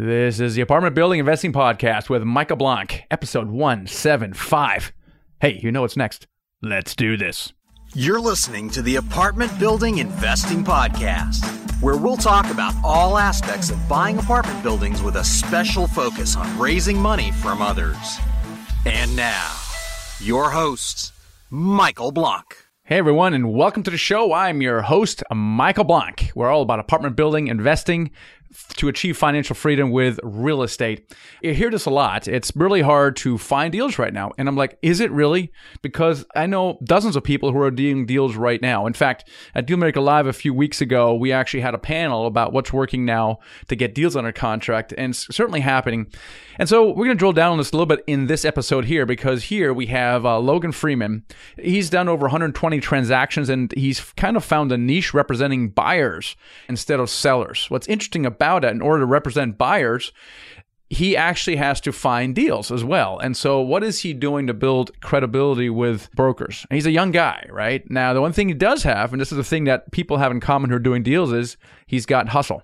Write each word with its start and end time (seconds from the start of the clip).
This 0.00 0.38
is 0.38 0.54
the 0.54 0.60
Apartment 0.60 0.94
Building 0.94 1.18
Investing 1.18 1.52
Podcast 1.52 2.08
with 2.08 2.22
Michael 2.22 2.56
Blank, 2.56 3.02
episode 3.10 3.48
175. 3.48 4.92
Hey, 5.40 5.58
you 5.60 5.72
know 5.72 5.80
what's 5.80 5.96
next. 5.96 6.28
Let's 6.62 6.94
do 6.94 7.16
this. 7.16 7.52
You're 7.96 8.20
listening 8.20 8.70
to 8.70 8.82
the 8.82 8.94
Apartment 8.94 9.58
Building 9.58 9.98
Investing 9.98 10.62
Podcast, 10.62 11.44
where 11.82 11.96
we'll 11.96 12.16
talk 12.16 12.48
about 12.48 12.74
all 12.84 13.18
aspects 13.18 13.70
of 13.70 13.88
buying 13.88 14.18
apartment 14.18 14.62
buildings 14.62 15.02
with 15.02 15.16
a 15.16 15.24
special 15.24 15.88
focus 15.88 16.36
on 16.36 16.60
raising 16.60 16.96
money 16.96 17.32
from 17.32 17.60
others. 17.60 18.20
And 18.86 19.16
now, 19.16 19.52
your 20.20 20.50
hosts, 20.50 21.10
Michael 21.50 22.12
Blank. 22.12 22.68
Hey 22.88 22.96
everyone, 22.96 23.34
and 23.34 23.52
welcome 23.52 23.82
to 23.82 23.90
the 23.90 23.98
show. 23.98 24.32
I'm 24.32 24.62
your 24.62 24.80
host, 24.80 25.22
Michael 25.30 25.84
Blank. 25.84 26.30
We're 26.34 26.48
all 26.48 26.62
about 26.62 26.80
apartment 26.80 27.16
building, 27.16 27.48
investing, 27.48 28.12
to 28.76 28.88
achieve 28.88 29.16
financial 29.16 29.54
freedom 29.54 29.90
with 29.90 30.18
real 30.22 30.62
estate. 30.62 31.14
You 31.42 31.54
hear 31.54 31.70
this 31.70 31.86
a 31.86 31.90
lot. 31.90 32.28
It's 32.28 32.52
really 32.54 32.80
hard 32.80 33.16
to 33.16 33.38
find 33.38 33.72
deals 33.72 33.98
right 33.98 34.12
now. 34.12 34.32
And 34.38 34.48
I'm 34.48 34.56
like, 34.56 34.78
is 34.82 35.00
it 35.00 35.10
really? 35.10 35.52
Because 35.82 36.24
I 36.34 36.46
know 36.46 36.78
dozens 36.84 37.16
of 37.16 37.24
people 37.24 37.52
who 37.52 37.60
are 37.60 37.70
doing 37.70 38.06
deals 38.06 38.36
right 38.36 38.60
now. 38.62 38.86
In 38.86 38.92
fact, 38.92 39.28
at 39.54 39.66
Dealmaker 39.66 40.02
Live 40.02 40.26
a 40.26 40.32
few 40.32 40.54
weeks 40.54 40.80
ago, 40.80 41.14
we 41.14 41.32
actually 41.32 41.60
had 41.60 41.74
a 41.74 41.78
panel 41.78 42.26
about 42.26 42.52
what's 42.52 42.72
working 42.72 43.04
now 43.04 43.38
to 43.68 43.76
get 43.76 43.94
deals 43.94 44.16
under 44.16 44.32
contract, 44.32 44.94
and 44.96 45.10
it's 45.10 45.34
certainly 45.34 45.60
happening. 45.60 46.06
And 46.58 46.68
so 46.68 46.88
we're 46.88 47.06
going 47.06 47.10
to 47.10 47.14
drill 47.16 47.32
down 47.32 47.52
on 47.52 47.58
this 47.58 47.70
a 47.70 47.74
little 47.74 47.86
bit 47.86 48.02
in 48.06 48.26
this 48.26 48.44
episode 48.44 48.86
here 48.86 49.06
because 49.06 49.44
here 49.44 49.72
we 49.72 49.86
have 49.86 50.24
uh, 50.24 50.38
Logan 50.38 50.72
Freeman. 50.72 51.24
He's 51.56 51.90
done 51.90 52.08
over 52.08 52.22
120 52.22 52.80
transactions 52.80 53.48
and 53.48 53.72
he's 53.76 54.00
kind 54.16 54.36
of 54.36 54.44
found 54.44 54.72
a 54.72 54.78
niche 54.78 55.14
representing 55.14 55.68
buyers 55.68 56.34
instead 56.68 56.98
of 56.98 57.10
sellers. 57.10 57.66
What's 57.68 57.86
interesting 57.86 58.26
about 58.26 58.37
it, 58.42 58.64
in 58.64 58.80
order 58.80 59.00
to 59.00 59.06
represent 59.06 59.58
buyers, 59.58 60.12
he 60.90 61.16
actually 61.16 61.56
has 61.56 61.80
to 61.82 61.92
find 61.92 62.34
deals 62.34 62.70
as 62.70 62.82
well. 62.82 63.18
And 63.18 63.36
so, 63.36 63.60
what 63.60 63.84
is 63.84 64.00
he 64.00 64.14
doing 64.14 64.46
to 64.46 64.54
build 64.54 64.98
credibility 65.00 65.68
with 65.68 66.10
brokers? 66.12 66.66
He's 66.70 66.86
a 66.86 66.90
young 66.90 67.10
guy, 67.10 67.46
right? 67.50 67.88
Now, 67.90 68.14
the 68.14 68.22
one 68.22 68.32
thing 68.32 68.48
he 68.48 68.54
does 68.54 68.84
have, 68.84 69.12
and 69.12 69.20
this 69.20 69.30
is 69.30 69.36
the 69.36 69.44
thing 69.44 69.64
that 69.64 69.92
people 69.92 70.16
have 70.16 70.32
in 70.32 70.40
common 70.40 70.70
who 70.70 70.76
are 70.76 70.80
doing 70.80 71.02
deals, 71.02 71.32
is 71.32 71.56
he's 71.86 72.06
got 72.06 72.30
hustle. 72.30 72.62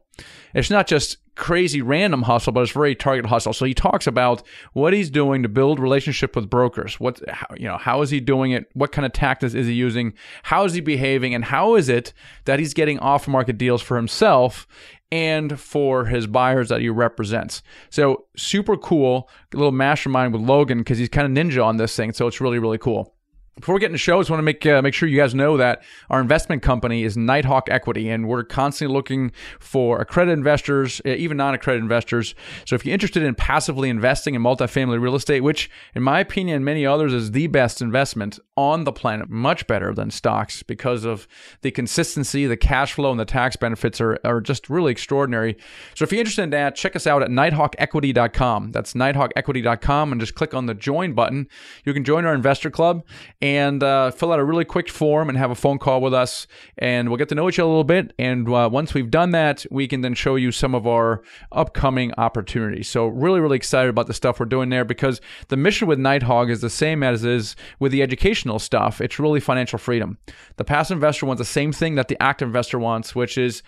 It's 0.55 0.70
not 0.70 0.86
just 0.86 1.19
crazy 1.34 1.83
random 1.83 2.22
hustle, 2.22 2.53
but 2.53 2.61
it's 2.62 2.72
very 2.72 2.94
target 2.94 3.27
hustle. 3.27 3.53
So 3.53 3.64
he 3.64 3.75
talks 3.75 4.06
about 4.06 4.42
what 4.72 4.92
he's 4.92 5.11
doing 5.11 5.42
to 5.42 5.48
build 5.48 5.78
relationship 5.78 6.36
with 6.36 6.48
brokers. 6.48 7.00
What 7.00 7.20
how, 7.28 7.48
you 7.56 7.66
know, 7.66 7.77
how 7.77 8.03
is 8.03 8.11
he 8.11 8.20
doing 8.20 8.53
it? 8.53 8.70
What 8.72 8.92
kind 8.92 9.05
of 9.05 9.12
tactics 9.12 9.55
is 9.55 9.66
he 9.66 9.72
using? 9.72 10.14
How 10.44 10.64
is 10.64 10.75
he 10.75 10.81
behaving? 10.81 11.34
And 11.34 11.44
how 11.44 11.75
is 11.75 11.88
it 11.88 12.12
that 12.44 12.59
he's 12.59 12.75
getting 12.75 12.98
off 13.00 13.28
market 13.28 13.59
deals 13.59 13.83
for 13.83 13.97
himself 13.97 14.66
and 15.15 15.61
for 15.61 16.07
his 16.07 16.27
buyers 16.27 16.69
that 16.69 16.81
he 16.81 16.89
represents? 16.89 17.62
So 17.89 18.25
super 18.37 18.77
cool, 18.77 19.31
little 19.53 19.73
mastermind 19.73 20.33
with 20.33 20.43
Logan 20.43 20.79
because 20.79 20.98
he's 20.98 21.09
kind 21.09 21.27
of 21.27 21.45
ninja 21.45 21.65
on 21.65 21.77
this 21.77 21.95
thing. 21.95 22.12
So 22.12 22.27
it's 22.27 22.41
really 22.41 22.59
really 22.59 22.79
cool. 22.79 23.15
Before 23.56 23.77
we 23.77 23.80
get 23.80 23.86
into 23.86 23.94
the 23.94 23.98
show, 23.98 24.16
I 24.16 24.20
just 24.20 24.30
want 24.30 24.41
to 24.41 24.44
make 24.44 24.66
uh, 24.66 24.83
make 24.83 24.94
sure 24.94 25.08
you 25.08 25.16
guys 25.16 25.33
know 25.33 25.56
that 25.58 25.84
our 26.10 26.20
investment 26.20 26.62
company 26.62 27.05
is 27.05 27.16
Nighthawk 27.16 27.69
Equity, 27.70 28.10
and 28.10 28.27
we're 28.27 28.42
constantly 28.42 28.92
looking 28.92 29.30
for 29.60 30.00
accredited 30.00 30.36
investors, 30.36 31.00
even 31.05 31.36
non-accredited 31.36 31.80
investors. 31.80 32.34
So 32.66 32.75
if 32.75 32.84
you're 32.84 32.92
interested 32.92 33.22
in 33.22 33.32
passively 33.36 33.91
investing 33.91 34.34
in 34.34 34.42
multifamily 34.42 35.00
real 35.00 35.14
estate, 35.14 35.42
which 35.42 35.70
in 35.94 36.02
my 36.02 36.19
opinion 36.19 36.56
and 36.56 36.64
many 36.64 36.84
others 36.84 37.14
is 37.14 37.30
the 37.30 37.47
best 37.47 37.80
investment 37.80 38.41
on 38.56 38.82
the 38.82 38.92
planet, 38.92 39.30
much 39.30 39.69
better 39.69 39.94
than 39.94 40.10
stocks 40.10 40.64
because 40.64 41.05
of 41.05 41.28
the 41.62 41.70
consistency, 41.70 42.47
the 42.47 42.56
cash 42.56 42.92
flow, 42.92 43.12
and 43.12 43.20
the 43.20 43.25
tax 43.25 43.55
benefits 43.55 44.00
are, 44.00 44.19
are 44.25 44.41
just 44.41 44.69
really 44.69 44.91
extraordinary. 44.91 45.56
So 45.94 46.02
if 46.02 46.10
you're 46.10 46.20
interested 46.20 46.42
in 46.42 46.50
that, 46.50 46.75
check 46.75 46.97
us 46.97 47.06
out 47.06 47.22
at 47.22 47.30
nighthawkequity.com. 47.30 48.72
That's 48.72 48.94
nighthawkequity.com, 48.94 50.10
and 50.10 50.20
just 50.20 50.34
click 50.34 50.55
on 50.55 50.66
the 50.66 50.75
join 50.75 51.12
button. 51.12 51.47
You 51.84 51.94
can 51.94 52.02
join 52.02 52.25
our 52.25 52.34
investor 52.34 52.70
club 52.70 53.05
and 53.45 53.83
uh, 53.83 54.11
fill 54.11 54.33
out 54.33 54.39
a 54.39 54.45
really 54.45 54.64
quick 54.64 54.89
form 54.89 55.28
and 55.28 55.37
have 55.37 55.50
a 55.50 55.55
phone 55.55 55.78
call 55.78 56.00
with 56.00 56.15
us. 56.15 56.47
And 56.78 57.10
we'll 57.10 57.19
get 57.19 57.28
to 57.28 57.34
know 57.34 57.47
each 57.47 57.59
other 57.59 57.66
a 57.66 57.69
little 57.69 57.84
bit. 57.84 58.15
And 58.19 58.49
uh, 58.49 58.71
once 58.72 58.94
we've 58.94 59.10
done 59.10 59.32
that, 59.32 59.66
we 59.71 59.87
can 59.87 60.00
then 60.00 60.15
show 60.15 60.37
you 60.37 60.50
some 60.50 60.75
of 60.75 60.87
our 60.87 61.22
upcoming 61.53 62.15
opportunities. 62.16 62.88
So, 62.88 63.06
really, 63.06 63.41
really 63.41 63.56
excited 63.56 63.91
about 63.91 64.06
the 64.06 64.15
stuff 64.15 64.41
we're 64.41 64.47
doing 64.47 64.71
there 64.71 64.87
because 64.87 65.21
the 65.49 65.59
mission 65.59 65.87
with 65.87 65.99
Nighthawk 65.99 66.49
is 66.49 66.62
the 66.62 66.71
same 66.71 67.03
as 67.03 67.22
is 67.22 67.55
with 67.78 67.93
the 67.93 68.03
educational 68.03 68.59
stuff. 68.59 69.03
It's 69.03 69.19
really 69.19 69.41
financial 69.41 69.78
freedom. 69.78 70.16
The 70.56 70.65
passive 70.65 70.97
investor 70.97 71.26
wants 71.26 71.41
the 71.41 71.44
same 71.44 71.71
thing 71.71 71.97
that 71.97 72.09
the 72.09 72.16
active 72.22 72.49
investor 72.49 72.78
wants, 72.78 73.15
which 73.15 73.37
is 73.37 73.62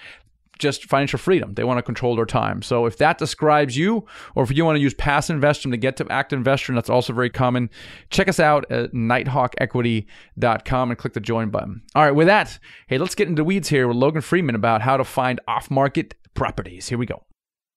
just 0.58 0.84
financial 0.84 1.18
freedom. 1.18 1.54
They 1.54 1.64
want 1.64 1.78
to 1.78 1.82
control 1.82 2.16
their 2.16 2.26
time. 2.26 2.62
So 2.62 2.86
if 2.86 2.98
that 2.98 3.18
describes 3.18 3.76
you, 3.76 4.06
or 4.34 4.44
if 4.44 4.50
you 4.50 4.64
want 4.64 4.76
to 4.76 4.82
use 4.82 4.94
passive 4.94 5.34
investing 5.34 5.70
to 5.70 5.76
get 5.76 5.96
to 5.96 6.06
active 6.10 6.38
investor, 6.38 6.72
and 6.72 6.76
that's 6.76 6.90
also 6.90 7.12
very 7.12 7.30
common, 7.30 7.70
check 8.10 8.28
us 8.28 8.40
out 8.40 8.70
at 8.70 8.92
nighthawkequity.com 8.92 10.90
and 10.90 10.98
click 10.98 11.12
the 11.12 11.20
join 11.20 11.50
button. 11.50 11.82
All 11.94 12.04
right, 12.04 12.14
with 12.14 12.26
that, 12.26 12.58
hey, 12.88 12.98
let's 12.98 13.14
get 13.14 13.28
into 13.28 13.44
weeds 13.44 13.68
here 13.68 13.88
with 13.88 13.96
Logan 13.96 14.22
Freeman 14.22 14.54
about 14.54 14.82
how 14.82 14.96
to 14.96 15.04
find 15.04 15.40
off-market 15.48 16.14
properties. 16.34 16.88
Here 16.88 16.98
we 16.98 17.06
go. 17.06 17.24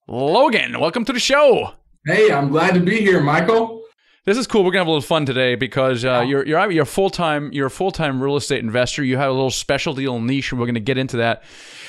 Logan, 0.08 0.80
welcome 0.80 1.06
to 1.06 1.14
the 1.14 1.20
show. 1.20 1.74
Hey, 2.06 2.32
I'm 2.32 2.50
glad 2.50 2.74
to 2.74 2.80
be 2.80 3.00
here, 3.00 3.22
Michael. 3.22 3.79
This 4.26 4.38
is 4.38 4.48
cool. 4.48 4.64
We're 4.64 4.72
gonna 4.72 4.82
have 4.82 4.88
a 4.88 4.92
little 4.92 5.02
fun 5.02 5.26
today 5.26 5.56
because 5.56 6.04
uh, 6.04 6.24
you're 6.28 6.46
you're 6.46 6.72
you're 6.72 6.86
full 6.86 7.10
time 7.10 7.52
you're 7.54 7.68
a 7.68 7.72
full 7.72 7.92
time 7.92 8.22
real 8.22 8.36
estate 8.36 8.60
investor. 8.60 9.04
You 9.04 9.18
have 9.18 9.30
a 9.30 9.34
little 9.34 9.50
specialty, 9.50 10.02
little 10.02 10.20
niche, 10.20 10.52
and 10.52 10.60
we're 10.60 10.68
gonna 10.68 10.80
get 10.80 10.98
into 10.98 11.18
that. 11.18 11.44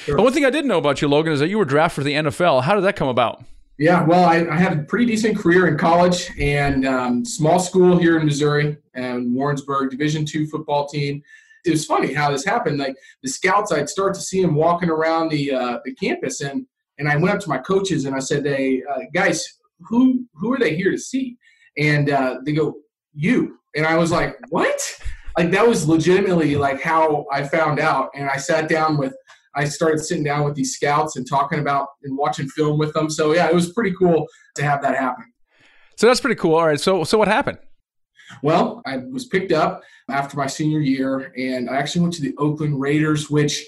Sure. 0.04 0.16
But 0.16 0.22
one 0.22 0.32
thing 0.32 0.44
I 0.44 0.50
did 0.50 0.64
know 0.64 0.78
about 0.78 1.02
you, 1.02 1.08
Logan, 1.08 1.32
is 1.32 1.40
that 1.40 1.48
you 1.48 1.58
were 1.58 1.64
drafted 1.64 1.96
for 1.96 2.04
the 2.04 2.14
NFL. 2.14 2.62
How 2.62 2.74
did 2.74 2.84
that 2.84 2.96
come 2.96 3.08
about? 3.08 3.42
Yeah, 3.78 4.04
well, 4.04 4.24
I, 4.24 4.46
I 4.46 4.56
had 4.56 4.78
a 4.78 4.82
pretty 4.82 5.06
decent 5.06 5.38
career 5.38 5.66
in 5.66 5.78
college 5.78 6.30
and 6.38 6.86
um, 6.86 7.24
small 7.24 7.58
school 7.58 7.96
here 7.96 8.18
in 8.18 8.26
Missouri 8.26 8.76
and 8.92 9.34
Warrensburg 9.34 9.90
Division 9.90 10.26
two 10.26 10.46
football 10.46 10.86
team. 10.86 11.22
It 11.64 11.70
was 11.70 11.86
funny 11.86 12.12
how 12.12 12.30
this 12.30 12.44
happened. 12.44 12.78
Like 12.78 12.94
the 13.22 13.28
scouts, 13.28 13.72
I'd 13.72 13.88
start 13.88 14.14
to 14.14 14.20
see 14.20 14.42
them 14.42 14.54
walking 14.54 14.90
around 14.90 15.30
the 15.30 15.52
uh, 15.52 15.78
the 15.84 15.94
campus, 15.94 16.42
and 16.42 16.66
and 16.98 17.08
I 17.08 17.16
went 17.16 17.34
up 17.34 17.40
to 17.40 17.48
my 17.48 17.58
coaches 17.58 18.04
and 18.04 18.14
I 18.14 18.20
said, 18.20 18.46
"Hey, 18.46 18.82
uh, 18.82 19.00
guys, 19.12 19.58
who 19.80 20.24
who 20.34 20.52
are 20.52 20.58
they 20.58 20.76
here 20.76 20.90
to 20.90 20.98
see?" 20.98 21.36
And 21.78 22.10
uh, 22.10 22.38
they 22.44 22.52
go, 22.52 22.74
"You," 23.12 23.58
and 23.74 23.86
I 23.86 23.96
was 23.96 24.10
like, 24.10 24.36
"What?" 24.50 24.80
Like 25.38 25.50
that 25.52 25.66
was 25.66 25.88
legitimately 25.88 26.56
like 26.56 26.80
how 26.80 27.26
I 27.32 27.44
found 27.44 27.78
out, 27.78 28.10
and 28.14 28.28
I 28.28 28.36
sat 28.36 28.68
down 28.68 28.96
with. 28.98 29.14
I 29.56 29.64
started 29.64 29.98
sitting 29.98 30.22
down 30.22 30.44
with 30.44 30.54
these 30.54 30.76
scouts 30.76 31.16
and 31.16 31.28
talking 31.28 31.58
about 31.58 31.88
and 32.04 32.16
watching 32.16 32.48
film 32.48 32.78
with 32.78 32.92
them. 32.94 33.10
So 33.10 33.34
yeah, 33.34 33.48
it 33.48 33.54
was 33.54 33.72
pretty 33.72 33.92
cool 33.98 34.28
to 34.54 34.62
have 34.62 34.80
that 34.82 34.94
happen. 34.94 35.24
So 35.96 36.06
that's 36.06 36.20
pretty 36.20 36.36
cool. 36.36 36.54
All 36.54 36.66
right. 36.66 36.80
So 36.80 37.02
so 37.02 37.18
what 37.18 37.26
happened? 37.26 37.58
Well, 38.42 38.82
I 38.86 38.98
was 38.98 39.26
picked 39.26 39.52
up 39.52 39.82
after 40.10 40.36
my 40.36 40.46
senior 40.46 40.80
year, 40.80 41.32
and 41.36 41.70
I 41.70 41.76
actually 41.76 42.02
went 42.02 42.14
to 42.14 42.22
the 42.22 42.34
Oakland 42.38 42.80
Raiders, 42.80 43.30
which, 43.30 43.64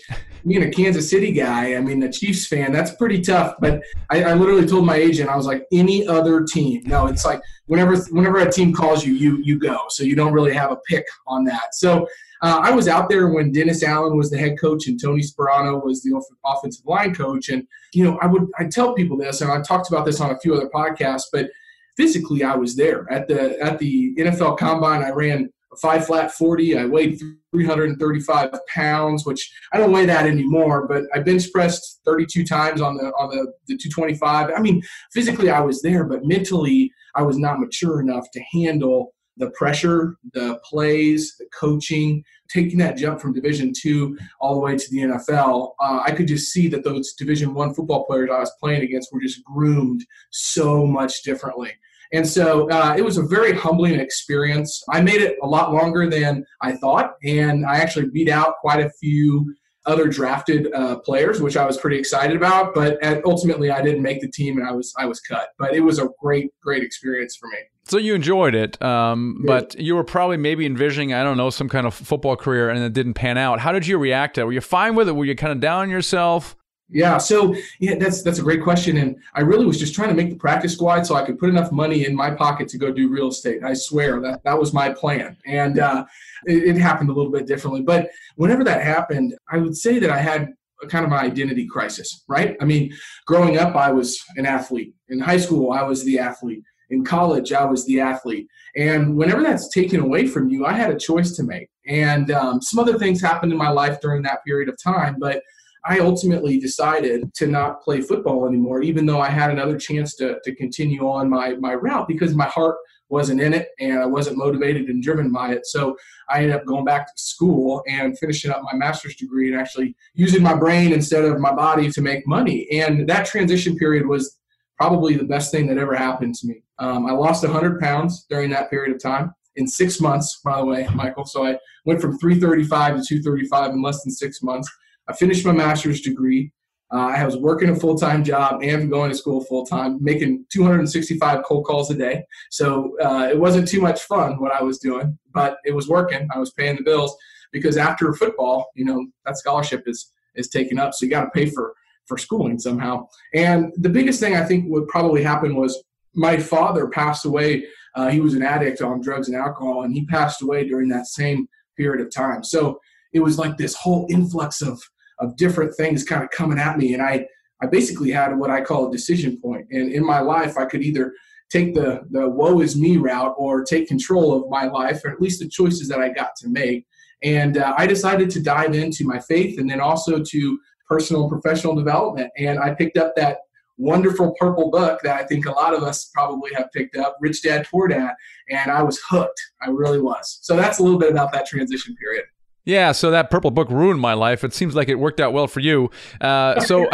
being 0.46 0.62
a 0.62 0.70
Kansas 0.70 1.08
City 1.08 1.32
guy, 1.32 1.74
I 1.74 1.80
mean, 1.80 2.02
a 2.02 2.10
Chiefs 2.10 2.46
fan, 2.46 2.72
that's 2.72 2.94
pretty 2.96 3.20
tough. 3.20 3.54
But 3.60 3.82
I, 4.10 4.24
I, 4.24 4.34
literally 4.34 4.66
told 4.66 4.86
my 4.86 4.96
agent, 4.96 5.28
I 5.30 5.36
was 5.36 5.46
like, 5.46 5.66
any 5.72 6.06
other 6.06 6.42
team. 6.42 6.82
No, 6.84 7.06
it's 7.06 7.24
like 7.24 7.40
whenever 7.66 7.96
whenever 8.10 8.38
a 8.38 8.50
team 8.50 8.72
calls 8.72 9.06
you, 9.06 9.14
you 9.14 9.38
you 9.42 9.58
go. 9.58 9.84
So 9.88 10.02
you 10.04 10.16
don't 10.16 10.32
really 10.32 10.52
have 10.52 10.72
a 10.72 10.76
pick 10.88 11.06
on 11.26 11.44
that. 11.44 11.74
So 11.74 12.08
uh, 12.42 12.60
I 12.60 12.72
was 12.72 12.88
out 12.88 13.08
there 13.08 13.28
when 13.28 13.52
Dennis 13.52 13.84
Allen 13.84 14.16
was 14.16 14.30
the 14.30 14.38
head 14.38 14.58
coach 14.60 14.88
and 14.88 15.00
Tony 15.00 15.22
Sparano 15.22 15.82
was 15.82 16.02
the 16.02 16.20
offensive 16.44 16.84
line 16.84 17.14
coach. 17.14 17.48
And 17.48 17.66
you 17.94 18.02
know, 18.02 18.18
I 18.20 18.26
would 18.26 18.48
I 18.58 18.66
tell 18.66 18.94
people 18.94 19.16
this, 19.16 19.40
and 19.40 19.50
I 19.50 19.60
talked 19.62 19.88
about 19.88 20.04
this 20.04 20.20
on 20.20 20.32
a 20.32 20.38
few 20.40 20.54
other 20.54 20.68
podcasts, 20.74 21.26
but 21.32 21.50
physically 21.96 22.42
I 22.42 22.54
was 22.54 22.76
there 22.76 23.10
at 23.10 23.28
the 23.28 23.60
at 23.60 23.78
the 23.78 24.14
NFL 24.16 24.58
Combine. 24.58 25.02
I 25.02 25.10
ran 25.10 25.50
a 25.72 25.76
five 25.76 26.06
flat 26.06 26.32
forty. 26.32 26.76
I 26.76 26.84
weighed 26.84 27.20
335 27.52 28.50
pounds, 28.68 29.26
which 29.26 29.52
I 29.72 29.78
don't 29.78 29.92
weigh 29.92 30.06
that 30.06 30.26
anymore. 30.26 30.88
But 30.88 31.04
I 31.14 31.20
bench 31.20 31.52
pressed 31.52 32.00
32 32.04 32.44
times 32.44 32.80
on 32.80 32.96
the 32.96 33.12
on 33.18 33.30
the, 33.30 33.52
the 33.68 33.76
225. 33.76 34.50
I 34.56 34.60
mean, 34.60 34.82
physically 35.12 35.50
I 35.50 35.60
was 35.60 35.82
there, 35.82 36.04
but 36.04 36.24
mentally 36.24 36.90
I 37.14 37.22
was 37.22 37.38
not 37.38 37.60
mature 37.60 38.00
enough 38.00 38.26
to 38.32 38.40
handle 38.52 39.14
the 39.36 39.50
pressure, 39.50 40.16
the 40.32 40.60
plays, 40.64 41.36
the 41.38 41.46
coaching, 41.58 42.22
taking 42.48 42.78
that 42.78 42.96
jump 42.96 43.20
from 43.20 43.32
Division 43.32 43.72
two 43.74 44.18
all 44.40 44.54
the 44.54 44.60
way 44.60 44.76
to 44.76 44.90
the 44.90 44.98
NFL, 44.98 45.72
uh, 45.80 46.02
I 46.04 46.12
could 46.12 46.28
just 46.28 46.52
see 46.52 46.68
that 46.68 46.84
those 46.84 47.14
Division 47.14 47.54
one 47.54 47.74
football 47.74 48.04
players 48.04 48.30
I 48.32 48.40
was 48.40 48.52
playing 48.60 48.82
against 48.82 49.12
were 49.12 49.20
just 49.20 49.42
groomed 49.44 50.04
so 50.30 50.86
much 50.86 51.22
differently. 51.22 51.72
And 52.12 52.28
so 52.28 52.68
uh, 52.70 52.94
it 52.96 53.02
was 53.02 53.16
a 53.16 53.22
very 53.22 53.54
humbling 53.56 53.98
experience. 53.98 54.84
I 54.90 55.00
made 55.00 55.22
it 55.22 55.38
a 55.42 55.46
lot 55.46 55.72
longer 55.72 56.10
than 56.10 56.44
I 56.60 56.72
thought, 56.72 57.14
and 57.24 57.64
I 57.64 57.76
actually 57.76 58.10
beat 58.10 58.28
out 58.28 58.56
quite 58.60 58.80
a 58.80 58.90
few 59.00 59.54
other 59.86 60.08
drafted 60.08 60.72
uh, 60.74 60.98
players, 60.98 61.40
which 61.40 61.56
I 61.56 61.64
was 61.64 61.78
pretty 61.78 61.98
excited 61.98 62.36
about. 62.36 62.74
But 62.74 62.98
ultimately, 63.24 63.70
I 63.70 63.80
didn't 63.80 64.02
make 64.02 64.20
the 64.20 64.30
team, 64.30 64.58
and 64.58 64.68
I 64.68 64.72
was 64.72 64.92
I 64.98 65.06
was 65.06 65.20
cut. 65.20 65.48
But 65.58 65.74
it 65.74 65.80
was 65.80 65.98
a 65.98 66.08
great 66.20 66.50
great 66.62 66.82
experience 66.82 67.34
for 67.34 67.48
me. 67.48 67.58
So 67.84 67.98
you 67.98 68.14
enjoyed 68.14 68.54
it, 68.54 68.80
um, 68.80 69.42
but 69.44 69.78
you 69.78 69.96
were 69.96 70.04
probably 70.04 70.36
maybe 70.36 70.64
envisioning 70.66 71.12
I 71.12 71.24
don't 71.24 71.36
know 71.36 71.50
some 71.50 71.68
kind 71.68 71.86
of 71.86 71.94
football 71.94 72.36
career, 72.36 72.70
and 72.70 72.82
it 72.82 72.92
didn't 72.92 73.14
pan 73.14 73.36
out. 73.36 73.58
How 73.58 73.72
did 73.72 73.86
you 73.86 73.98
react 73.98 74.36
to 74.36 74.42
it? 74.42 74.44
Were 74.44 74.52
you 74.52 74.60
fine 74.60 74.94
with 74.94 75.08
it? 75.08 75.12
Were 75.12 75.24
you 75.24 75.34
kind 75.34 75.52
of 75.52 75.60
down 75.60 75.80
on 75.82 75.90
yourself? 75.90 76.56
Yeah, 76.92 77.16
so 77.16 77.54
yeah, 77.80 77.94
that's 77.96 78.22
that's 78.22 78.38
a 78.38 78.42
great 78.42 78.62
question, 78.62 78.98
and 78.98 79.16
I 79.34 79.40
really 79.40 79.64
was 79.64 79.78
just 79.78 79.94
trying 79.94 80.10
to 80.10 80.14
make 80.14 80.28
the 80.28 80.36
practice 80.36 80.74
squad 80.74 81.06
so 81.06 81.14
I 81.14 81.24
could 81.24 81.38
put 81.38 81.48
enough 81.48 81.72
money 81.72 82.04
in 82.04 82.14
my 82.14 82.30
pocket 82.30 82.68
to 82.68 82.78
go 82.78 82.92
do 82.92 83.08
real 83.08 83.28
estate. 83.28 83.64
I 83.64 83.72
swear 83.72 84.20
that 84.20 84.44
that 84.44 84.58
was 84.58 84.74
my 84.74 84.90
plan, 84.90 85.36
and 85.46 85.78
uh, 85.78 86.04
it, 86.46 86.76
it 86.76 86.76
happened 86.76 87.08
a 87.08 87.14
little 87.14 87.32
bit 87.32 87.46
differently. 87.46 87.80
But 87.80 88.10
whenever 88.36 88.62
that 88.64 88.82
happened, 88.82 89.34
I 89.50 89.56
would 89.56 89.76
say 89.76 89.98
that 90.00 90.10
I 90.10 90.18
had 90.18 90.52
a 90.82 90.86
kind 90.86 91.04
of 91.04 91.10
my 91.10 91.20
identity 91.20 91.66
crisis. 91.66 92.24
Right? 92.28 92.58
I 92.60 92.66
mean, 92.66 92.92
growing 93.26 93.56
up, 93.56 93.74
I 93.74 93.90
was 93.90 94.22
an 94.36 94.44
athlete. 94.44 94.94
In 95.08 95.18
high 95.18 95.38
school, 95.38 95.72
I 95.72 95.82
was 95.82 96.04
the 96.04 96.18
athlete. 96.18 96.62
In 96.92 97.04
college, 97.04 97.52
I 97.52 97.64
was 97.64 97.84
the 97.86 98.00
athlete. 98.00 98.46
And 98.76 99.16
whenever 99.16 99.42
that's 99.42 99.68
taken 99.68 100.00
away 100.00 100.26
from 100.26 100.48
you, 100.50 100.66
I 100.66 100.72
had 100.72 100.90
a 100.90 100.98
choice 100.98 101.34
to 101.36 101.42
make. 101.42 101.68
And 101.86 102.30
um, 102.30 102.60
some 102.60 102.78
other 102.78 102.98
things 102.98 103.20
happened 103.20 103.50
in 103.50 103.58
my 103.58 103.70
life 103.70 104.00
during 104.00 104.22
that 104.22 104.44
period 104.44 104.68
of 104.68 104.76
time, 104.82 105.16
but 105.18 105.42
I 105.84 105.98
ultimately 105.98 106.60
decided 106.60 107.34
to 107.34 107.46
not 107.48 107.82
play 107.82 108.02
football 108.02 108.46
anymore, 108.46 108.82
even 108.82 109.04
though 109.04 109.20
I 109.20 109.30
had 109.30 109.50
another 109.50 109.76
chance 109.76 110.14
to, 110.16 110.38
to 110.44 110.54
continue 110.54 111.08
on 111.08 111.28
my, 111.28 111.54
my 111.54 111.74
route 111.74 112.06
because 112.06 112.36
my 112.36 112.46
heart 112.46 112.76
wasn't 113.08 113.40
in 113.40 113.52
it 113.52 113.68
and 113.80 113.98
I 113.98 114.06
wasn't 114.06 114.38
motivated 114.38 114.88
and 114.88 115.02
driven 115.02 115.32
by 115.32 115.52
it. 115.52 115.66
So 115.66 115.96
I 116.30 116.38
ended 116.38 116.56
up 116.56 116.64
going 116.66 116.84
back 116.84 117.08
to 117.08 117.12
school 117.16 117.82
and 117.88 118.18
finishing 118.18 118.50
up 118.50 118.62
my 118.62 118.74
master's 118.74 119.16
degree 119.16 119.50
and 119.50 119.60
actually 119.60 119.96
using 120.14 120.42
my 120.42 120.54
brain 120.54 120.92
instead 120.92 121.24
of 121.24 121.40
my 121.40 121.52
body 121.52 121.90
to 121.90 122.00
make 122.00 122.26
money. 122.26 122.68
And 122.70 123.08
that 123.08 123.26
transition 123.26 123.76
period 123.76 124.06
was 124.06 124.38
probably 124.82 125.14
the 125.14 125.22
best 125.22 125.52
thing 125.52 125.68
that 125.68 125.78
ever 125.78 125.94
happened 125.94 126.34
to 126.34 126.48
me. 126.48 126.60
Um, 126.80 127.06
I 127.06 127.12
lost 127.12 127.44
100 127.44 127.80
pounds 127.80 128.26
during 128.28 128.50
that 128.50 128.68
period 128.68 128.92
of 128.92 129.00
time 129.00 129.32
in 129.54 129.68
six 129.68 130.00
months, 130.00 130.40
by 130.44 130.58
the 130.58 130.66
way, 130.66 130.88
Michael. 130.92 131.24
So 131.24 131.46
I 131.46 131.56
went 131.84 132.00
from 132.00 132.18
335 132.18 132.96
to 132.96 133.02
235 133.02 133.74
in 133.74 133.80
less 133.80 134.02
than 134.02 134.12
six 134.12 134.42
months. 134.42 134.68
I 135.06 135.12
finished 135.12 135.46
my 135.46 135.52
master's 135.52 136.00
degree. 136.00 136.50
Uh, 136.92 137.12
I 137.14 137.24
was 137.24 137.36
working 137.36 137.68
a 137.70 137.76
full 137.76 137.96
time 137.96 138.24
job 138.24 138.60
and 138.60 138.90
going 138.90 139.12
to 139.12 139.16
school 139.16 139.44
full 139.44 139.64
time, 139.64 140.02
making 140.02 140.46
265 140.52 141.44
cold 141.44 141.64
calls 141.64 141.92
a 141.92 141.94
day. 141.94 142.24
So 142.50 142.96
uh, 143.00 143.28
it 143.30 143.38
wasn't 143.38 143.68
too 143.68 143.80
much 143.80 144.00
fun 144.02 144.40
what 144.40 144.52
I 144.52 144.64
was 144.64 144.78
doing, 144.78 145.16
but 145.32 145.58
it 145.64 145.76
was 145.76 145.88
working. 145.88 146.26
I 146.34 146.40
was 146.40 146.50
paying 146.50 146.74
the 146.74 146.82
bills 146.82 147.16
because 147.52 147.76
after 147.76 148.12
football, 148.14 148.66
you 148.74 148.84
know, 148.84 149.06
that 149.26 149.38
scholarship 149.38 149.84
is 149.86 150.10
is 150.34 150.48
taken 150.48 150.78
up, 150.78 150.92
so 150.94 151.04
you 151.04 151.10
got 151.10 151.24
to 151.24 151.30
pay 151.30 151.46
for 151.46 151.74
for 152.06 152.18
schooling 152.18 152.58
somehow. 152.58 153.06
And 153.34 153.72
the 153.76 153.88
biggest 153.88 154.20
thing 154.20 154.36
I 154.36 154.44
think 154.44 154.66
would 154.68 154.88
probably 154.88 155.22
happen 155.22 155.56
was 155.56 155.82
my 156.14 156.36
father 156.36 156.88
passed 156.88 157.24
away. 157.24 157.66
Uh, 157.94 158.08
he 158.08 158.20
was 158.20 158.34
an 158.34 158.42
addict 158.42 158.82
on 158.82 159.00
drugs 159.00 159.28
and 159.28 159.36
alcohol, 159.36 159.82
and 159.82 159.94
he 159.94 160.06
passed 160.06 160.42
away 160.42 160.66
during 160.66 160.88
that 160.88 161.06
same 161.06 161.46
period 161.76 162.04
of 162.04 162.12
time. 162.12 162.42
So 162.44 162.78
it 163.12 163.20
was 163.20 163.38
like 163.38 163.56
this 163.56 163.74
whole 163.74 164.06
influx 164.10 164.62
of 164.62 164.80
of 165.18 165.36
different 165.36 165.74
things 165.76 166.02
kind 166.02 166.22
of 166.24 166.30
coming 166.30 166.58
at 166.58 166.78
me, 166.78 166.94
and 166.94 167.02
I 167.02 167.26
I 167.62 167.66
basically 167.66 168.10
had 168.10 168.36
what 168.36 168.50
I 168.50 168.60
call 168.60 168.88
a 168.88 168.92
decision 168.92 169.40
point. 169.40 169.66
And 169.70 169.92
in 169.92 170.04
my 170.04 170.20
life, 170.20 170.58
I 170.58 170.64
could 170.64 170.82
either 170.82 171.12
take 171.50 171.74
the 171.74 172.00
the 172.10 172.28
woe 172.28 172.60
is 172.60 172.76
me 172.76 172.96
route 172.96 173.34
or 173.36 173.62
take 173.62 173.88
control 173.88 174.34
of 174.34 174.50
my 174.50 174.64
life, 174.64 175.04
or 175.04 175.10
at 175.10 175.20
least 175.20 175.40
the 175.40 175.48
choices 175.48 175.88
that 175.88 176.00
I 176.00 176.08
got 176.08 176.34
to 176.38 176.48
make. 176.48 176.86
And 177.22 177.56
uh, 177.58 177.74
I 177.78 177.86
decided 177.86 178.30
to 178.30 178.42
dive 178.42 178.74
into 178.74 179.04
my 179.04 179.20
faith, 179.20 179.58
and 179.60 179.70
then 179.70 179.80
also 179.80 180.22
to 180.22 180.58
personal 180.92 181.22
and 181.22 181.30
professional 181.30 181.74
development. 181.74 182.30
And 182.36 182.58
I 182.58 182.74
picked 182.74 182.98
up 182.98 183.14
that 183.16 183.38
wonderful 183.78 184.34
purple 184.38 184.70
book 184.70 185.00
that 185.02 185.18
I 185.18 185.24
think 185.24 185.46
a 185.46 185.52
lot 185.52 185.72
of 185.74 185.82
us 185.82 186.10
probably 186.12 186.50
have 186.54 186.70
picked 186.70 186.96
up, 186.96 187.16
Rich 187.20 187.42
Dad 187.42 187.66
Poor 187.70 187.88
Dad, 187.88 188.12
and 188.50 188.70
I 188.70 188.82
was 188.82 189.00
hooked. 189.08 189.40
I 189.62 189.70
really 189.70 190.00
was. 190.00 190.38
So 190.42 190.54
that's 190.54 190.78
a 190.80 190.82
little 190.82 190.98
bit 190.98 191.10
about 191.10 191.32
that 191.32 191.46
transition 191.46 191.96
period. 191.96 192.24
Yeah, 192.64 192.92
so 192.92 193.10
that 193.10 193.30
purple 193.30 193.50
book 193.50 193.70
ruined 193.70 194.00
my 194.00 194.12
life. 194.12 194.44
It 194.44 194.52
seems 194.52 194.76
like 194.76 194.88
it 194.88 194.96
worked 194.96 195.18
out 195.18 195.32
well 195.32 195.48
for 195.48 195.60
you. 195.60 195.90
Uh, 196.20 196.60
so, 196.60 196.88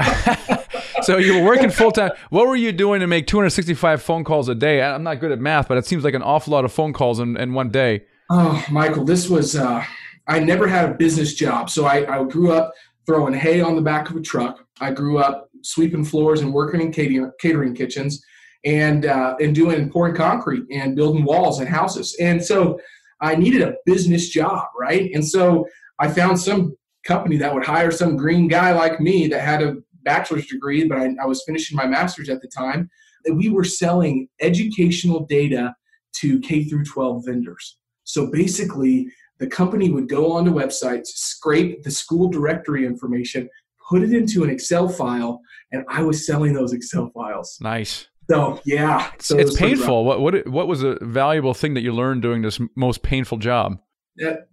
so 1.03 1.19
you 1.19 1.35
were 1.35 1.45
working 1.45 1.71
full 1.71 1.91
time. 1.91 2.13
What 2.31 2.47
were 2.47 2.57
you 2.57 2.73
doing 2.73 3.01
to 3.01 3.07
make 3.07 3.27
265 3.27 4.01
phone 4.01 4.23
calls 4.23 4.49
a 4.49 4.55
day? 4.55 4.81
I'm 4.81 5.03
not 5.03 5.21
good 5.21 5.33
at 5.33 5.41
math, 5.41 5.69
but 5.69 5.77
it 5.77 5.85
seems 5.85 6.05
like 6.05 6.15
an 6.15 6.23
awful 6.23 6.53
lot 6.53 6.65
of 6.65 6.73
phone 6.73 6.93
calls 6.93 7.19
in, 7.19 7.37
in 7.37 7.53
one 7.53 7.69
day. 7.69 8.05
Oh, 8.31 8.65
Michael, 8.71 9.05
this 9.05 9.29
was. 9.29 9.57
Uh, 9.57 9.85
I 10.29 10.41
never 10.41 10.69
had 10.69 10.91
a 10.91 10.95
business 10.95 11.35
job, 11.35 11.71
so 11.71 11.87
I, 11.87 12.19
I 12.19 12.23
grew 12.25 12.53
up 12.53 12.75
throwing 13.09 13.33
hay 13.33 13.61
on 13.63 13.75
the 13.75 13.83
back 13.83 14.11
of 14.11 14.17
a 14.17 14.21
truck. 14.21 14.65
I 14.81 14.93
grew 14.93 15.19
up 15.19 15.49
sweeping 15.63 16.05
floors 16.05 16.43
and 16.43 16.53
working 16.53 16.83
in 16.83 16.93
catering, 16.93 17.33
catering 17.41 17.75
kitchens, 17.75 18.23
and 18.65 19.07
uh, 19.07 19.35
and 19.41 19.55
doing 19.55 19.91
pouring 19.91 20.15
concrete 20.15 20.65
and 20.71 20.95
building 20.95 21.25
walls 21.25 21.59
and 21.59 21.69
houses. 21.69 22.15
And 22.21 22.45
so 22.45 22.79
I 23.21 23.35
needed 23.35 23.63
a 23.63 23.75
business 23.87 24.29
job, 24.29 24.67
right? 24.79 25.11
And 25.15 25.27
so 25.27 25.67
I 25.99 26.09
found 26.09 26.39
some 26.39 26.77
company 27.07 27.39
that 27.39 27.53
would 27.53 27.65
hire 27.65 27.91
some 27.91 28.17
green 28.17 28.47
guy 28.47 28.73
like 28.73 29.01
me 29.01 29.27
that 29.29 29.41
had 29.41 29.63
a 29.63 29.77
bachelor's 30.03 30.47
degree, 30.47 30.85
but 30.85 30.99
I, 30.99 31.15
I 31.23 31.27
was 31.27 31.43
finishing 31.45 31.77
my 31.77 31.87
master's 31.87 32.29
at 32.29 32.43
the 32.43 32.49
time. 32.49 32.91
That 33.25 33.35
we 33.35 33.49
were 33.49 33.65
selling 33.65 34.29
educational 34.41 35.27
data 35.27 35.75
to 36.21 36.39
K 36.41 36.65
through 36.65 36.85
12 36.85 37.25
vendors. 37.27 37.79
So 38.05 38.31
basically, 38.31 39.09
the 39.39 39.47
company 39.47 39.91
would 39.91 40.09
go 40.09 40.33
onto 40.33 40.53
websites, 40.53 41.09
scrape 41.09 41.83
the 41.83 41.91
school 41.91 42.29
directory 42.29 42.85
information, 42.85 43.49
put 43.89 44.03
it 44.03 44.13
into 44.13 44.45
an 44.45 44.51
Excel 44.51 44.89
file, 44.89 45.41
and 45.73 45.85
I 45.89 46.03
was 46.03 46.27
selling 46.27 46.53
those 46.53 46.73
Excel 46.73 47.11
files. 47.15 47.59
Nice. 47.61 48.09
So 48.31 48.61
yeah, 48.67 49.11
so 49.19 49.39
it's 49.39 49.55
it 49.55 49.59
painful. 49.59 50.05
What 50.05 50.21
what 50.21 50.47
what 50.49 50.69
was 50.69 50.83
a 50.83 50.99
valuable 51.01 51.55
thing 51.55 51.75
that 51.75 51.81
you 51.81 51.93
learned 51.93 52.21
doing 52.21 52.43
this 52.43 52.61
most 52.77 53.03
painful 53.03 53.39
job? 53.39 53.79
That 54.17 54.49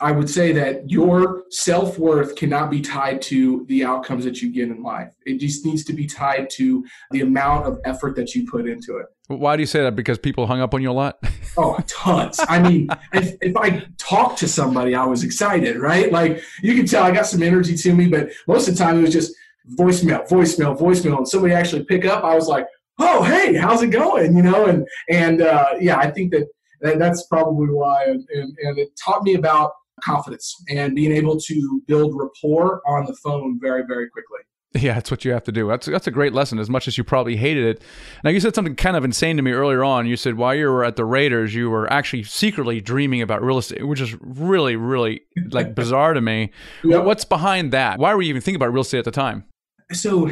I 0.00 0.10
would 0.10 0.28
say 0.28 0.52
that 0.52 0.90
your 0.90 1.44
self 1.50 1.98
worth 1.98 2.34
cannot 2.34 2.70
be 2.70 2.80
tied 2.80 3.20
to 3.22 3.64
the 3.68 3.84
outcomes 3.84 4.24
that 4.24 4.40
you 4.40 4.52
get 4.52 4.68
in 4.68 4.82
life. 4.82 5.12
It 5.26 5.38
just 5.38 5.64
needs 5.64 5.84
to 5.84 5.92
be 5.92 6.06
tied 6.06 6.50
to 6.50 6.84
the 7.10 7.20
amount 7.20 7.66
of 7.66 7.80
effort 7.84 8.16
that 8.16 8.34
you 8.34 8.46
put 8.50 8.66
into 8.66 8.96
it. 8.96 9.06
Why 9.28 9.56
do 9.56 9.62
you 9.62 9.66
say 9.66 9.82
that? 9.82 9.94
Because 9.94 10.18
people 10.18 10.46
hung 10.46 10.60
up 10.60 10.72
on 10.74 10.82
you 10.82 10.90
a 10.90 10.92
lot? 10.92 11.18
oh, 11.56 11.78
tons. 11.86 12.40
I 12.48 12.58
mean, 12.58 12.88
if, 13.12 13.36
if 13.40 13.56
I 13.56 13.86
talked 13.98 14.38
to 14.38 14.48
somebody, 14.48 14.94
I 14.94 15.04
was 15.04 15.24
excited, 15.24 15.76
right? 15.76 16.10
Like 16.10 16.42
you 16.62 16.74
can 16.74 16.86
tell 16.86 17.04
I 17.04 17.10
got 17.10 17.26
some 17.26 17.42
energy 17.42 17.76
to 17.76 17.94
me, 17.94 18.06
but 18.08 18.30
most 18.48 18.68
of 18.68 18.76
the 18.76 18.82
time 18.82 18.98
it 18.98 19.02
was 19.02 19.12
just 19.12 19.34
voicemail, 19.76 20.26
voicemail, 20.28 20.78
voicemail. 20.78 21.18
And 21.18 21.28
somebody 21.28 21.54
actually 21.54 21.84
pick 21.84 22.04
up, 22.04 22.24
I 22.24 22.34
was 22.34 22.48
like, 22.48 22.66
oh 22.98 23.22
hey 23.22 23.54
how's 23.54 23.82
it 23.82 23.88
going 23.88 24.34
you 24.36 24.42
know 24.42 24.66
and 24.66 24.86
and 25.10 25.42
uh, 25.42 25.68
yeah 25.78 25.98
i 25.98 26.10
think 26.10 26.32
that, 26.32 26.48
that 26.86 26.98
that's 26.98 27.26
probably 27.26 27.68
why 27.68 28.04
and, 28.04 28.26
and, 28.30 28.56
and 28.62 28.78
it 28.78 28.88
taught 29.02 29.22
me 29.22 29.34
about 29.34 29.72
confidence 30.02 30.54
and 30.68 30.94
being 30.94 31.12
able 31.12 31.40
to 31.40 31.82
build 31.86 32.14
rapport 32.14 32.82
on 32.86 33.06
the 33.06 33.14
phone 33.22 33.58
very 33.60 33.82
very 33.86 34.08
quickly 34.10 34.40
yeah, 34.82 34.94
that's 34.94 35.10
what 35.10 35.24
you 35.24 35.32
have 35.32 35.44
to 35.44 35.52
do. 35.52 35.68
That's 35.68 35.86
that's 35.86 36.06
a 36.06 36.10
great 36.10 36.32
lesson. 36.32 36.58
As 36.58 36.68
much 36.68 36.88
as 36.88 36.98
you 36.98 37.04
probably 37.04 37.36
hated 37.36 37.64
it. 37.64 37.82
Now 38.24 38.30
you 38.30 38.40
said 38.40 38.54
something 38.54 38.76
kind 38.76 38.96
of 38.96 39.04
insane 39.04 39.36
to 39.36 39.42
me 39.42 39.52
earlier 39.52 39.82
on. 39.84 40.06
You 40.06 40.16
said 40.16 40.36
while 40.36 40.54
you 40.54 40.66
were 40.66 40.84
at 40.84 40.96
the 40.96 41.04
Raiders, 41.04 41.54
you 41.54 41.70
were 41.70 41.90
actually 41.92 42.24
secretly 42.24 42.80
dreaming 42.80 43.22
about 43.22 43.42
real 43.42 43.58
estate, 43.58 43.86
which 43.86 44.00
is 44.00 44.14
really, 44.20 44.76
really 44.76 45.22
like 45.50 45.74
bizarre 45.74 46.14
to 46.14 46.20
me. 46.20 46.50
Yep. 46.84 47.04
What's 47.04 47.24
behind 47.24 47.72
that? 47.72 47.98
Why 47.98 48.14
were 48.14 48.22
you 48.22 48.28
even 48.30 48.42
thinking 48.42 48.56
about 48.56 48.72
real 48.72 48.82
estate 48.82 48.98
at 48.98 49.04
the 49.04 49.10
time? 49.10 49.44
So 49.92 50.30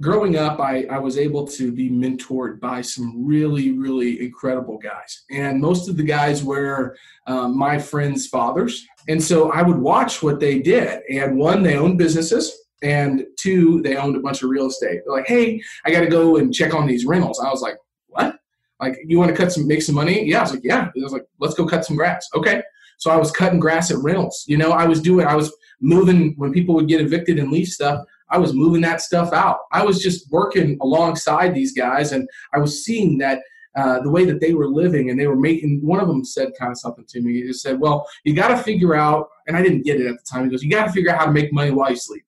growing 0.00 0.36
up, 0.36 0.60
I, 0.60 0.84
I 0.90 0.98
was 0.98 1.18
able 1.18 1.46
to 1.48 1.72
be 1.72 1.90
mentored 1.90 2.60
by 2.60 2.80
some 2.80 3.24
really, 3.24 3.72
really 3.72 4.24
incredible 4.24 4.78
guys. 4.78 5.24
And 5.30 5.60
most 5.60 5.88
of 5.88 5.96
the 5.96 6.02
guys 6.02 6.42
were 6.42 6.96
um, 7.26 7.56
my 7.56 7.78
friends' 7.78 8.26
fathers. 8.26 8.86
And 9.08 9.22
so 9.22 9.50
I 9.52 9.62
would 9.62 9.78
watch 9.78 10.22
what 10.22 10.40
they 10.40 10.58
did. 10.60 11.00
And 11.10 11.36
one, 11.36 11.62
they 11.62 11.76
owned 11.76 11.98
businesses. 11.98 12.52
And 12.82 13.24
two, 13.38 13.80
they 13.82 13.96
owned 13.96 14.16
a 14.16 14.20
bunch 14.20 14.42
of 14.42 14.50
real 14.50 14.66
estate. 14.66 15.00
They're 15.04 15.14
like, 15.14 15.26
hey, 15.26 15.62
I 15.86 15.90
got 15.90 16.00
to 16.00 16.06
go 16.06 16.36
and 16.36 16.52
check 16.52 16.74
on 16.74 16.86
these 16.86 17.06
rentals. 17.06 17.40
I 17.40 17.48
was 17.48 17.62
like, 17.62 17.76
what? 18.08 18.36
Like, 18.80 18.98
you 19.06 19.18
want 19.18 19.30
to 19.30 19.36
cut 19.36 19.52
some, 19.52 19.66
make 19.66 19.80
some 19.82 19.94
money? 19.94 20.28
Yeah. 20.28 20.40
I 20.40 20.42
was 20.42 20.52
like, 20.52 20.64
yeah. 20.64 20.88
I 20.88 21.02
was 21.02 21.12
like, 21.12 21.26
let's 21.40 21.54
go 21.54 21.66
cut 21.66 21.84
some 21.84 21.96
grass. 21.96 22.28
Okay. 22.34 22.62
So 22.98 23.10
I 23.10 23.16
was 23.16 23.30
cutting 23.30 23.60
grass 23.60 23.90
at 23.90 23.98
rentals. 23.98 24.44
You 24.46 24.58
know, 24.58 24.72
I 24.72 24.86
was 24.86 25.00
doing, 25.00 25.26
I 25.26 25.34
was 25.34 25.54
moving 25.80 26.34
when 26.36 26.52
people 26.52 26.74
would 26.74 26.88
get 26.88 27.00
evicted 27.00 27.38
and 27.38 27.50
leave 27.50 27.68
stuff. 27.68 28.04
I 28.34 28.38
was 28.38 28.52
moving 28.52 28.80
that 28.80 29.00
stuff 29.00 29.32
out. 29.32 29.58
I 29.70 29.84
was 29.84 30.02
just 30.02 30.28
working 30.32 30.76
alongside 30.80 31.54
these 31.54 31.72
guys, 31.72 32.10
and 32.10 32.28
I 32.52 32.58
was 32.58 32.84
seeing 32.84 33.16
that 33.18 33.42
uh, 33.76 34.00
the 34.00 34.10
way 34.10 34.24
that 34.24 34.40
they 34.40 34.54
were 34.54 34.68
living, 34.68 35.08
and 35.08 35.18
they 35.18 35.28
were 35.28 35.36
making. 35.36 35.78
One 35.84 36.00
of 36.00 36.08
them 36.08 36.24
said 36.24 36.48
kind 36.58 36.72
of 36.72 36.78
something 36.78 37.04
to 37.10 37.20
me. 37.20 37.34
He 37.34 37.42
just 37.42 37.62
said, 37.62 37.78
"Well, 37.78 38.04
you 38.24 38.34
got 38.34 38.48
to 38.48 38.56
figure 38.56 38.96
out," 38.96 39.28
and 39.46 39.56
I 39.56 39.62
didn't 39.62 39.84
get 39.84 40.00
it 40.00 40.06
at 40.08 40.16
the 40.16 40.24
time. 40.28 40.44
He 40.44 40.50
goes, 40.50 40.64
"You 40.64 40.70
got 40.70 40.86
to 40.86 40.92
figure 40.92 41.12
out 41.12 41.18
how 41.20 41.26
to 41.26 41.32
make 41.32 41.52
money 41.52 41.70
while 41.70 41.90
you 41.90 41.96
sleep." 41.96 42.24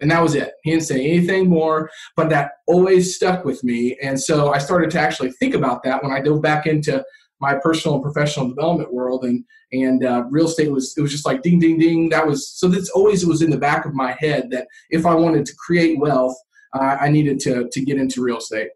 And 0.00 0.10
that 0.10 0.20
was 0.20 0.34
it. 0.34 0.54
He 0.64 0.72
didn't 0.72 0.82
say 0.82 1.06
anything 1.06 1.48
more, 1.48 1.88
but 2.16 2.28
that 2.30 2.50
always 2.66 3.14
stuck 3.14 3.44
with 3.44 3.62
me. 3.62 3.96
And 4.02 4.20
so 4.20 4.52
I 4.52 4.58
started 4.58 4.90
to 4.90 5.00
actually 5.00 5.30
think 5.30 5.54
about 5.54 5.84
that 5.84 6.02
when 6.02 6.10
I 6.10 6.20
dove 6.20 6.42
back 6.42 6.66
into 6.66 7.04
my 7.40 7.54
personal 7.54 7.96
and 7.96 8.02
professional 8.02 8.48
development 8.48 8.92
world 8.92 9.24
and 9.24 9.44
and 9.72 10.04
uh, 10.04 10.24
real 10.30 10.46
estate 10.46 10.70
was 10.70 10.94
it 10.96 11.02
was 11.02 11.10
just 11.10 11.26
like 11.26 11.42
ding 11.42 11.58
ding 11.58 11.78
ding 11.78 12.08
that 12.08 12.26
was 12.26 12.48
so 12.48 12.68
that's 12.68 12.90
always 12.90 13.26
was 13.26 13.42
in 13.42 13.50
the 13.50 13.58
back 13.58 13.84
of 13.84 13.94
my 13.94 14.12
head 14.18 14.50
that 14.50 14.66
if 14.90 15.04
i 15.06 15.14
wanted 15.14 15.44
to 15.46 15.54
create 15.56 15.98
wealth 15.98 16.36
uh, 16.74 16.96
i 17.00 17.08
needed 17.08 17.40
to 17.40 17.68
to 17.70 17.84
get 17.84 17.98
into 17.98 18.22
real 18.22 18.38
estate 18.38 18.68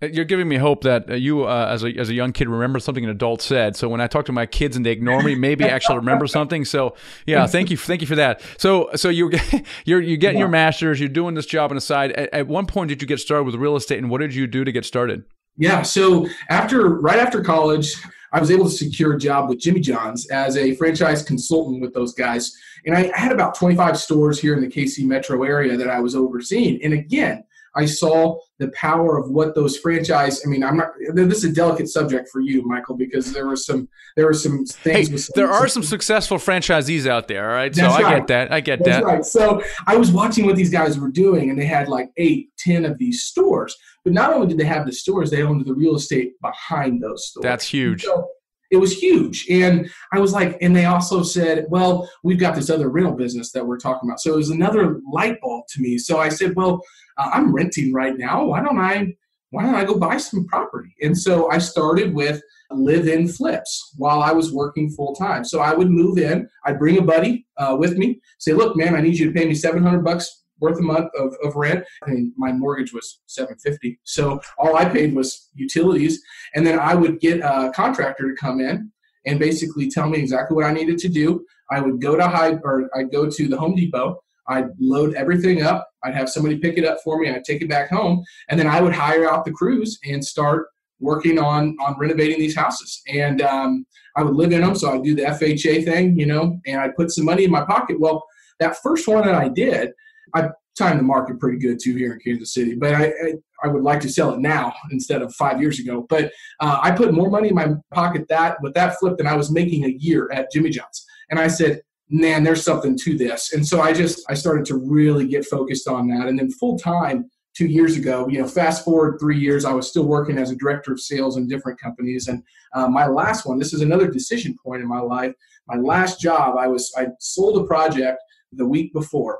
You're 0.00 0.24
giving 0.24 0.48
me 0.48 0.56
hope 0.56 0.82
that 0.82 1.08
uh, 1.08 1.14
you, 1.14 1.44
uh, 1.44 1.68
as 1.70 1.82
a 1.82 1.88
as 1.96 2.10
a 2.10 2.14
young 2.14 2.32
kid, 2.32 2.48
remember 2.48 2.78
something 2.78 3.04
an 3.04 3.10
adult 3.10 3.40
said. 3.40 3.74
So 3.74 3.88
when 3.88 4.00
I 4.02 4.06
talk 4.06 4.26
to 4.26 4.32
my 4.32 4.44
kids 4.44 4.76
and 4.76 4.84
they 4.84 4.90
ignore 4.90 5.22
me, 5.22 5.34
maybe 5.34 5.64
I 5.64 5.68
actually 5.68 5.96
remember 5.96 6.26
something. 6.26 6.64
So 6.66 6.94
yeah, 7.26 7.46
thank 7.54 7.70
you, 7.70 7.76
thank 7.78 8.00
you 8.02 8.06
for 8.06 8.16
that. 8.16 8.42
So 8.58 8.90
so 8.96 9.08
you 9.08 9.30
you're 9.84 10.02
you're 10.02 10.18
getting 10.18 10.38
yeah. 10.38 10.44
your 10.44 10.48
master's, 10.48 11.00
you're 11.00 11.08
doing 11.08 11.34
this 11.34 11.46
job 11.46 11.70
on 11.70 11.76
the 11.76 11.80
side. 11.80 12.12
At, 12.12 12.34
at 12.34 12.46
one 12.48 12.66
point, 12.66 12.88
did 12.88 13.00
you 13.00 13.08
get 13.08 13.18
started 13.18 13.44
with 13.44 13.54
real 13.54 13.76
estate, 13.76 13.98
and 13.98 14.10
what 14.10 14.20
did 14.20 14.34
you 14.34 14.46
do 14.46 14.64
to 14.64 14.72
get 14.72 14.84
started? 14.84 15.24
Yeah, 15.56 15.82
so 15.82 16.26
after 16.48 16.96
right 16.96 17.18
after 17.18 17.42
college, 17.42 17.94
I 18.32 18.40
was 18.40 18.50
able 18.50 18.64
to 18.64 18.70
secure 18.70 19.14
a 19.14 19.18
job 19.18 19.48
with 19.48 19.60
Jimmy 19.60 19.80
John's 19.80 20.26
as 20.28 20.56
a 20.56 20.74
franchise 20.74 21.22
consultant 21.22 21.80
with 21.80 21.94
those 21.94 22.12
guys. 22.12 22.56
And 22.84 22.96
I 22.96 23.16
had 23.16 23.30
about 23.30 23.54
25 23.54 23.96
stores 23.96 24.40
here 24.40 24.54
in 24.54 24.60
the 24.60 24.68
KC 24.68 25.06
metro 25.06 25.44
area 25.44 25.76
that 25.76 25.88
I 25.88 26.00
was 26.00 26.16
overseeing. 26.16 26.82
And 26.82 26.92
again, 26.92 27.44
I 27.76 27.86
saw 27.86 28.38
the 28.58 28.68
power 28.68 29.18
of 29.18 29.30
what 29.30 29.54
those 29.54 29.76
franchise. 29.78 30.42
I 30.44 30.48
mean, 30.48 30.62
I'm 30.62 30.76
not. 30.76 30.88
This 31.14 31.38
is 31.38 31.44
a 31.44 31.52
delicate 31.52 31.88
subject 31.88 32.28
for 32.30 32.40
you, 32.40 32.66
Michael, 32.66 32.96
because 32.96 33.32
there 33.32 33.46
were 33.46 33.56
some 33.56 33.88
there 34.16 34.26
were 34.26 34.34
some 34.34 34.64
things. 34.64 35.08
Hey, 35.08 35.16
some, 35.16 35.32
there 35.34 35.50
are 35.50 35.66
some, 35.68 35.82
successful 35.82 36.38
franchisees 36.38 37.06
out 37.06 37.28
there. 37.28 37.50
All 37.50 37.56
right, 37.56 37.74
so 37.74 37.88
I 37.88 38.16
get 38.16 38.26
that. 38.28 38.52
I 38.52 38.60
get 38.60 38.84
that's 38.84 38.98
that. 38.98 39.04
Right. 39.04 39.24
So 39.24 39.62
I 39.86 39.96
was 39.96 40.10
watching 40.10 40.46
what 40.46 40.56
these 40.56 40.70
guys 40.70 40.98
were 40.98 41.10
doing, 41.10 41.50
and 41.50 41.58
they 41.58 41.66
had 41.66 41.88
like 41.88 42.10
eight, 42.16 42.50
ten 42.58 42.84
of 42.84 42.98
these 42.98 43.24
stores. 43.24 43.76
But 44.04 44.12
not 44.12 44.32
only 44.32 44.46
did 44.46 44.58
they 44.58 44.64
have 44.64 44.86
the 44.86 44.92
stores, 44.92 45.30
they 45.30 45.42
owned 45.42 45.64
the 45.64 45.74
real 45.74 45.96
estate 45.96 46.40
behind 46.40 47.02
those 47.02 47.28
stores. 47.28 47.42
That's 47.42 47.66
huge. 47.66 48.04
So 48.04 48.28
it 48.74 48.80
was 48.80 48.92
huge. 48.92 49.46
And 49.48 49.90
I 50.12 50.18
was 50.18 50.32
like, 50.32 50.58
and 50.60 50.74
they 50.74 50.84
also 50.84 51.22
said, 51.22 51.66
well, 51.68 52.10
we've 52.22 52.38
got 52.38 52.54
this 52.54 52.70
other 52.70 52.88
rental 52.88 53.14
business 53.14 53.52
that 53.52 53.66
we're 53.66 53.78
talking 53.78 54.08
about. 54.08 54.20
So 54.20 54.34
it 54.34 54.36
was 54.36 54.50
another 54.50 55.00
light 55.10 55.40
bulb 55.40 55.66
to 55.68 55.80
me. 55.80 55.96
So 55.96 56.18
I 56.18 56.28
said, 56.28 56.54
well, 56.56 56.82
uh, 57.16 57.30
I'm 57.32 57.54
renting 57.54 57.92
right 57.92 58.18
now. 58.18 58.44
Why 58.44 58.62
don't 58.62 58.78
I? 58.78 59.14
Why 59.50 59.62
don't 59.62 59.76
I 59.76 59.84
go 59.84 59.96
buy 59.96 60.16
some 60.16 60.46
property? 60.46 60.92
And 61.00 61.16
so 61.16 61.48
I 61.48 61.58
started 61.58 62.12
with 62.12 62.42
live-in 62.72 63.28
flips 63.28 63.94
while 63.96 64.20
I 64.20 64.32
was 64.32 64.52
working 64.52 64.90
full 64.90 65.14
time. 65.14 65.44
So 65.44 65.60
I 65.60 65.72
would 65.72 65.90
move 65.90 66.18
in. 66.18 66.48
I'd 66.64 66.80
bring 66.80 66.98
a 66.98 67.02
buddy 67.02 67.46
uh, 67.56 67.76
with 67.78 67.96
me. 67.96 68.20
Say, 68.38 68.52
look, 68.52 68.76
man, 68.76 68.96
I 68.96 69.00
need 69.00 69.16
you 69.16 69.26
to 69.26 69.32
pay 69.32 69.46
me 69.46 69.54
700 69.54 70.02
bucks 70.02 70.43
worth 70.60 70.78
a 70.78 70.82
month 70.82 71.10
of, 71.18 71.34
of 71.42 71.56
rent. 71.56 71.84
I 72.02 72.10
mean, 72.10 72.32
my 72.36 72.52
mortgage 72.52 72.92
was 72.92 73.20
750. 73.26 73.98
So 74.04 74.40
all 74.58 74.76
I 74.76 74.84
paid 74.84 75.14
was 75.14 75.50
utilities. 75.54 76.22
And 76.54 76.66
then 76.66 76.78
I 76.78 76.94
would 76.94 77.20
get 77.20 77.40
a 77.40 77.72
contractor 77.74 78.28
to 78.28 78.36
come 78.36 78.60
in 78.60 78.90
and 79.26 79.38
basically 79.38 79.90
tell 79.90 80.08
me 80.08 80.18
exactly 80.18 80.54
what 80.54 80.66
I 80.66 80.72
needed 80.72 80.98
to 80.98 81.08
do. 81.08 81.44
I 81.70 81.80
would 81.80 82.00
go 82.00 82.16
to 82.16 82.28
high 82.28 82.54
or 82.62 82.88
I'd 82.94 83.10
go 83.10 83.28
to 83.28 83.48
the 83.48 83.56
Home 83.56 83.74
Depot. 83.74 84.20
I'd 84.48 84.68
load 84.78 85.14
everything 85.14 85.62
up. 85.62 85.88
I'd 86.02 86.14
have 86.14 86.28
somebody 86.28 86.58
pick 86.58 86.76
it 86.76 86.84
up 86.84 86.98
for 87.02 87.18
me. 87.18 87.30
I'd 87.30 87.44
take 87.44 87.62
it 87.62 87.68
back 87.68 87.88
home, 87.90 88.22
and 88.50 88.60
then 88.60 88.66
I 88.66 88.80
would 88.80 88.94
hire 88.94 89.28
out 89.28 89.44
the 89.44 89.52
crews 89.52 89.98
and 90.04 90.22
start 90.22 90.66
working 91.00 91.38
on 91.38 91.76
on 91.80 91.98
renovating 91.98 92.38
these 92.38 92.54
houses. 92.54 93.00
And 93.08 93.40
um, 93.40 93.86
I 94.16 94.22
would 94.22 94.34
live 94.34 94.52
in 94.52 94.60
them, 94.60 94.74
so 94.74 94.92
I'd 94.92 95.02
do 95.02 95.14
the 95.14 95.22
FHA 95.22 95.84
thing, 95.84 96.18
you 96.18 96.26
know, 96.26 96.60
and 96.66 96.80
I'd 96.80 96.94
put 96.94 97.10
some 97.10 97.24
money 97.24 97.44
in 97.44 97.50
my 97.50 97.64
pocket. 97.64 97.98
Well, 97.98 98.24
that 98.60 98.76
first 98.82 99.08
one 99.08 99.24
that 99.24 99.34
I 99.34 99.48
did, 99.48 99.90
I 100.34 100.50
timed 100.76 100.98
the 100.98 101.04
market 101.04 101.38
pretty 101.38 101.58
good 101.58 101.78
too 101.82 101.94
here 101.94 102.12
in 102.12 102.18
Kansas 102.20 102.54
City, 102.54 102.74
but 102.74 102.94
I, 102.94 103.06
I, 103.06 103.32
I 103.62 103.68
would 103.68 103.82
like 103.82 104.00
to 104.00 104.08
sell 104.08 104.34
it 104.34 104.40
now 104.40 104.72
instead 104.90 105.22
of 105.22 105.34
five 105.34 105.60
years 105.60 105.78
ago. 105.78 106.06
But 106.08 106.32
uh, 106.60 106.78
I 106.82 106.90
put 106.90 107.14
more 107.14 107.30
money 107.30 107.48
in 107.48 107.54
my 107.54 107.74
pocket 107.92 108.26
that 108.28 108.60
with 108.62 108.74
that 108.74 108.98
flip 108.98 109.16
than 109.16 109.26
I 109.26 109.36
was 109.36 109.50
making 109.50 109.84
a 109.84 109.96
year 109.98 110.30
at 110.32 110.50
Jimmy 110.52 110.70
John's, 110.70 111.04
and 111.30 111.38
I 111.38 111.48
said, 111.48 111.82
"Man, 112.10 112.42
there's 112.42 112.64
something 112.64 112.98
to 112.98 113.16
this." 113.16 113.52
And 113.52 113.66
so 113.66 113.80
I 113.80 113.92
just 113.92 114.24
I 114.28 114.34
started 114.34 114.64
to 114.66 114.76
really 114.76 115.26
get 115.26 115.46
focused 115.46 115.88
on 115.88 116.08
that, 116.08 116.26
and 116.26 116.38
then 116.38 116.50
full 116.50 116.78
time 116.78 117.30
two 117.54 117.66
years 117.66 117.96
ago. 117.96 118.28
You 118.28 118.40
know, 118.40 118.48
fast 118.48 118.84
forward 118.84 119.18
three 119.20 119.38
years, 119.38 119.64
I 119.64 119.72
was 119.72 119.88
still 119.88 120.06
working 120.06 120.38
as 120.38 120.50
a 120.50 120.56
director 120.56 120.92
of 120.92 121.00
sales 121.00 121.36
in 121.36 121.48
different 121.48 121.80
companies, 121.80 122.28
and 122.28 122.42
uh, 122.74 122.88
my 122.88 123.06
last 123.06 123.46
one. 123.46 123.58
This 123.58 123.72
is 123.72 123.80
another 123.80 124.10
decision 124.10 124.56
point 124.62 124.82
in 124.82 124.88
my 124.88 125.00
life. 125.00 125.32
My 125.68 125.76
last 125.76 126.20
job, 126.20 126.56
I 126.58 126.66
was 126.66 126.92
I 126.96 127.06
sold 127.20 127.62
a 127.62 127.66
project 127.66 128.18
the 128.52 128.66
week 128.66 128.92
before 128.92 129.38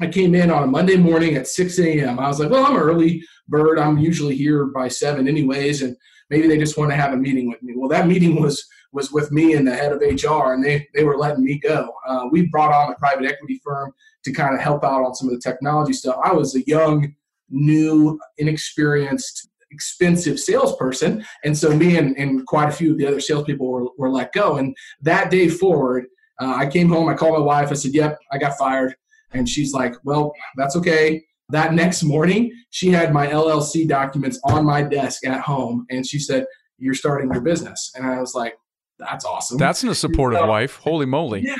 I 0.00 0.06
came 0.06 0.34
in 0.34 0.50
on 0.50 0.62
a 0.62 0.66
Monday 0.66 0.96
morning 0.96 1.34
at 1.34 1.48
6 1.48 1.78
a.m. 1.80 2.18
I 2.18 2.28
was 2.28 2.38
like, 2.38 2.50
well, 2.50 2.64
I'm 2.64 2.76
an 2.76 2.82
early 2.82 3.24
bird. 3.48 3.78
I'm 3.78 3.98
usually 3.98 4.36
here 4.36 4.66
by 4.66 4.88
7 4.88 5.26
anyways, 5.26 5.82
and 5.82 5.96
maybe 6.30 6.46
they 6.46 6.58
just 6.58 6.78
want 6.78 6.90
to 6.90 6.96
have 6.96 7.12
a 7.12 7.16
meeting 7.16 7.48
with 7.48 7.62
me. 7.62 7.74
Well, 7.76 7.88
that 7.88 8.06
meeting 8.06 8.40
was 8.40 8.66
was 8.92 9.12
with 9.12 9.30
me 9.30 9.54
and 9.54 9.66
the 9.66 9.74
head 9.74 9.92
of 9.92 10.00
HR, 10.00 10.52
and 10.52 10.64
they, 10.64 10.88
they 10.94 11.04
were 11.04 11.16
letting 11.16 11.44
me 11.44 11.58
go. 11.58 11.92
Uh, 12.06 12.26
we 12.30 12.46
brought 12.46 12.72
on 12.72 12.92
a 12.92 12.96
private 12.96 13.24
equity 13.24 13.60
firm 13.64 13.92
to 14.24 14.32
kind 14.32 14.54
of 14.54 14.60
help 14.60 14.84
out 14.84 15.04
on 15.04 15.14
some 15.14 15.28
of 15.28 15.34
the 15.34 15.40
technology 15.40 15.92
stuff. 15.92 16.18
I 16.24 16.32
was 16.32 16.54
a 16.56 16.62
young, 16.66 17.14
new, 17.48 18.18
inexperienced, 18.38 19.48
expensive 19.70 20.40
salesperson, 20.40 21.24
and 21.44 21.56
so 21.56 21.74
me 21.74 21.98
and, 21.98 22.16
and 22.18 22.44
quite 22.46 22.68
a 22.68 22.72
few 22.72 22.92
of 22.92 22.98
the 22.98 23.06
other 23.06 23.20
salespeople 23.20 23.68
were, 23.68 23.86
were 23.96 24.10
let 24.10 24.32
go. 24.32 24.56
And 24.56 24.76
that 25.02 25.30
day 25.30 25.48
forward, 25.48 26.06
uh, 26.40 26.54
I 26.56 26.66
came 26.66 26.88
home, 26.88 27.08
I 27.08 27.14
called 27.14 27.38
my 27.38 27.44
wife, 27.44 27.70
I 27.70 27.74
said, 27.74 27.94
yep, 27.94 28.18
I 28.32 28.38
got 28.38 28.58
fired. 28.58 28.96
And 29.32 29.48
she's 29.48 29.72
like, 29.72 29.94
well, 30.04 30.32
that's 30.56 30.76
okay. 30.76 31.22
That 31.50 31.74
next 31.74 32.02
morning, 32.02 32.52
she 32.70 32.90
had 32.90 33.12
my 33.12 33.26
LLC 33.26 33.88
documents 33.88 34.38
on 34.44 34.64
my 34.64 34.82
desk 34.82 35.26
at 35.26 35.40
home. 35.40 35.86
And 35.90 36.06
she 36.06 36.18
said, 36.18 36.46
you're 36.78 36.94
starting 36.94 37.32
your 37.32 37.42
business. 37.42 37.92
And 37.94 38.06
I 38.06 38.20
was 38.20 38.34
like, 38.34 38.54
that's 38.98 39.24
awesome. 39.24 39.58
That's 39.58 39.82
a 39.84 39.94
supportive 39.94 40.46
wife. 40.46 40.76
Holy 40.76 41.06
moly. 41.06 41.42
Yeah. 41.44 41.56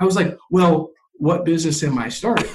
I 0.00 0.04
was 0.04 0.16
like, 0.16 0.36
well, 0.50 0.90
what 1.14 1.44
business 1.44 1.82
am 1.82 1.98
I 1.98 2.08
starting? 2.08 2.48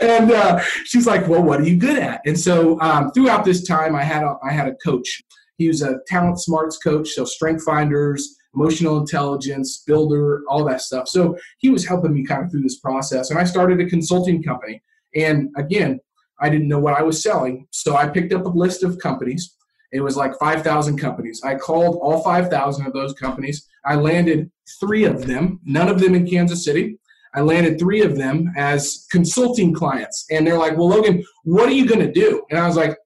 and 0.00 0.32
uh, 0.32 0.60
she's 0.84 1.06
like, 1.06 1.28
well, 1.28 1.42
what 1.42 1.60
are 1.60 1.64
you 1.64 1.76
good 1.76 1.98
at? 1.98 2.20
And 2.26 2.38
so 2.38 2.80
um, 2.80 3.12
throughout 3.12 3.44
this 3.44 3.66
time, 3.66 3.94
I 3.94 4.02
had 4.02 4.24
a, 4.24 4.36
I 4.44 4.52
had 4.52 4.66
a 4.66 4.74
coach. 4.84 5.22
He 5.58 5.68
was 5.68 5.82
a 5.82 6.00
talent 6.08 6.40
smarts 6.40 6.78
coach, 6.78 7.10
so 7.10 7.24
strength 7.24 7.62
finders, 7.64 8.36
emotional 8.54 8.98
intelligence, 8.98 9.82
builder, 9.86 10.42
all 10.48 10.64
that 10.64 10.80
stuff. 10.80 11.08
So 11.08 11.36
he 11.58 11.70
was 11.70 11.86
helping 11.86 12.12
me 12.12 12.24
kind 12.24 12.44
of 12.44 12.50
through 12.50 12.62
this 12.62 12.78
process. 12.78 13.30
And 13.30 13.38
I 13.38 13.44
started 13.44 13.80
a 13.80 13.88
consulting 13.88 14.42
company. 14.42 14.82
And 15.14 15.50
again, 15.56 16.00
I 16.40 16.48
didn't 16.48 16.68
know 16.68 16.80
what 16.80 16.98
I 16.98 17.02
was 17.02 17.22
selling. 17.22 17.66
So 17.70 17.96
I 17.96 18.08
picked 18.08 18.32
up 18.32 18.44
a 18.44 18.48
list 18.48 18.82
of 18.82 18.98
companies. 18.98 19.56
It 19.92 20.00
was 20.00 20.16
like 20.16 20.38
5,000 20.38 20.98
companies. 20.98 21.42
I 21.44 21.56
called 21.56 21.98
all 22.00 22.22
5,000 22.22 22.86
of 22.86 22.92
those 22.92 23.12
companies. 23.14 23.68
I 23.84 23.96
landed 23.96 24.50
three 24.78 25.04
of 25.04 25.26
them, 25.26 25.60
none 25.64 25.88
of 25.88 26.00
them 26.00 26.14
in 26.14 26.28
Kansas 26.28 26.64
City. 26.64 26.98
I 27.34 27.40
landed 27.40 27.78
three 27.78 28.02
of 28.02 28.16
them 28.16 28.52
as 28.56 29.06
consulting 29.10 29.72
clients. 29.72 30.26
And 30.30 30.46
they're 30.46 30.58
like, 30.58 30.76
Well, 30.76 30.88
Logan, 30.88 31.24
what 31.44 31.68
are 31.68 31.72
you 31.72 31.86
going 31.86 32.00
to 32.00 32.12
do? 32.12 32.44
And 32.50 32.58
I 32.58 32.66
was 32.66 32.76
like, 32.76 32.96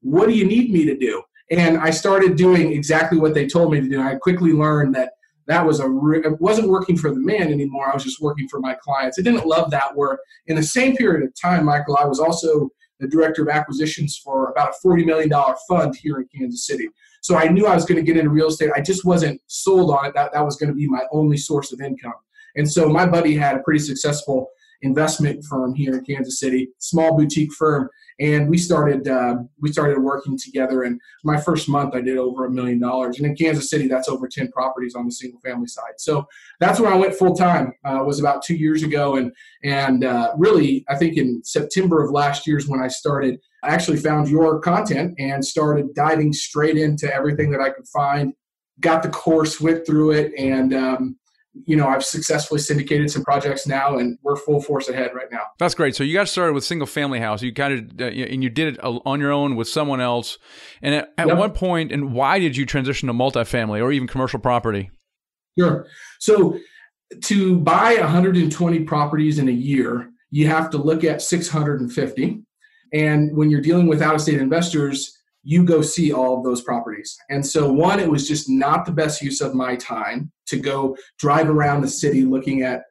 What 0.00 0.28
do 0.28 0.34
you 0.34 0.44
need 0.44 0.72
me 0.72 0.84
to 0.84 0.96
do? 0.96 1.22
And 1.52 1.76
I 1.76 1.90
started 1.90 2.36
doing 2.36 2.72
exactly 2.72 3.18
what 3.18 3.34
they 3.34 3.46
told 3.46 3.72
me 3.72 3.80
to 3.80 3.88
do. 3.88 4.00
I 4.00 4.14
quickly 4.14 4.52
learned 4.52 4.94
that 4.94 5.12
that 5.46 5.64
was 5.64 5.80
a 5.80 5.88
re- 5.88 6.24
it 6.24 6.40
wasn't 6.40 6.68
working 6.68 6.96
for 6.96 7.10
the 7.10 7.20
man 7.20 7.52
anymore. 7.52 7.90
I 7.90 7.94
was 7.94 8.04
just 8.04 8.22
working 8.22 8.48
for 8.48 8.58
my 8.58 8.74
clients. 8.74 9.18
I 9.18 9.22
didn't 9.22 9.46
love 9.46 9.70
that 9.70 9.94
work. 9.94 10.20
In 10.46 10.56
the 10.56 10.62
same 10.62 10.96
period 10.96 11.22
of 11.24 11.34
time, 11.34 11.66
Michael, 11.66 11.98
I 11.98 12.06
was 12.06 12.18
also 12.18 12.70
the 13.00 13.08
director 13.08 13.42
of 13.42 13.48
acquisitions 13.48 14.16
for 14.16 14.50
about 14.50 14.70
a 14.82 14.86
$40 14.86 15.04
million 15.04 15.30
fund 15.68 15.94
here 15.94 16.20
in 16.20 16.28
Kansas 16.34 16.66
City. 16.66 16.88
So 17.20 17.36
I 17.36 17.48
knew 17.48 17.66
I 17.66 17.74
was 17.74 17.84
going 17.84 17.96
to 17.96 18.02
get 18.02 18.16
into 18.16 18.30
real 18.30 18.48
estate. 18.48 18.70
I 18.74 18.80
just 18.80 19.04
wasn't 19.04 19.38
sold 19.46 19.90
on 19.90 20.06
it. 20.06 20.14
That, 20.14 20.32
that 20.32 20.44
was 20.44 20.56
going 20.56 20.70
to 20.70 20.74
be 20.74 20.88
my 20.88 21.02
only 21.12 21.36
source 21.36 21.70
of 21.72 21.82
income. 21.82 22.14
And 22.56 22.70
so 22.70 22.88
my 22.88 23.04
buddy 23.04 23.36
had 23.36 23.56
a 23.56 23.60
pretty 23.60 23.80
successful 23.80 24.48
investment 24.80 25.44
firm 25.44 25.74
here 25.74 25.94
in 25.98 26.04
Kansas 26.04 26.40
City, 26.40 26.70
small 26.78 27.16
boutique 27.16 27.52
firm, 27.52 27.90
and 28.22 28.48
we 28.48 28.56
started 28.56 29.08
uh, 29.08 29.34
we 29.60 29.72
started 29.72 29.98
working 29.98 30.38
together. 30.38 30.84
And 30.84 31.00
my 31.24 31.40
first 31.40 31.68
month, 31.68 31.94
I 31.94 32.00
did 32.00 32.18
over 32.18 32.46
a 32.46 32.50
million 32.50 32.78
dollars. 32.78 33.18
And 33.18 33.26
in 33.26 33.34
Kansas 33.34 33.68
City, 33.68 33.88
that's 33.88 34.08
over 34.08 34.28
ten 34.28 34.50
properties 34.52 34.94
on 34.94 35.06
the 35.06 35.12
single 35.12 35.40
family 35.40 35.66
side. 35.66 35.94
So 35.98 36.26
that's 36.60 36.78
when 36.78 36.92
I 36.92 36.96
went 36.96 37.14
full 37.14 37.34
time. 37.34 37.72
Uh, 37.84 38.02
was 38.04 38.20
about 38.20 38.42
two 38.42 38.54
years 38.54 38.84
ago, 38.84 39.16
and 39.16 39.32
and 39.64 40.04
uh, 40.04 40.32
really, 40.36 40.84
I 40.88 40.94
think 40.96 41.16
in 41.16 41.42
September 41.44 42.02
of 42.02 42.12
last 42.12 42.46
year 42.46 42.56
is 42.56 42.68
when 42.68 42.80
I 42.80 42.88
started. 42.88 43.38
I 43.64 43.68
actually 43.68 43.98
found 43.98 44.28
your 44.28 44.58
content 44.58 45.14
and 45.18 45.44
started 45.44 45.94
diving 45.94 46.32
straight 46.32 46.76
into 46.76 47.12
everything 47.12 47.50
that 47.52 47.60
I 47.60 47.70
could 47.70 47.86
find. 47.86 48.32
Got 48.80 49.04
the 49.04 49.08
course, 49.08 49.60
went 49.60 49.86
through 49.86 50.12
it, 50.12 50.32
and 50.36 50.74
um, 50.74 51.16
you 51.66 51.76
know, 51.76 51.86
I've 51.86 52.04
successfully 52.04 52.60
syndicated 52.60 53.10
some 53.10 53.22
projects 53.22 53.66
now, 53.66 53.98
and 53.98 54.18
we're 54.22 54.36
full 54.36 54.60
force 54.62 54.88
ahead 54.88 55.10
right 55.14 55.30
now. 55.30 55.42
That's 55.58 55.74
great. 55.74 55.94
So 55.94 56.02
you 56.02 56.14
got 56.14 56.28
started 56.28 56.54
with 56.54 56.64
single 56.64 56.86
family 56.86 57.20
house. 57.20 57.42
You 57.42 57.52
kind 57.52 57.92
of 57.92 58.00
uh, 58.00 58.04
and 58.04 58.42
you 58.42 58.48
did 58.48 58.74
it 58.74 58.80
on 58.82 59.20
your 59.20 59.32
own 59.32 59.56
with 59.56 59.68
someone 59.68 60.00
else. 60.00 60.38
And 60.80 60.94
at, 60.94 61.12
at 61.18 61.28
yep. 61.28 61.36
what 61.36 61.54
point 61.54 61.92
and 61.92 62.12
why 62.12 62.38
did 62.38 62.56
you 62.56 62.64
transition 62.64 63.06
to 63.08 63.12
multifamily 63.12 63.82
or 63.82 63.92
even 63.92 64.08
commercial 64.08 64.38
property? 64.38 64.90
Sure. 65.58 65.86
So 66.20 66.58
to 67.24 67.58
buy 67.58 67.94
120 67.94 68.84
properties 68.84 69.38
in 69.38 69.48
a 69.48 69.52
year, 69.52 70.10
you 70.30 70.46
have 70.46 70.70
to 70.70 70.78
look 70.78 71.04
at 71.04 71.20
650. 71.20 72.42
And 72.94 73.36
when 73.36 73.50
you're 73.50 73.60
dealing 73.60 73.86
with 73.86 74.00
out 74.00 74.14
of 74.14 74.20
state 74.20 74.40
investors, 74.40 75.18
you 75.42 75.64
go 75.64 75.82
see 75.82 76.12
all 76.12 76.38
of 76.38 76.44
those 76.44 76.62
properties. 76.62 77.16
And 77.30 77.44
so, 77.44 77.70
one, 77.72 78.00
it 78.00 78.10
was 78.10 78.28
just 78.28 78.48
not 78.48 78.86
the 78.86 78.92
best 78.92 79.22
use 79.22 79.40
of 79.40 79.54
my 79.54 79.76
time 79.76 80.30
to 80.46 80.58
go 80.58 80.96
drive 81.18 81.48
around 81.48 81.82
the 81.82 81.88
city 81.88 82.24
looking 82.24 82.62
at 82.62 82.82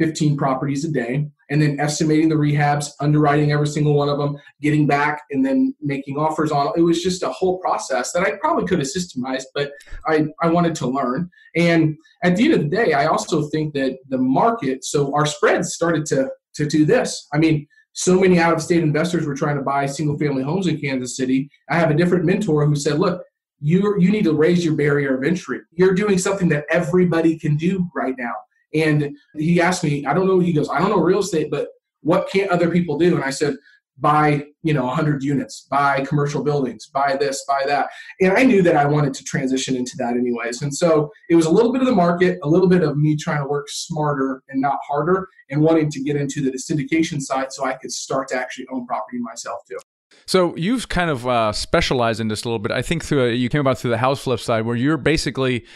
15 0.00 0.36
properties 0.36 0.84
a 0.84 0.90
day 0.90 1.26
and 1.50 1.62
then 1.62 1.78
estimating 1.78 2.28
the 2.28 2.34
rehabs, 2.34 2.90
underwriting 3.00 3.52
every 3.52 3.66
single 3.66 3.94
one 3.94 4.08
of 4.08 4.18
them, 4.18 4.36
getting 4.60 4.86
back, 4.86 5.22
and 5.30 5.44
then 5.44 5.74
making 5.80 6.16
offers 6.16 6.50
on. 6.50 6.72
It 6.76 6.80
was 6.80 7.02
just 7.02 7.22
a 7.22 7.28
whole 7.28 7.58
process 7.58 8.12
that 8.12 8.24
I 8.24 8.36
probably 8.40 8.66
could 8.66 8.78
have 8.78 8.88
systemized, 8.88 9.44
but 9.54 9.70
I, 10.06 10.26
I 10.42 10.48
wanted 10.48 10.74
to 10.76 10.86
learn. 10.86 11.30
And 11.54 11.96
at 12.22 12.36
the 12.36 12.44
end 12.44 12.54
of 12.54 12.60
the 12.60 12.76
day, 12.76 12.92
I 12.94 13.06
also 13.06 13.48
think 13.50 13.74
that 13.74 13.98
the 14.08 14.18
market, 14.18 14.84
so 14.84 15.14
our 15.14 15.26
spreads 15.26 15.74
started 15.74 16.06
to 16.06 16.30
to 16.54 16.66
do 16.66 16.84
this. 16.84 17.26
I 17.32 17.38
mean, 17.38 17.66
so 17.94 18.20
many 18.20 18.38
out 18.38 18.52
of 18.52 18.60
state 18.60 18.82
investors 18.82 19.24
were 19.24 19.34
trying 19.34 19.56
to 19.56 19.62
buy 19.62 19.86
single 19.86 20.18
family 20.18 20.42
homes 20.42 20.66
in 20.66 20.80
Kansas 20.80 21.16
City. 21.16 21.48
I 21.70 21.78
have 21.78 21.90
a 21.90 21.94
different 21.94 22.24
mentor 22.24 22.66
who 22.66 22.74
said, 22.74 22.98
look, 22.98 23.22
you 23.60 23.96
you 23.98 24.10
need 24.10 24.24
to 24.24 24.34
raise 24.34 24.64
your 24.64 24.74
barrier 24.74 25.16
of 25.16 25.24
entry. 25.24 25.60
You're 25.72 25.94
doing 25.94 26.18
something 26.18 26.48
that 26.50 26.66
everybody 26.70 27.38
can 27.38 27.56
do 27.56 27.88
right 27.94 28.14
now. 28.18 28.34
And 28.74 29.16
he 29.36 29.60
asked 29.60 29.84
me, 29.84 30.04
I 30.04 30.12
don't 30.12 30.26
know, 30.26 30.40
he 30.40 30.52
goes, 30.52 30.68
I 30.68 30.80
don't 30.80 30.90
know 30.90 30.98
real 30.98 31.20
estate, 31.20 31.50
but 31.50 31.68
what 32.02 32.28
can't 32.30 32.50
other 32.50 32.70
people 32.70 32.98
do? 32.98 33.14
And 33.14 33.24
I 33.24 33.30
said, 33.30 33.56
buy, 33.98 34.44
you 34.62 34.74
know, 34.74 34.86
100 34.86 35.22
units, 35.22 35.66
buy 35.70 36.04
commercial 36.04 36.42
buildings, 36.42 36.86
buy 36.86 37.16
this, 37.16 37.44
buy 37.46 37.62
that. 37.66 37.90
And 38.20 38.32
I 38.32 38.42
knew 38.42 38.62
that 38.62 38.76
I 38.76 38.84
wanted 38.86 39.14
to 39.14 39.24
transition 39.24 39.76
into 39.76 39.92
that 39.98 40.14
anyways. 40.14 40.62
And 40.62 40.74
so 40.74 41.10
it 41.30 41.36
was 41.36 41.46
a 41.46 41.50
little 41.50 41.72
bit 41.72 41.80
of 41.80 41.86
the 41.86 41.94
market, 41.94 42.38
a 42.42 42.48
little 42.48 42.68
bit 42.68 42.82
of 42.82 42.96
me 42.96 43.16
trying 43.16 43.42
to 43.42 43.48
work 43.48 43.68
smarter 43.68 44.42
and 44.48 44.60
not 44.60 44.78
harder, 44.86 45.28
and 45.50 45.60
wanting 45.60 45.90
to 45.90 46.02
get 46.02 46.16
into 46.16 46.40
the 46.42 46.52
syndication 46.52 47.20
side 47.20 47.52
so 47.52 47.64
I 47.64 47.74
could 47.74 47.92
start 47.92 48.28
to 48.28 48.36
actually 48.36 48.66
own 48.72 48.86
property 48.86 49.18
myself 49.18 49.60
too. 49.68 49.78
So 50.26 50.56
you've 50.56 50.88
kind 50.88 51.10
of 51.10 51.26
uh, 51.26 51.52
specialized 51.52 52.20
in 52.20 52.28
this 52.28 52.44
a 52.44 52.48
little 52.48 52.58
bit. 52.58 52.72
I 52.72 52.82
think 52.82 53.04
through 53.04 53.26
a, 53.28 53.32
you 53.32 53.48
came 53.48 53.60
about 53.60 53.78
through 53.78 53.90
the 53.90 53.98
house 53.98 54.22
flip 54.22 54.40
side, 54.40 54.64
where 54.64 54.76
you're 54.76 54.96
basically 54.96 55.66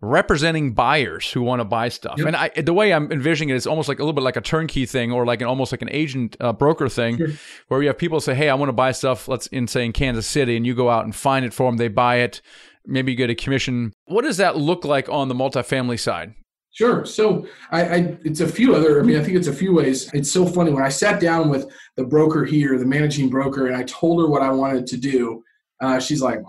representing 0.00 0.72
buyers 0.72 1.30
who 1.30 1.42
want 1.42 1.60
to 1.60 1.64
buy 1.64 1.88
stuff. 1.88 2.14
Yep. 2.18 2.26
And 2.26 2.36
I, 2.36 2.48
the 2.50 2.72
way 2.72 2.92
I'm 2.92 3.10
envisioning 3.10 3.50
it 3.50 3.56
is 3.56 3.66
almost 3.66 3.88
like 3.88 3.98
a 3.98 4.02
little 4.02 4.12
bit 4.12 4.22
like 4.22 4.36
a 4.36 4.40
turnkey 4.40 4.86
thing 4.86 5.10
or 5.10 5.26
like 5.26 5.40
an 5.40 5.48
almost 5.48 5.72
like 5.72 5.82
an 5.82 5.90
agent 5.90 6.36
uh, 6.40 6.52
broker 6.52 6.88
thing 6.88 7.16
sure. 7.16 7.28
where 7.68 7.82
you 7.82 7.88
have 7.88 7.98
people 7.98 8.20
say, 8.20 8.34
Hey, 8.34 8.48
I 8.48 8.54
want 8.54 8.68
to 8.68 8.74
buy 8.74 8.92
stuff. 8.92 9.26
Let's 9.26 9.48
in 9.48 9.66
say 9.66 9.84
in 9.84 9.92
Kansas 9.92 10.26
City 10.26 10.56
and 10.56 10.66
you 10.66 10.74
go 10.74 10.88
out 10.88 11.04
and 11.04 11.14
find 11.14 11.44
it 11.44 11.52
for 11.52 11.70
them. 11.70 11.78
They 11.78 11.88
buy 11.88 12.16
it. 12.16 12.40
Maybe 12.86 13.12
you 13.12 13.18
get 13.18 13.28
a 13.28 13.34
commission. 13.34 13.92
What 14.06 14.22
does 14.22 14.36
that 14.36 14.56
look 14.56 14.84
like 14.84 15.08
on 15.08 15.28
the 15.28 15.34
multifamily 15.34 15.98
side? 15.98 16.34
Sure. 16.70 17.04
So 17.04 17.46
I, 17.72 17.82
I, 17.82 18.18
it's 18.24 18.40
a 18.40 18.46
few 18.46 18.74
other. 18.74 19.00
I 19.00 19.02
mean, 19.02 19.18
I 19.18 19.24
think 19.24 19.36
it's 19.36 19.48
a 19.48 19.52
few 19.52 19.74
ways. 19.74 20.08
It's 20.14 20.30
so 20.30 20.46
funny 20.46 20.70
when 20.70 20.84
I 20.84 20.90
sat 20.90 21.20
down 21.20 21.48
with 21.48 21.66
the 21.96 22.04
broker 22.04 22.44
here, 22.44 22.78
the 22.78 22.86
managing 22.86 23.28
broker, 23.28 23.66
and 23.66 23.74
I 23.74 23.82
told 23.82 24.20
her 24.20 24.28
what 24.28 24.42
I 24.42 24.50
wanted 24.52 24.86
to 24.86 24.96
do. 24.96 25.42
Uh, 25.80 25.98
she's 25.98 26.22
like, 26.22 26.40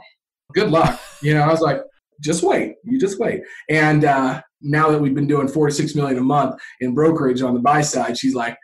"Good 0.53 0.69
luck." 0.69 0.99
You 1.23 1.33
know, 1.33 1.41
I 1.41 1.47
was 1.47 1.61
like, 1.61 1.81
just 2.19 2.43
wait. 2.43 2.75
You 2.83 2.99
just 2.99 3.19
wait. 3.19 3.41
And 3.69 4.05
uh, 4.05 4.41
now 4.61 4.89
that 4.89 4.99
we've 4.99 5.15
been 5.15 5.27
doing 5.27 5.47
four 5.47 5.67
to 5.67 5.73
six 5.73 5.95
million 5.95 6.17
a 6.17 6.21
month 6.21 6.59
in 6.81 6.93
brokerage 6.93 7.41
on 7.41 7.53
the 7.53 7.59
buy 7.59 7.81
side, 7.81 8.17
she's 8.17 8.35
like, 8.35 8.57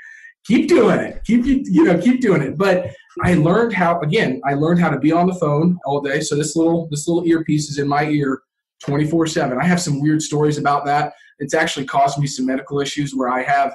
keep 0.45 0.67
doing 0.67 0.99
it. 0.99 1.23
Keep 1.25 1.45
you 1.45 1.83
know, 1.83 1.99
keep 1.99 2.21
doing 2.21 2.41
it. 2.41 2.57
But 2.57 2.91
I 3.23 3.35
learned 3.35 3.73
how 3.73 3.99
again, 4.01 4.41
I 4.45 4.53
learned 4.53 4.79
how 4.79 4.89
to 4.89 4.99
be 4.99 5.11
on 5.11 5.27
the 5.27 5.35
phone 5.35 5.77
all 5.85 6.01
day. 6.01 6.21
So 6.21 6.35
this 6.35 6.55
little 6.55 6.87
this 6.91 7.07
little 7.07 7.25
earpiece 7.25 7.69
is 7.69 7.79
in 7.79 7.87
my 7.87 8.05
ear 8.05 8.41
24-7. 8.83 9.59
I 9.59 9.65
have 9.65 9.81
some 9.81 10.01
weird 10.01 10.21
stories 10.21 10.57
about 10.57 10.85
that. 10.85 11.13
It's 11.39 11.53
actually 11.53 11.85
caused 11.85 12.19
me 12.19 12.27
some 12.27 12.45
medical 12.45 12.79
issues 12.79 13.15
where 13.15 13.29
I 13.29 13.41
have 13.43 13.73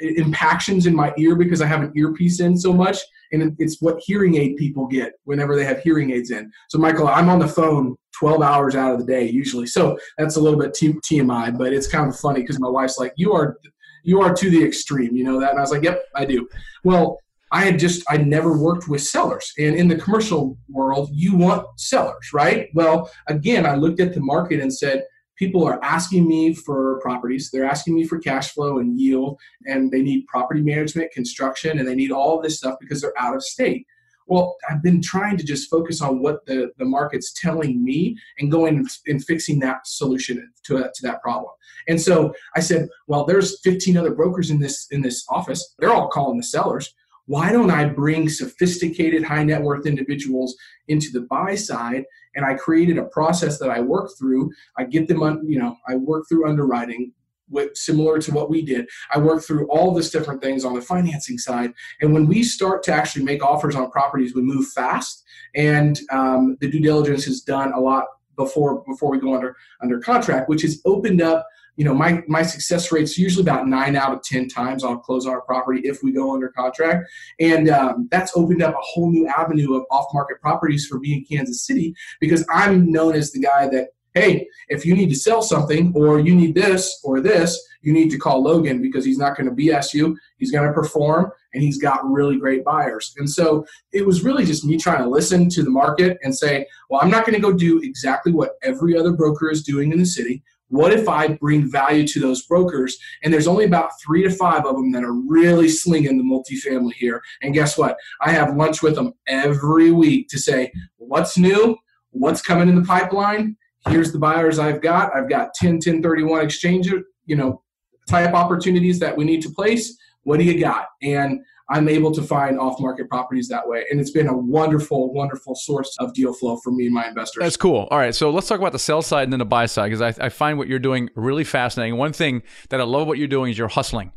impactions 0.00 0.86
in 0.86 0.94
my 0.94 1.12
ear 1.18 1.36
because 1.36 1.60
I 1.60 1.66
have 1.66 1.82
an 1.82 1.92
earpiece 1.96 2.40
in 2.40 2.56
so 2.56 2.72
much. 2.72 2.98
And 3.32 3.56
it's 3.58 3.82
what 3.82 4.00
hearing 4.00 4.36
aid 4.36 4.56
people 4.56 4.86
get 4.86 5.14
whenever 5.24 5.56
they 5.56 5.64
have 5.64 5.80
hearing 5.80 6.12
aids 6.12 6.30
in. 6.30 6.50
So, 6.68 6.78
Michael, 6.78 7.08
I'm 7.08 7.28
on 7.28 7.40
the 7.40 7.48
phone 7.48 7.96
12 8.18 8.42
hours 8.42 8.74
out 8.74 8.92
of 8.92 9.00
the 9.00 9.04
day 9.04 9.28
usually. 9.28 9.66
So 9.66 9.98
that's 10.18 10.36
a 10.36 10.40
little 10.40 10.58
bit 10.58 10.72
TMI, 10.74 11.56
but 11.56 11.72
it's 11.72 11.86
kind 11.86 12.08
of 12.08 12.18
funny 12.18 12.40
because 12.40 12.58
my 12.58 12.68
wife's 12.68 12.98
like, 12.98 13.12
"You 13.16 13.32
are, 13.34 13.58
you 14.04 14.20
are 14.20 14.34
to 14.34 14.50
the 14.50 14.64
extreme." 14.64 15.14
You 15.14 15.24
know 15.24 15.40
that, 15.40 15.50
and 15.50 15.58
I 15.58 15.62
was 15.62 15.70
like, 15.70 15.82
"Yep, 15.82 16.02
I 16.14 16.24
do." 16.24 16.48
Well, 16.84 17.18
I 17.52 17.64
had 17.64 17.78
just 17.78 18.02
I 18.08 18.16
never 18.16 18.56
worked 18.58 18.88
with 18.88 19.02
sellers, 19.02 19.52
and 19.58 19.76
in 19.76 19.88
the 19.88 19.96
commercial 19.96 20.56
world, 20.68 21.10
you 21.12 21.36
want 21.36 21.66
sellers, 21.78 22.32
right? 22.32 22.68
Well, 22.74 23.10
again, 23.28 23.66
I 23.66 23.74
looked 23.74 24.00
at 24.00 24.14
the 24.14 24.20
market 24.20 24.60
and 24.60 24.72
said 24.72 25.04
people 25.36 25.64
are 25.64 25.82
asking 25.84 26.26
me 26.26 26.54
for 26.54 26.98
properties. 27.00 27.50
They're 27.50 27.64
asking 27.64 27.94
me 27.94 28.06
for 28.06 28.18
cash 28.18 28.52
flow 28.52 28.78
and 28.78 28.98
yield 28.98 29.38
and 29.66 29.90
they 29.90 30.02
need 30.02 30.26
property 30.26 30.62
management 30.62 31.12
construction 31.12 31.78
and 31.78 31.86
they 31.86 31.94
need 31.94 32.10
all 32.10 32.36
of 32.36 32.42
this 32.42 32.58
stuff 32.58 32.76
because 32.80 33.00
they're 33.00 33.18
out 33.18 33.34
of 33.34 33.42
state. 33.42 33.86
Well 34.28 34.56
i've 34.68 34.82
been 34.82 35.00
trying 35.00 35.36
to 35.36 35.44
just 35.44 35.70
focus 35.70 36.02
on 36.02 36.20
what 36.20 36.44
the, 36.46 36.72
the 36.78 36.84
market's 36.84 37.32
telling 37.40 37.84
me 37.84 38.16
and 38.38 38.50
going 38.50 38.84
and 39.06 39.24
fixing 39.24 39.60
that 39.60 39.86
solution 39.86 40.50
to, 40.64 40.90
to 40.92 41.02
that 41.02 41.22
problem. 41.22 41.52
And 41.86 42.00
so 42.00 42.34
i 42.56 42.60
said 42.60 42.88
well 43.06 43.24
there's 43.24 43.60
15 43.60 43.96
other 43.96 44.14
brokers 44.14 44.50
in 44.50 44.58
this 44.58 44.88
in 44.90 45.00
this 45.00 45.24
office. 45.28 45.74
They're 45.78 45.92
all 45.92 46.08
calling 46.08 46.38
the 46.38 46.42
sellers. 46.42 46.92
Why 47.26 47.50
don't 47.50 47.72
I 47.72 47.84
bring 47.84 48.28
sophisticated 48.28 49.24
high 49.24 49.42
net 49.42 49.60
worth 49.60 49.84
individuals 49.84 50.56
into 50.88 51.10
the 51.10 51.22
buy 51.22 51.56
side? 51.56 52.04
And 52.36 52.44
I 52.44 52.54
created 52.54 52.98
a 52.98 53.04
process 53.04 53.58
that 53.58 53.70
I 53.70 53.80
work 53.80 54.10
through. 54.18 54.50
I 54.78 54.84
get 54.84 55.08
them 55.08 55.22
on, 55.22 55.48
you 55.48 55.58
know, 55.58 55.76
I 55.88 55.96
work 55.96 56.26
through 56.28 56.48
underwriting 56.48 57.12
with 57.48 57.76
similar 57.76 58.18
to 58.18 58.32
what 58.32 58.50
we 58.50 58.62
did. 58.62 58.88
I 59.14 59.18
work 59.18 59.42
through 59.42 59.68
all 59.68 59.94
this 59.94 60.10
different 60.10 60.42
things 60.42 60.64
on 60.64 60.74
the 60.74 60.80
financing 60.80 61.38
side. 61.38 61.72
And 62.00 62.12
when 62.12 62.26
we 62.26 62.42
start 62.42 62.82
to 62.84 62.92
actually 62.92 63.24
make 63.24 63.42
offers 63.42 63.76
on 63.76 63.90
properties, 63.90 64.34
we 64.34 64.42
move 64.42 64.68
fast. 64.68 65.24
And 65.54 65.98
um, 66.10 66.56
the 66.60 66.70
due 66.70 66.80
diligence 66.80 67.26
is 67.26 67.42
done 67.42 67.72
a 67.72 67.80
lot 67.80 68.04
before 68.36 68.84
before 68.86 69.10
we 69.10 69.18
go 69.18 69.34
under 69.34 69.56
under 69.82 69.98
contract, 69.98 70.48
which 70.48 70.62
has 70.62 70.80
opened 70.84 71.22
up 71.22 71.46
you 71.76 71.84
know, 71.84 71.94
my, 71.94 72.22
my 72.26 72.42
success 72.42 72.90
rate's 72.90 73.18
usually 73.18 73.42
about 73.42 73.68
nine 73.68 73.96
out 73.96 74.12
of 74.12 74.22
10 74.22 74.48
times 74.48 74.82
I'll 74.82 74.96
close 74.96 75.26
our 75.26 75.42
property 75.42 75.82
if 75.84 76.02
we 76.02 76.10
go 76.10 76.32
under 76.32 76.48
contract. 76.48 77.08
And 77.38 77.68
um, 77.68 78.08
that's 78.10 78.32
opened 78.34 78.62
up 78.62 78.74
a 78.74 78.80
whole 78.80 79.10
new 79.10 79.26
avenue 79.28 79.74
of 79.74 79.84
off 79.90 80.06
market 80.14 80.40
properties 80.40 80.86
for 80.86 80.98
me 80.98 81.14
in 81.14 81.24
Kansas 81.24 81.66
City 81.66 81.94
because 82.20 82.46
I'm 82.50 82.90
known 82.90 83.14
as 83.14 83.30
the 83.30 83.40
guy 83.40 83.68
that, 83.68 83.88
hey, 84.14 84.48
if 84.68 84.86
you 84.86 84.96
need 84.96 85.10
to 85.10 85.14
sell 85.14 85.42
something 85.42 85.92
or 85.94 86.18
you 86.18 86.34
need 86.34 86.54
this 86.54 86.98
or 87.04 87.20
this, 87.20 87.62
you 87.82 87.92
need 87.92 88.10
to 88.10 88.18
call 88.18 88.42
Logan 88.42 88.80
because 88.80 89.04
he's 89.04 89.18
not 89.18 89.36
going 89.36 89.48
to 89.48 89.54
BS 89.54 89.92
you. 89.92 90.16
He's 90.38 90.50
going 90.50 90.66
to 90.66 90.72
perform 90.72 91.30
and 91.52 91.62
he's 91.62 91.78
got 91.78 92.04
really 92.04 92.38
great 92.38 92.64
buyers. 92.64 93.14
And 93.18 93.28
so 93.28 93.66
it 93.92 94.04
was 94.04 94.24
really 94.24 94.44
just 94.44 94.64
me 94.64 94.78
trying 94.78 95.02
to 95.02 95.08
listen 95.08 95.48
to 95.50 95.62
the 95.62 95.70
market 95.70 96.18
and 96.22 96.34
say, 96.34 96.66
well, 96.88 97.00
I'm 97.02 97.10
not 97.10 97.26
going 97.26 97.34
to 97.34 97.40
go 97.40 97.52
do 97.52 97.80
exactly 97.82 98.32
what 98.32 98.52
every 98.62 98.96
other 98.98 99.12
broker 99.12 99.50
is 99.50 99.62
doing 99.62 99.92
in 99.92 99.98
the 99.98 100.06
city. 100.06 100.42
What 100.68 100.92
if 100.92 101.08
I 101.08 101.28
bring 101.28 101.70
value 101.70 102.06
to 102.08 102.20
those 102.20 102.44
brokers? 102.46 102.96
And 103.22 103.32
there's 103.32 103.46
only 103.46 103.64
about 103.64 103.90
three 104.04 104.22
to 104.22 104.30
five 104.30 104.66
of 104.66 104.76
them 104.76 104.90
that 104.92 105.04
are 105.04 105.12
really 105.12 105.68
slinging 105.68 106.18
the 106.18 106.24
multifamily 106.24 106.94
here. 106.94 107.22
And 107.42 107.54
guess 107.54 107.78
what? 107.78 107.96
I 108.20 108.32
have 108.32 108.56
lunch 108.56 108.82
with 108.82 108.96
them 108.96 109.12
every 109.28 109.92
week 109.92 110.28
to 110.28 110.38
say, 110.38 110.72
what's 110.96 111.38
new? 111.38 111.76
What's 112.10 112.42
coming 112.42 112.68
in 112.68 112.74
the 112.74 112.82
pipeline? 112.82 113.56
Here's 113.88 114.10
the 114.10 114.18
buyers 114.18 114.58
I've 114.58 114.82
got. 114.82 115.14
I've 115.14 115.28
got 115.28 115.54
10, 115.54 115.74
1031 115.74 116.44
exchange, 116.44 116.92
you 117.26 117.36
know, 117.36 117.62
type 118.08 118.34
opportunities 118.34 118.98
that 118.98 119.16
we 119.16 119.24
need 119.24 119.42
to 119.42 119.50
place. 119.50 119.96
What 120.24 120.38
do 120.38 120.44
you 120.44 120.58
got? 120.58 120.86
And 121.02 121.40
I'm 121.68 121.88
able 121.88 122.12
to 122.12 122.22
find 122.22 122.58
off 122.58 122.78
market 122.80 123.08
properties 123.08 123.48
that 123.48 123.66
way. 123.66 123.84
And 123.90 124.00
it's 124.00 124.10
been 124.10 124.28
a 124.28 124.36
wonderful, 124.36 125.12
wonderful 125.12 125.54
source 125.54 125.96
of 125.98 126.14
deal 126.14 126.32
flow 126.32 126.56
for 126.58 126.70
me 126.70 126.86
and 126.86 126.94
my 126.94 127.08
investors. 127.08 127.42
That's 127.42 127.56
cool. 127.56 127.88
All 127.90 127.98
right. 127.98 128.14
So 128.14 128.30
let's 128.30 128.46
talk 128.46 128.60
about 128.60 128.72
the 128.72 128.78
sell 128.78 129.02
side 129.02 129.24
and 129.24 129.32
then 129.32 129.40
the 129.40 129.46
buy 129.46 129.66
side 129.66 129.90
because 129.90 130.18
I, 130.18 130.26
I, 130.26 130.28
find 130.28 130.58
what 130.58 130.68
you're 130.68 130.78
doing 130.78 131.10
really 131.14 131.44
fascinating. 131.44 131.96
One 131.96 132.12
thing 132.12 132.42
that 132.68 132.80
I 132.80 132.84
love 132.84 133.08
what 133.08 133.18
you're 133.18 133.26
doing 133.26 133.50
is 133.50 133.58
you're 133.58 133.68
hustling. 133.68 134.12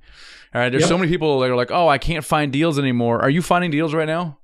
All 0.53 0.61
right. 0.61 0.69
There's 0.69 0.81
yep. 0.81 0.89
so 0.89 0.97
many 0.97 1.11
people 1.11 1.39
that 1.39 1.49
are 1.49 1.55
like, 1.55 1.71
oh, 1.71 1.87
I 1.87 1.97
can't 1.97 2.25
find 2.25 2.51
deals 2.51 2.77
anymore. 2.77 3.21
Are 3.21 3.29
you 3.29 3.41
finding 3.41 3.71
deals 3.71 3.93
right 3.93 4.07
now? 4.07 4.38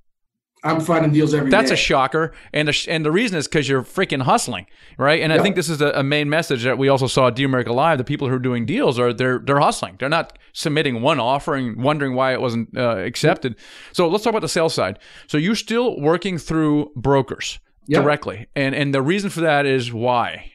I'm 0.66 0.82
finding 0.82 1.14
deals 1.14 1.34
every 1.36 1.52
That's 1.52 1.70
day. 1.70 1.76
a 1.76 1.78
shocker, 1.78 2.34
and 2.52 2.68
the, 2.68 2.86
and 2.90 3.06
the 3.06 3.12
reason 3.12 3.38
is 3.38 3.48
because 3.48 3.70
you're 3.70 3.84
freaking 3.84 4.24
hustling, 4.24 4.66
right? 4.98 5.22
And 5.22 5.32
yep. 5.32 5.40
I 5.40 5.44
think 5.44 5.56
this 5.56 5.70
is 5.70 5.80
a, 5.80 5.92
a, 5.92 6.04
main 6.04 6.28
message 6.28 6.64
that 6.64 6.80
we 6.80 6.90
also 6.90 7.06
saw 7.06 7.28
at 7.28 7.36
Dealmaker 7.36 7.70
Live. 7.70 8.00
The 8.00 8.04
people 8.04 8.28
who 8.28 8.34
are 8.34 8.40
doing 8.40 8.66
deals 8.66 8.98
are 8.98 9.14
they're 9.14 9.38
they're 9.38 9.60
hustling. 9.60 9.98
They're 10.00 10.10
not 10.10 10.40
submitting 10.54 11.04
one 11.04 11.20
offer 11.20 11.54
and 11.54 11.82
wondering 11.82 12.16
why 12.16 12.34
it 12.34 12.42
wasn't 12.42 12.76
uh, 12.76 12.98
accepted. 12.98 13.56
So 13.94 14.08
let's 14.08 14.24
talk 14.24 14.32
about 14.32 14.42
the 14.42 14.50
sales 14.50 14.74
side. 14.74 14.98
So 15.28 15.38
you're 15.38 15.56
still 15.56 16.02
working 16.02 16.40
through 16.40 16.92
brokers 16.96 17.60
yep. 17.86 18.02
directly, 18.02 18.48
and 18.56 18.74
and 18.74 18.92
the 18.92 19.04
reason 19.04 19.30
for 19.30 19.42
that 19.42 19.68
is 19.68 19.94
why. 19.94 20.52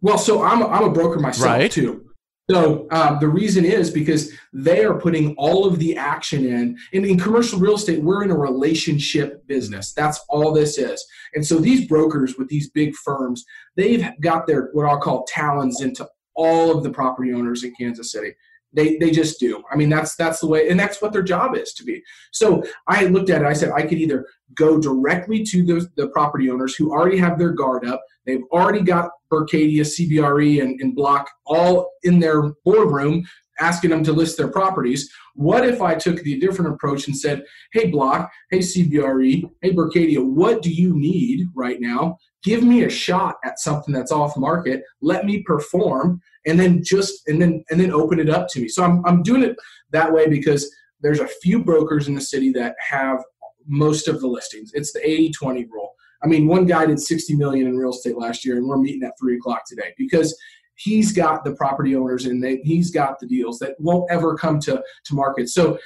Well, 0.00 0.18
so 0.18 0.44
I'm 0.44 0.62
I'm 0.62 0.84
a 0.84 0.90
broker 0.90 1.18
myself 1.18 1.46
right. 1.46 1.70
too. 1.70 2.11
So 2.50 2.88
um, 2.90 3.18
the 3.20 3.28
reason 3.28 3.64
is 3.64 3.90
because 3.90 4.32
they 4.52 4.84
are 4.84 4.98
putting 4.98 5.34
all 5.36 5.64
of 5.64 5.78
the 5.78 5.96
action 5.96 6.44
in. 6.44 6.76
And 6.92 7.06
In 7.06 7.18
commercial 7.18 7.58
real 7.58 7.76
estate, 7.76 8.02
we're 8.02 8.24
in 8.24 8.30
a 8.30 8.36
relationship 8.36 9.46
business. 9.46 9.92
That's 9.92 10.20
all 10.28 10.52
this 10.52 10.76
is. 10.76 11.04
And 11.34 11.46
so 11.46 11.58
these 11.58 11.86
brokers 11.86 12.36
with 12.36 12.48
these 12.48 12.70
big 12.70 12.94
firms, 12.96 13.44
they've 13.76 14.04
got 14.20 14.46
their 14.46 14.70
what 14.72 14.86
I'll 14.86 15.00
call 15.00 15.24
talons 15.28 15.82
into 15.82 16.06
all 16.34 16.76
of 16.76 16.82
the 16.82 16.90
property 16.90 17.32
owners 17.32 17.62
in 17.62 17.74
Kansas 17.78 18.10
City. 18.10 18.34
They, 18.74 18.96
they 18.96 19.10
just 19.10 19.38
do. 19.38 19.62
I 19.70 19.76
mean, 19.76 19.88
that's 19.88 20.16
that's 20.16 20.40
the 20.40 20.46
way, 20.46 20.68
and 20.68 20.80
that's 20.80 21.02
what 21.02 21.12
their 21.12 21.22
job 21.22 21.56
is 21.56 21.72
to 21.74 21.84
be. 21.84 22.02
So 22.32 22.62
I 22.88 23.06
looked 23.06 23.30
at 23.30 23.42
it. 23.42 23.46
I 23.46 23.52
said 23.52 23.72
I 23.72 23.82
could 23.82 23.98
either 23.98 24.26
go 24.54 24.80
directly 24.80 25.42
to 25.44 25.62
the, 25.62 25.88
the 25.96 26.08
property 26.08 26.50
owners 26.50 26.74
who 26.74 26.92
already 26.92 27.18
have 27.18 27.38
their 27.38 27.52
guard 27.52 27.86
up. 27.86 28.02
They've 28.26 28.44
already 28.52 28.82
got 28.82 29.10
Berkadia, 29.32 29.80
CBRE, 29.80 30.62
and, 30.62 30.80
and 30.80 30.94
Block 30.94 31.28
all 31.46 31.90
in 32.02 32.18
their 32.18 32.52
boardroom 32.64 33.24
asking 33.60 33.90
them 33.90 34.04
to 34.04 34.12
list 34.12 34.36
their 34.36 34.48
properties. 34.48 35.10
What 35.34 35.66
if 35.66 35.80
I 35.80 35.94
took 35.94 36.22
the 36.22 36.38
different 36.38 36.74
approach 36.74 37.06
and 37.06 37.16
said, 37.16 37.44
hey, 37.72 37.90
Block, 37.90 38.30
hey, 38.50 38.58
CBRE, 38.58 39.50
hey, 39.60 39.72
Berkadia, 39.72 40.24
what 40.24 40.62
do 40.62 40.70
you 40.70 40.98
need 40.98 41.46
right 41.54 41.80
now? 41.80 42.16
Give 42.42 42.62
me 42.62 42.84
a 42.84 42.90
shot 42.90 43.36
at 43.44 43.60
something 43.60 43.94
that's 43.94 44.12
off 44.12 44.36
market. 44.36 44.82
Let 45.00 45.24
me 45.24 45.42
perform 45.42 46.20
and 46.46 46.58
then 46.58 46.82
just 46.82 47.26
and 47.28 47.40
then 47.40 47.64
and 47.70 47.80
then 47.80 47.92
open 47.92 48.18
it 48.20 48.30
up 48.30 48.48
to 48.48 48.60
me. 48.60 48.68
So 48.68 48.82
I'm 48.82 49.04
I'm 49.06 49.22
doing 49.22 49.42
it 49.42 49.56
that 49.90 50.12
way 50.12 50.28
because 50.28 50.70
there's 51.00 51.20
a 51.20 51.28
few 51.28 51.62
brokers 51.62 52.08
in 52.08 52.14
the 52.14 52.20
city 52.20 52.52
that 52.52 52.74
have 52.78 53.18
most 53.66 54.08
of 54.08 54.20
the 54.20 54.26
listings. 54.26 54.72
It's 54.74 54.92
the 54.92 55.00
80-20 55.00 55.68
rule. 55.70 55.92
I 56.22 56.26
mean, 56.26 56.46
one 56.46 56.66
guy 56.66 56.86
did 56.86 57.00
60 57.00 57.34
million 57.34 57.66
in 57.66 57.76
real 57.76 57.90
estate 57.90 58.16
last 58.16 58.44
year, 58.44 58.56
and 58.56 58.66
we're 58.66 58.76
meeting 58.76 59.02
at 59.02 59.18
three 59.20 59.36
o'clock 59.36 59.62
today 59.66 59.92
because 59.98 60.36
he's 60.76 61.12
got 61.12 61.44
the 61.44 61.54
property 61.54 61.96
owners 61.96 62.26
and 62.26 62.42
they, 62.42 62.56
he's 62.62 62.90
got 62.90 63.18
the 63.18 63.26
deals 63.26 63.58
that 63.58 63.74
won't 63.78 64.10
ever 64.10 64.36
come 64.36 64.58
to 64.60 64.82
to 65.04 65.14
market. 65.14 65.48
So, 65.48 65.78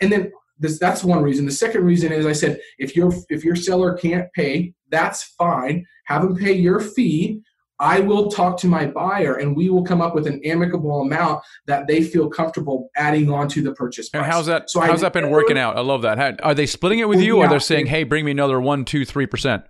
and 0.00 0.10
then 0.10 0.32
this, 0.58 0.78
that's 0.78 1.04
one 1.04 1.22
reason. 1.22 1.44
The 1.44 1.52
second 1.52 1.84
reason 1.84 2.12
is 2.12 2.26
I 2.26 2.32
said 2.32 2.60
if 2.78 2.96
your 2.96 3.12
if 3.28 3.44
your 3.44 3.56
seller 3.56 3.94
can't 3.94 4.32
pay, 4.32 4.74
that's 4.90 5.24
fine. 5.38 5.86
Have 6.06 6.22
them 6.22 6.36
pay 6.36 6.52
your 6.52 6.80
fee. 6.80 7.40
I 7.82 8.00
will 8.00 8.30
talk 8.30 8.56
to 8.58 8.68
my 8.68 8.86
buyer 8.86 9.34
and 9.34 9.56
we 9.56 9.68
will 9.68 9.82
come 9.82 10.00
up 10.00 10.14
with 10.14 10.26
an 10.26 10.40
amicable 10.44 11.02
amount 11.02 11.42
that 11.66 11.86
they 11.86 12.02
feel 12.02 12.30
comfortable 12.30 12.90
adding 12.96 13.28
on 13.28 13.48
to 13.48 13.62
the 13.62 13.72
purchase 13.74 14.08
price. 14.08 14.22
And 14.22 14.32
how's 14.32 14.46
that? 14.46 14.70
So 14.70 14.80
how's 14.80 15.02
I 15.02 15.06
that 15.06 15.12
been 15.12 15.24
never, 15.24 15.34
working 15.34 15.58
out? 15.58 15.76
I 15.76 15.80
love 15.80 16.02
that. 16.02 16.16
How, 16.16 16.48
are 16.48 16.54
they 16.54 16.66
splitting 16.66 17.00
it 17.00 17.08
with 17.08 17.20
you, 17.20 17.38
or 17.38 17.48
they're 17.48 17.60
saying, 17.60 17.86
"Hey, 17.86 18.04
bring 18.04 18.24
me 18.24 18.30
another 18.30 18.60
one, 18.60 18.84
two, 18.84 19.04
three 19.04 19.26
percent"? 19.26 19.64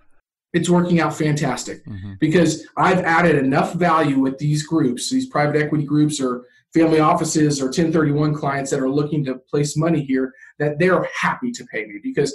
it's 0.52 0.68
working 0.68 1.00
out 1.00 1.16
fantastic 1.16 1.84
mm-hmm. 1.86 2.14
because 2.20 2.66
I've 2.76 2.98
added 2.98 3.36
enough 3.36 3.74
value 3.74 4.18
with 4.18 4.38
these 4.38 4.66
groups, 4.66 5.08
these 5.10 5.26
private 5.26 5.56
equity 5.56 5.84
groups 5.84 6.20
or 6.20 6.44
family 6.74 7.00
offices 7.00 7.60
or 7.60 7.66
1031 7.66 8.34
clients 8.34 8.70
that 8.70 8.80
are 8.80 8.88
looking 8.88 9.24
to 9.24 9.36
place 9.36 9.76
money 9.76 10.02
here, 10.02 10.32
that 10.58 10.78
they're 10.78 11.08
happy 11.18 11.50
to 11.52 11.64
pay 11.66 11.86
me 11.86 12.00
because 12.02 12.34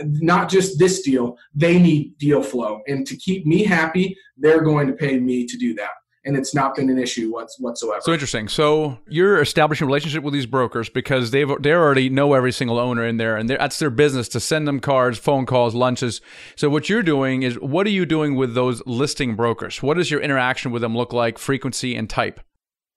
not 0.00 0.48
just 0.48 0.78
this 0.78 1.02
deal, 1.02 1.36
they 1.54 1.78
need 1.78 2.16
deal 2.18 2.42
flow. 2.42 2.80
And 2.86 3.06
to 3.06 3.16
keep 3.16 3.46
me 3.46 3.64
happy, 3.64 4.16
they're 4.36 4.62
going 4.62 4.86
to 4.88 4.92
pay 4.92 5.18
me 5.18 5.46
to 5.46 5.56
do 5.56 5.74
that 5.74 5.90
and 6.24 6.36
it's 6.36 6.54
not 6.54 6.74
been 6.74 6.88
an 6.88 6.98
issue 6.98 7.30
whatsoever. 7.30 8.00
So 8.00 8.12
interesting. 8.12 8.48
So 8.48 8.98
you're 9.08 9.40
establishing 9.40 9.84
a 9.84 9.86
relationship 9.86 10.22
with 10.24 10.32
these 10.32 10.46
brokers 10.46 10.88
because 10.88 11.30
they've 11.30 11.50
they 11.60 11.72
already 11.72 12.08
know 12.08 12.32
every 12.32 12.52
single 12.52 12.78
owner 12.78 13.04
in 13.04 13.18
there, 13.18 13.36
and 13.36 13.48
that's 13.48 13.78
their 13.78 13.90
business 13.90 14.28
to 14.30 14.40
send 14.40 14.66
them 14.66 14.80
cards, 14.80 15.18
phone 15.18 15.46
calls, 15.46 15.74
lunches. 15.74 16.20
So 16.56 16.70
what 16.70 16.88
you're 16.88 17.02
doing 17.02 17.42
is, 17.42 17.58
what 17.60 17.86
are 17.86 17.90
you 17.90 18.06
doing 18.06 18.34
with 18.36 18.54
those 18.54 18.82
listing 18.86 19.36
brokers? 19.36 19.82
What 19.82 19.96
does 19.96 20.10
your 20.10 20.20
interaction 20.20 20.72
with 20.72 20.82
them 20.82 20.96
look 20.96 21.12
like, 21.12 21.38
frequency 21.38 21.94
and 21.94 22.08
type? 22.08 22.40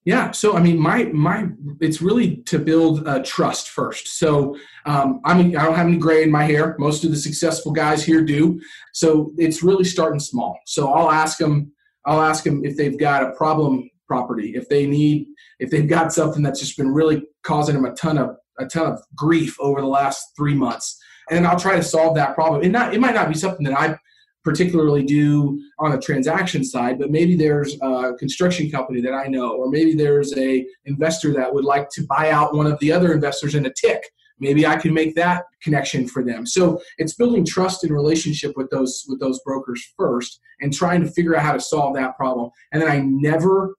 Yeah, 0.08 0.32
so 0.32 0.56
I 0.56 0.62
mean, 0.62 0.80
my 0.80 1.04
my 1.12 1.50
it's 1.82 2.02
really 2.02 2.38
to 2.46 2.60
build 2.60 3.06
uh, 3.06 3.22
trust 3.26 3.72
first. 3.72 4.18
So 4.18 4.56
um, 4.86 5.20
I 5.26 5.34
mean, 5.38 5.58
I 5.58 5.66
don't 5.66 5.76
have 5.76 5.88
any 5.88 5.98
gray 5.98 6.24
in 6.24 6.32
my 6.32 6.46
hair. 6.46 6.78
Most 6.80 7.04
of 7.04 7.12
the 7.12 7.18
successful 7.18 7.74
guys 7.74 8.06
here 8.06 8.24
do. 8.24 8.58
So 8.94 9.34
it's 9.38 9.62
really 9.62 9.84
starting 9.84 10.22
small. 10.22 10.58
So 10.66 10.94
I'll 10.94 11.12
ask 11.12 11.38
them 11.38 11.74
I'll 12.06 12.22
ask 12.22 12.46
them 12.46 12.64
if 12.64 12.78
they've 12.78 12.98
got 12.98 13.22
a 13.22 13.32
problem 13.34 13.90
property, 14.08 14.54
if 14.56 14.70
they 14.70 14.88
need, 14.88 15.28
if 15.60 15.72
they've 15.72 15.90
got 15.90 16.14
something 16.14 16.42
that's 16.42 16.62
just 16.62 16.78
been 16.78 16.94
really 16.94 17.24
causing 17.44 17.76
them 17.76 17.84
a 17.84 17.94
ton 17.94 18.18
of 18.18 18.38
a 18.60 18.66
ton 18.66 18.94
of 18.94 19.02
grief 19.14 19.58
over 19.60 19.82
the 19.82 19.88
last 19.88 20.26
three 20.38 20.56
months, 20.56 20.98
and 21.30 21.46
I'll 21.46 21.60
try 21.60 21.76
to 21.76 21.84
solve 21.84 22.16
that 22.16 22.34
problem. 22.34 22.62
It 22.62 22.70
not 22.70 22.94
it 22.94 23.02
might 23.02 23.14
not 23.14 23.28
be 23.28 23.36
something 23.36 23.66
that 23.66 23.78
I 23.78 23.98
particularly 24.48 25.04
do 25.04 25.62
on 25.78 25.92
the 25.92 26.00
transaction 26.00 26.64
side, 26.64 26.98
but 26.98 27.12
maybe 27.12 27.36
there's 27.36 27.76
a 27.82 28.14
construction 28.18 28.72
company 28.72 29.02
that 29.02 29.14
I 29.14 29.28
know, 29.28 29.52
or 29.52 29.70
maybe 29.70 29.94
there's 29.94 30.34
a 30.38 30.66
investor 30.86 31.34
that 31.34 31.54
would 31.54 31.66
like 31.66 31.90
to 31.90 32.06
buy 32.08 32.32
out 32.32 32.56
one 32.56 32.66
of 32.66 32.80
the 32.80 32.90
other 32.90 33.12
investors 33.12 33.56
in 33.56 33.66
a 33.66 33.74
TIC. 33.74 34.02
Maybe 34.40 34.66
i 34.66 34.78
can 34.78 34.94
make 34.94 35.16
that 35.16 35.44
connection 35.62 36.08
for 36.08 36.24
them. 36.24 36.46
So 36.46 36.80
it's 36.98 37.16
building 37.16 37.44
trust 37.44 37.84
and 37.84 37.92
relationship 37.92 38.54
with 38.56 38.70
those 38.70 39.04
with 39.10 39.20
those 39.20 39.42
brokers 39.42 39.84
first 39.98 40.40
and 40.62 40.74
trying 40.74 41.02
to 41.02 41.12
figure 41.12 41.36
out 41.36 41.44
how 41.44 41.54
to 41.54 41.60
solve 41.60 41.94
that 41.96 42.16
problem. 42.16 42.50
And 42.72 42.82
then 42.82 42.90
i 42.90 43.00
never 43.00 43.76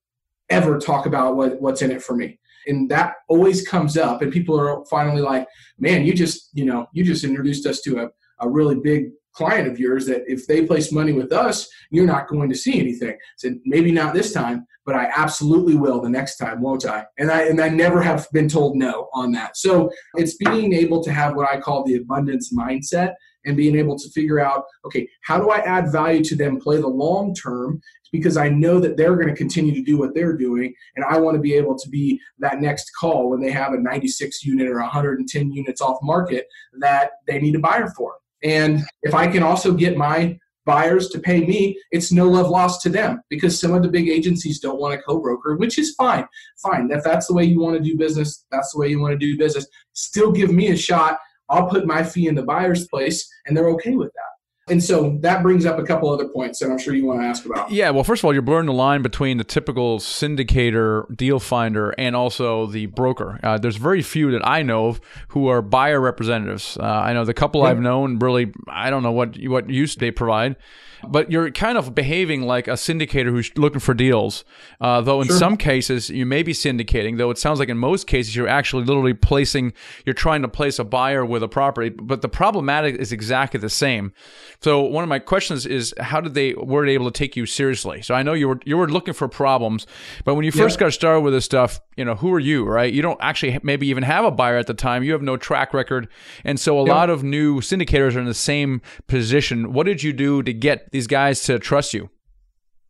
ever 0.51 0.79
talk 0.79 1.07
about 1.07 1.37
what, 1.37 1.59
what's 1.63 1.81
in 1.81 1.91
it 1.91 2.03
for 2.03 2.15
me. 2.15 2.39
And 2.67 2.91
that 2.91 3.15
always 3.29 3.67
comes 3.67 3.97
up 3.97 4.21
and 4.21 4.31
people 4.31 4.61
are 4.61 4.85
finally 4.91 5.23
like 5.23 5.47
man 5.79 6.05
you 6.05 6.13
just 6.13 6.51
you 6.53 6.67
know 6.67 6.87
you 6.93 7.05
just 7.05 7.25
introduced 7.25 7.65
us 7.65 7.81
to 7.83 8.01
a, 8.03 8.09
a 8.41 8.49
really 8.51 8.75
big 8.75 9.13
client 9.39 9.69
of 9.69 9.79
yours 9.79 10.05
that 10.07 10.25
if 10.27 10.47
they 10.49 10.67
place 10.67 10.91
money 10.91 11.13
with 11.13 11.33
us, 11.33 11.69
you're 11.91 12.13
not 12.15 12.27
going 12.27 12.49
to 12.49 12.57
see 12.57 12.81
anything. 12.81 13.13
I 13.13 13.37
said, 13.37 13.61
maybe 13.65 13.93
not 13.93 14.13
this 14.13 14.33
time, 14.33 14.67
but 14.85 14.97
I 14.97 15.09
absolutely 15.15 15.77
will 15.77 16.01
the 16.01 16.09
next 16.09 16.39
time, 16.39 16.61
won't 16.61 16.85
I? 16.85 17.07
And 17.19 17.31
I 17.31 17.43
and 17.43 17.61
I 17.61 17.69
never 17.69 18.03
have 18.03 18.27
been 18.33 18.49
told 18.49 18.77
no 18.77 19.09
on 19.15 19.31
that. 19.33 19.57
So 19.57 19.91
it's 20.15 20.35
being 20.37 20.73
able 20.73 21.05
to 21.05 21.13
have 21.13 21.37
what 21.37 21.49
I 21.49 21.61
call 21.61 21.85
the 21.85 21.97
abundance 21.97 22.53
mindset 22.53 23.15
and 23.45 23.57
being 23.57 23.77
able 23.77 23.97
to 23.97 24.11
figure 24.11 24.41
out, 24.41 24.65
okay, 24.85 25.09
how 25.23 25.39
do 25.39 25.51
I 25.51 25.59
add 25.59 25.93
value 25.93 26.25
to 26.25 26.37
them, 26.37 26.59
play 26.59 26.81
the 26.81 26.89
long 26.89 27.33
term? 27.35 27.81
Because 28.11 28.37
I 28.37 28.49
know 28.49 28.81
that 28.81 28.97
they're 28.97 29.15
going 29.15 29.29
to 29.29 29.37
continue 29.37 29.75
to 29.75 29.83
do 29.83 29.99
what 29.99 30.15
they're 30.15 30.37
doing, 30.37 30.75
and 30.97 31.05
I 31.05 31.19
want 31.21 31.37
to 31.37 31.41
be 31.41 31.55
able 31.55 31.79
to 31.79 31.89
be 31.89 32.21
that 32.41 32.61
next 32.61 32.91
call 32.99 33.31
when 33.31 33.41
they 33.41 33.53
have 33.53 33.73
a 33.73 33.79
96 33.79 34.45
unit 34.45 34.67
or 34.67 34.81
110 34.81 35.53
units 35.53 35.81
off 35.81 35.99
market 36.03 36.47
that 36.81 37.11
they 37.29 37.39
need 37.39 37.55
a 37.55 37.61
buyer 37.61 37.89
for. 37.97 38.15
And 38.43 38.85
if 39.03 39.15
I 39.15 39.27
can 39.27 39.43
also 39.43 39.73
get 39.73 39.97
my 39.97 40.39
buyers 40.65 41.09
to 41.09 41.19
pay 41.19 41.47
me, 41.47 41.81
it's 41.93 42.13
no 42.13 42.29
love 42.29 42.51
lost 42.51 42.83
to 42.83 42.91
them 42.91 43.23
because 43.31 43.59
some 43.59 43.73
of 43.73 43.83
the 43.83 43.89
big 43.89 44.09
agencies 44.09 44.61
don't 44.61 44.79
want 44.79 44.95
a 44.95 45.03
co-broker, 45.03 45.57
which 45.57 45.79
is 45.79 45.95
fine. 45.95 46.27
Fine. 46.63 46.91
If 46.91 47.03
that's 47.03 47.27
the 47.27 47.35
way 47.35 47.45
you 47.45 47.61
want 47.61 47.77
to 47.77 47.83
do 47.83 47.97
business, 47.97 48.45
that's 48.51 48.73
the 48.73 48.79
way 48.79 48.89
you 48.89 49.01
want 49.01 49.13
to 49.13 49.19
do 49.19 49.39
business. 49.39 49.67
Still 49.95 50.31
give 50.31 50.53
me 50.53 50.69
a 50.69 50.77
shot. 50.77 51.19
I'll 51.49 51.69
put 51.69 51.87
my 51.87 52.03
fee 52.03 52.29
in 52.29 52.35
the 52.35 52.43
buyer's 52.43 52.87
place 52.89 53.27
and 53.47 53.57
they're 53.57 53.71
okay 53.71 53.97
with 53.97 54.13
that. 54.13 54.28
And 54.71 54.83
so 54.83 55.17
that 55.21 55.43
brings 55.43 55.67
up 55.67 55.79
a 55.79 55.85
couple 55.85 56.11
other 56.11 56.29
points 56.29 56.59
that 56.59 56.71
I'm 56.71 56.79
sure 56.79 56.95
you 56.95 57.07
want 57.07 57.21
to 57.21 57.27
ask 57.27 57.45
about. 57.45 57.71
Yeah, 57.71 57.91
well, 57.91 58.05
first 58.05 58.21
of 58.21 58.25
all, 58.25 58.33
you're 58.33 58.43
blurring 58.43 58.67
the 58.67 58.73
line 58.73 59.03
between 59.03 59.39
the 59.39 59.45
typical 59.45 59.99
syndicator, 59.99 61.05
deal 61.17 61.41
finder, 61.41 61.91
and 61.99 62.15
also 62.17 62.67
the 62.67 62.87
broker. 62.87 63.41
Uh, 63.43 63.59
there's 63.59 63.77
very 63.77 64.03
few 64.03 64.31
that 64.33 64.47
I 64.47 64.63
know 64.63 64.89
of 64.89 65.01
who 65.29 65.49
are 65.49 65.63
buyer 65.63 66.01
representatives. 66.01 66.77
Uh, 66.79 66.85
I 66.85 67.13
know 67.13 67.25
the 67.25 67.35
couple 67.35 67.63
yeah. 67.63 67.69
I've 67.69 67.81
known 67.81 68.19
really, 68.19 68.53
I 68.69 68.91
don't 68.91 69.03
know 69.03 69.13
what 69.13 69.37
what 69.45 69.71
use 69.71 69.95
they 69.97 70.11
provide 70.11 70.57
but 71.07 71.31
you're 71.31 71.51
kind 71.51 71.79
of 71.79 71.95
behaving 71.95 72.43
like 72.43 72.69
a 72.69 72.73
syndicator 72.73 73.31
who's 73.31 73.57
looking 73.57 73.81
for 73.81 73.95
deals. 73.95 74.45
Uh, 74.81 75.01
though 75.01 75.21
in 75.21 75.29
sure. 75.29 75.37
some 75.37 75.57
cases 75.57 76.11
you 76.11 76.27
may 76.27 76.43
be 76.43 76.53
syndicating, 76.53 77.19
though 77.19 77.31
it 77.31 77.39
sounds 77.39 77.59
like 77.59 77.69
in 77.69 77.79
most 77.79 78.07
cases 78.07 78.35
you're 78.35 78.49
actually 78.49 78.85
literally 78.85 79.15
placing, 79.15 79.73
you're 80.05 80.15
trying 80.15 80.43
to 80.43 80.49
place 80.49 80.79
a 80.79 80.85
buyer 80.85 81.25
with 81.25 81.43
a 81.43 81.49
property. 81.49 81.89
But 81.91 82.23
the 82.23 82.29
problematic 82.29 82.97
is 82.97 83.13
exactly 83.13 83.61
the 83.61 83.71
same. 83.71 84.13
So 84.61 84.83
one 84.83 85.03
of 85.03 85.09
my 85.09 85.19
questions 85.19 85.67
is, 85.67 85.95
how 85.99 86.21
did 86.21 86.35
they 86.35 86.55
were 86.55 86.85
they 86.87 86.93
able 86.93 87.11
to 87.11 87.19
take 87.19 87.37
you 87.37 87.47
seriously? 87.47 88.03
So 88.03 88.15
I 88.15 88.23
know 88.23 88.33
you 88.33 88.49
were 88.49 88.61
you 88.65 88.77
were 88.77 88.89
looking 88.89 89.15
for 89.15 89.29
problems, 89.29 89.87
but 90.25 90.35
when 90.35 90.45
you 90.45 90.53
first 90.53 90.77
yeah. 90.77 90.87
got 90.87 90.93
started 90.93 91.21
with 91.21 91.33
this 91.35 91.45
stuff, 91.45 91.81
you 91.99 92.05
know 92.05 92.15
who 92.15 92.33
are 92.33 92.39
you, 92.39 92.65
right? 92.65 92.93
You 92.93 93.03
don't 93.03 93.19
actually 93.21 93.59
maybe 93.63 93.89
even 93.89 94.05
have 94.05 94.25
a 94.25 94.31
buyer 94.31 94.57
at 94.57 94.69
the 94.69 94.75
time. 94.75 95.03
You 95.03 95.13
have 95.13 95.23
no 95.23 95.37
track 95.37 95.75
record, 95.75 96.09
and 96.45 96.59
so 96.59 96.79
a 96.79 96.83
lot 96.83 97.11
of 97.11 97.25
new 97.25 97.61
syndicators 97.61 98.15
are 98.15 98.21
in 98.21 98.27
the 98.27 98.35
same 98.35 98.81
position. 99.09 99.73
What 99.73 99.87
did 99.87 100.03
you 100.03 100.13
do 100.13 100.43
to 100.45 100.53
get 100.53 100.91
these 100.93 101.09
guys 101.09 101.43
to 101.43 101.59
trust 101.59 101.93
you? 101.93 102.09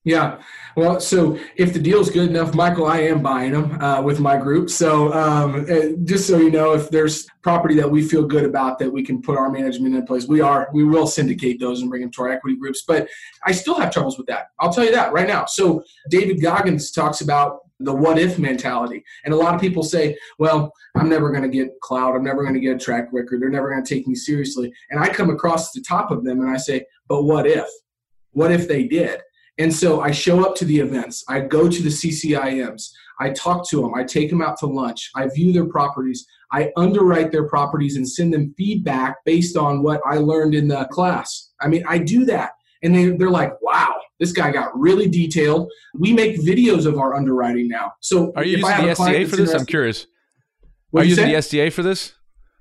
Yeah. 0.09 0.41
Well, 0.75 1.01
so 1.01 1.39
if 1.57 1.75
the 1.75 1.79
deal's 1.79 2.09
good 2.09 2.31
enough, 2.31 2.55
Michael, 2.55 2.87
I 2.87 3.01
am 3.01 3.23
buying 3.23 3.53
them 3.53 3.79
uh, 3.83 4.01
with 4.01 4.21
my 4.21 4.39
group. 4.39 4.71
So 4.71 5.13
um, 5.13 5.67
uh, 5.69 6.03
just 6.05 6.27
so 6.27 6.39
you 6.39 6.51
know, 6.51 6.73
if 6.73 6.89
there's 6.89 7.27
property 7.43 7.75
that 7.75 7.91
we 7.91 8.01
feel 8.01 8.25
good 8.25 8.47
about 8.47 8.79
that 8.79 8.91
we 8.91 9.03
can 9.03 9.21
put 9.21 9.37
our 9.37 9.51
management 9.51 9.95
in 9.95 10.07
place, 10.07 10.27
we 10.27 10.41
are. 10.41 10.71
We 10.73 10.85
will 10.85 11.07
syndicate 11.07 11.61
those 11.61 11.83
and 11.83 11.91
bring 11.91 12.01
them 12.01 12.11
to 12.13 12.23
our 12.23 12.31
equity 12.31 12.57
groups. 12.57 12.85
But 12.89 13.07
I 13.45 13.53
still 13.53 13.79
have 13.79 13.91
troubles 13.91 14.17
with 14.17 14.27
that. 14.29 14.47
I'll 14.61 14.73
tell 14.73 14.85
you 14.85 14.93
that 14.93 15.13
right 15.13 15.29
now. 15.29 15.45
So 15.45 15.85
David 16.09 16.41
Goggins 16.41 16.91
talks 16.91 17.21
about 17.21 17.59
the 17.79 17.93
what 17.93 18.19
if 18.19 18.39
mentality. 18.39 19.05
And 19.27 19.35
a 19.35 19.37
lot 19.37 19.55
of 19.55 19.61
people 19.61 19.83
say, 19.83 20.17
well, 20.39 20.73
I'm 20.97 21.11
never 21.11 21.31
going 21.31 21.43
to 21.43 21.55
get 21.55 21.79
cloud. 21.83 22.17
I'm 22.17 22.25
never 22.25 22.43
going 22.43 22.55
to 22.55 22.61
get 22.61 22.77
a 22.77 22.79
track 22.79 23.09
record. 23.13 23.43
They're 23.43 23.51
never 23.51 23.69
going 23.71 23.85
to 23.85 23.95
take 23.95 24.09
me 24.09 24.15
seriously. 24.15 24.73
And 24.91 24.99
I 24.99 25.09
come 25.11 25.29
across 25.29 25.73
the 25.73 25.83
top 25.83 26.11
of 26.11 26.25
them 26.25 26.41
and 26.41 26.49
I 26.49 26.57
say, 26.57 26.87
but 27.09 27.25
what 27.25 27.47
if? 27.47 27.69
What 28.33 28.53
if 28.53 28.69
they 28.69 28.85
did? 28.85 29.21
And 29.59 29.75
so 29.75 30.01
I 30.01 30.13
show 30.13 30.45
up 30.45 30.55
to 30.57 30.65
the 30.65 30.79
events. 30.79 31.25
I 31.29 31.41
go 31.41 31.69
to 31.69 31.83
the 31.83 31.89
CCIMs. 31.89 32.91
I 33.21 33.31
talk 33.31 33.69
to 33.71 33.81
them. 33.81 33.95
I 33.95 34.05
take 34.05 34.31
them 34.31 34.41
out 34.41 34.59
to 34.59 34.67
lunch. 34.67 35.11
I 35.17 35.29
view 35.29 35.53
their 35.53 35.67
properties. 35.67 36.27
I 36.53 36.71
underwrite 36.77 37.33
their 37.33 37.49
properties 37.49 37.97
and 37.97 38.09
send 38.09 38.33
them 38.33 38.55
feedback 38.57 39.17
based 39.25 39.57
on 39.57 39.83
what 39.83 40.01
I 40.07 40.17
learned 40.17 40.55
in 40.55 40.69
the 40.69 40.85
class. 40.87 41.51
I 41.61 41.69
mean, 41.69 41.85
I 41.89 41.99
do 41.99 42.25
that. 42.27 42.53
And 42.83 42.95
they, 42.95 43.11
they're 43.11 43.31
like, 43.31 43.61
wow, 43.61 43.95
this 44.21 44.31
guy 44.31 44.53
got 44.53 44.79
really 44.79 45.09
detailed. 45.09 45.71
We 45.95 46.13
make 46.13 46.41
videos 46.41 46.87
of 46.87 46.97
our 46.97 47.15
underwriting 47.15 47.69
now. 47.69 47.93
So 48.01 48.33
are 48.37 48.45
you 48.45 48.59
using 48.59 48.87
the 48.87 48.93
SDA 48.93 49.29
for 49.29 49.37
this? 49.37 49.53
I'm 49.53 49.67
curious. 49.67 50.07
Are 50.95 51.03
you 51.03 51.11
using 51.11 51.29
the 51.29 51.35
SDA 51.35 51.73
for 51.73 51.83
this? 51.83 52.15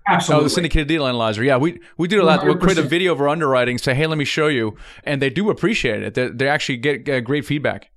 Absolutely. 0.08 0.42
Oh, 0.42 0.44
the 0.44 0.50
syndicated 0.50 0.88
deal 0.88 1.06
analyzer. 1.06 1.44
Yeah, 1.44 1.58
we 1.58 1.80
we 1.98 2.08
do 2.08 2.22
a 2.22 2.24
lot. 2.24 2.42
100%. 2.42 2.46
We'll 2.46 2.58
create 2.58 2.78
a 2.78 2.84
video 2.84 3.12
of 3.12 3.22
our 3.22 3.28
underwriting. 3.28 3.78
Say, 3.78 3.94
hey, 3.94 4.08
let 4.08 4.18
me 4.18 4.26
show 4.26 4.48
you, 4.48 4.78
and 5.04 5.22
they 5.22 5.30
do 5.30 5.50
appreciate 5.50 6.04
it. 6.04 6.14
They, 6.14 6.30
they 6.30 6.48
actually 6.48 6.78
get 6.78 7.08
uh, 7.10 7.20
great 7.22 7.46
feedback. 7.46 7.92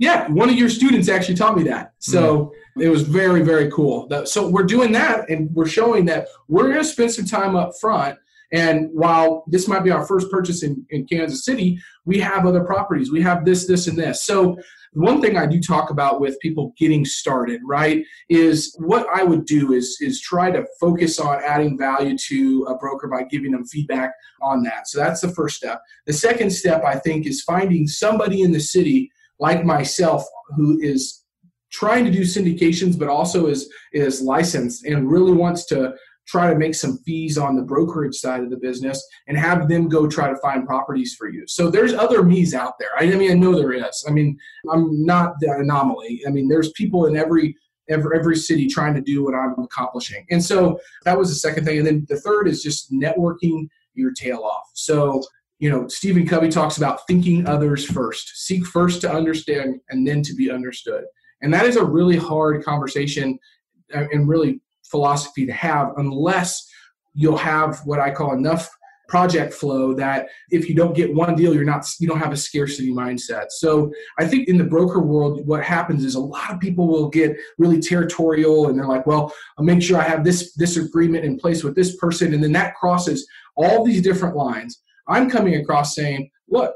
Yeah, 0.00 0.28
one 0.28 0.48
of 0.48 0.54
your 0.54 0.70
students 0.70 1.10
actually 1.10 1.34
taught 1.34 1.58
me 1.58 1.62
that. 1.64 1.92
So 1.98 2.54
mm. 2.78 2.82
it 2.82 2.88
was 2.88 3.02
very, 3.02 3.42
very 3.42 3.70
cool. 3.70 4.08
So 4.24 4.48
we're 4.48 4.64
doing 4.64 4.92
that 4.92 5.28
and 5.28 5.50
we're 5.52 5.68
showing 5.68 6.06
that 6.06 6.26
we're 6.48 6.68
going 6.72 6.78
to 6.78 6.84
spend 6.84 7.12
some 7.12 7.26
time 7.26 7.54
up 7.54 7.72
front. 7.78 8.18
And 8.50 8.88
while 8.94 9.44
this 9.46 9.68
might 9.68 9.84
be 9.84 9.90
our 9.90 10.06
first 10.06 10.30
purchase 10.30 10.62
in, 10.62 10.86
in 10.88 11.06
Kansas 11.06 11.44
City, 11.44 11.78
we 12.06 12.18
have 12.20 12.46
other 12.46 12.64
properties. 12.64 13.12
We 13.12 13.20
have 13.20 13.44
this, 13.44 13.66
this, 13.66 13.88
and 13.88 13.98
this. 13.98 14.24
So 14.24 14.56
one 14.92 15.20
thing 15.20 15.36
I 15.36 15.46
do 15.46 15.60
talk 15.60 15.90
about 15.90 16.20
with 16.20 16.40
people 16.40 16.74
getting 16.76 17.04
started, 17.04 17.60
right, 17.64 18.04
is 18.28 18.74
what 18.78 19.06
I 19.12 19.22
would 19.22 19.46
do 19.46 19.72
is 19.72 19.98
is 20.00 20.20
try 20.20 20.50
to 20.50 20.66
focus 20.80 21.18
on 21.20 21.40
adding 21.44 21.78
value 21.78 22.16
to 22.28 22.66
a 22.68 22.76
broker 22.76 23.06
by 23.06 23.24
giving 23.24 23.52
them 23.52 23.64
feedback 23.64 24.12
on 24.42 24.62
that. 24.64 24.88
So 24.88 24.98
that's 24.98 25.20
the 25.20 25.32
first 25.32 25.56
step. 25.56 25.80
The 26.06 26.12
second 26.12 26.50
step 26.50 26.84
I 26.84 26.96
think 26.98 27.26
is 27.26 27.42
finding 27.42 27.86
somebody 27.86 28.42
in 28.42 28.50
the 28.50 28.60
city 28.60 29.10
like 29.38 29.64
myself 29.64 30.24
who 30.56 30.80
is 30.80 31.24
trying 31.70 32.04
to 32.04 32.10
do 32.10 32.22
syndications 32.22 32.98
but 32.98 33.08
also 33.08 33.46
is 33.46 33.72
is 33.92 34.20
licensed 34.20 34.84
and 34.84 35.08
really 35.08 35.32
wants 35.32 35.64
to 35.66 35.94
try 36.30 36.48
to 36.48 36.58
make 36.58 36.74
some 36.74 36.98
fees 36.98 37.36
on 37.36 37.56
the 37.56 37.62
brokerage 37.62 38.14
side 38.14 38.42
of 38.42 38.50
the 38.50 38.56
business 38.56 39.04
and 39.26 39.36
have 39.36 39.68
them 39.68 39.88
go 39.88 40.06
try 40.06 40.28
to 40.28 40.36
find 40.36 40.64
properties 40.64 41.14
for 41.14 41.28
you. 41.28 41.44
So 41.48 41.70
there's 41.70 41.92
other 41.92 42.22
me's 42.22 42.54
out 42.54 42.74
there. 42.78 42.90
I, 42.96 43.06
mean, 43.16 43.32
I 43.32 43.34
know 43.34 43.54
there 43.54 43.72
is. 43.72 44.04
I 44.08 44.12
mean, 44.12 44.38
I'm 44.72 45.04
not 45.04 45.34
the 45.40 45.50
anomaly. 45.50 46.22
I 46.26 46.30
mean, 46.30 46.48
there's 46.48 46.70
people 46.72 47.06
in 47.06 47.16
every 47.16 47.56
every, 47.88 48.16
every 48.16 48.36
city 48.36 48.68
trying 48.68 48.94
to 48.94 49.00
do 49.00 49.24
what 49.24 49.34
I'm 49.34 49.58
accomplishing. 49.58 50.24
And 50.30 50.44
so 50.44 50.78
that 51.04 51.18
was 51.18 51.28
the 51.28 51.34
second 51.34 51.64
thing. 51.64 51.78
And 51.78 51.86
then 51.86 52.06
the 52.08 52.20
third 52.20 52.46
is 52.46 52.62
just 52.62 52.92
networking 52.92 53.66
your 53.94 54.12
tail 54.12 54.42
off. 54.44 54.70
So 54.74 55.24
you 55.60 55.68
know, 55.68 55.86
Stephen 55.88 56.26
Covey 56.26 56.48
talks 56.48 56.78
about 56.78 57.06
thinking 57.06 57.46
others 57.46 57.84
first. 57.84 58.46
Seek 58.46 58.64
first 58.64 59.02
to 59.02 59.12
understand 59.12 59.78
and 59.90 60.06
then 60.06 60.22
to 60.22 60.34
be 60.34 60.50
understood. 60.50 61.04
And 61.42 61.52
that 61.52 61.66
is 61.66 61.76
a 61.76 61.84
really 61.84 62.16
hard 62.16 62.64
conversation 62.64 63.38
uh, 63.94 64.06
and 64.10 64.26
really 64.26 64.60
philosophy 64.90 65.46
to 65.46 65.52
have 65.52 65.92
unless 65.96 66.68
you'll 67.14 67.36
have 67.36 67.80
what 67.84 68.00
I 68.00 68.10
call 68.10 68.32
enough 68.34 68.68
project 69.08 69.52
flow 69.52 69.92
that 69.92 70.28
if 70.50 70.68
you 70.68 70.74
don't 70.74 70.94
get 70.94 71.12
one 71.12 71.34
deal 71.34 71.52
you're 71.52 71.64
not 71.64 71.84
you 71.98 72.06
don't 72.06 72.20
have 72.20 72.32
a 72.32 72.36
scarcity 72.36 72.92
mindset. 72.92 73.46
So 73.50 73.92
i 74.20 74.24
think 74.24 74.48
in 74.48 74.56
the 74.56 74.62
broker 74.62 75.00
world 75.00 75.44
what 75.48 75.64
happens 75.64 76.04
is 76.04 76.14
a 76.14 76.20
lot 76.20 76.52
of 76.52 76.60
people 76.60 76.86
will 76.86 77.08
get 77.08 77.36
really 77.58 77.80
territorial 77.80 78.68
and 78.68 78.78
they're 78.78 78.86
like 78.86 79.08
well 79.08 79.34
i'll 79.58 79.64
make 79.64 79.82
sure 79.82 79.98
i 79.98 80.04
have 80.04 80.22
this 80.22 80.54
this 80.54 80.76
agreement 80.76 81.24
in 81.24 81.36
place 81.36 81.64
with 81.64 81.74
this 81.74 81.96
person. 81.96 82.32
And 82.34 82.42
then 82.42 82.52
that 82.52 82.76
crosses 82.76 83.26
all 83.56 83.84
these 83.84 84.00
different 84.00 84.36
lines. 84.36 84.80
I'm 85.08 85.28
coming 85.28 85.56
across 85.56 85.94
saying, 85.94 86.30
look, 86.48 86.72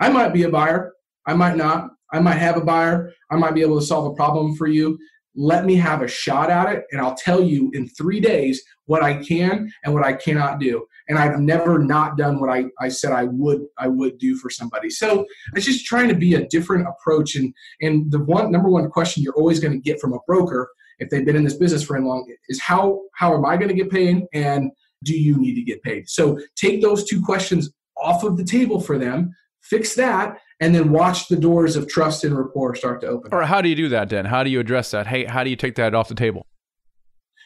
I 0.00 0.08
might 0.08 0.32
be 0.32 0.44
a 0.44 0.48
buyer, 0.48 0.92
I 1.26 1.34
might 1.34 1.56
not, 1.56 1.90
I 2.12 2.20
might 2.20 2.38
have 2.38 2.56
a 2.56 2.64
buyer, 2.64 3.12
I 3.30 3.36
might 3.36 3.54
be 3.54 3.62
able 3.62 3.78
to 3.78 3.86
solve 3.86 4.12
a 4.12 4.14
problem 4.14 4.56
for 4.56 4.66
you. 4.66 4.98
Let 5.36 5.64
me 5.64 5.76
have 5.76 6.02
a 6.02 6.08
shot 6.08 6.50
at 6.50 6.72
it, 6.72 6.84
and 6.90 7.00
I'll 7.00 7.14
tell 7.14 7.42
you 7.42 7.70
in 7.74 7.88
three 7.88 8.20
days 8.20 8.62
what 8.86 9.02
I 9.02 9.22
can 9.22 9.70
and 9.84 9.92
what 9.92 10.04
I 10.04 10.14
cannot 10.14 10.58
do. 10.58 10.86
And 11.08 11.18
I've 11.18 11.38
never 11.38 11.78
not 11.78 12.16
done 12.16 12.40
what 12.40 12.50
I, 12.50 12.64
I 12.80 12.88
said 12.88 13.12
I 13.12 13.24
would 13.24 13.66
I 13.78 13.88
would 13.88 14.18
do 14.18 14.36
for 14.36 14.50
somebody. 14.50 14.90
So 14.90 15.26
it's 15.54 15.66
just 15.66 15.86
trying 15.86 16.08
to 16.08 16.14
be 16.14 16.34
a 16.34 16.46
different 16.48 16.86
approach. 16.88 17.36
And 17.36 17.52
and 17.80 18.10
the 18.10 18.20
one 18.20 18.50
number 18.50 18.68
one 18.68 18.90
question 18.90 19.22
you're 19.22 19.34
always 19.34 19.60
going 19.60 19.72
to 19.72 19.78
get 19.78 20.00
from 20.00 20.14
a 20.14 20.18
broker 20.26 20.70
if 20.98 21.10
they've 21.10 21.24
been 21.24 21.36
in 21.36 21.44
this 21.44 21.56
business 21.56 21.82
for 21.82 21.96
a 21.96 22.06
long 22.06 22.26
is 22.48 22.60
how 22.60 23.02
how 23.14 23.34
am 23.34 23.44
I 23.44 23.56
going 23.56 23.68
to 23.68 23.74
get 23.74 23.90
paid 23.90 24.24
and 24.32 24.70
do 25.04 25.16
you 25.16 25.36
need 25.38 25.54
to 25.54 25.62
get 25.62 25.82
paid? 25.82 26.08
So 26.08 26.38
take 26.56 26.80
those 26.80 27.04
two 27.04 27.22
questions 27.22 27.70
off 27.96 28.24
of 28.24 28.36
the 28.36 28.44
table 28.44 28.80
for 28.80 28.98
them, 28.98 29.34
fix 29.62 29.94
that, 29.94 30.38
and 30.60 30.74
then 30.74 30.90
watch 30.90 31.28
the 31.28 31.36
doors 31.36 31.76
of 31.76 31.88
trust 31.88 32.24
and 32.24 32.36
rapport 32.36 32.74
start 32.74 33.00
to 33.02 33.08
open. 33.08 33.32
Or 33.32 33.42
how 33.42 33.60
do 33.60 33.68
you 33.68 33.74
do 33.74 33.88
that, 33.90 34.08
then? 34.08 34.24
How 34.24 34.42
do 34.42 34.50
you 34.50 34.60
address 34.60 34.90
that? 34.92 35.06
Hey, 35.06 35.24
how 35.24 35.44
do 35.44 35.50
you 35.50 35.56
take 35.56 35.74
that 35.76 35.94
off 35.94 36.08
the 36.08 36.14
table? 36.14 36.46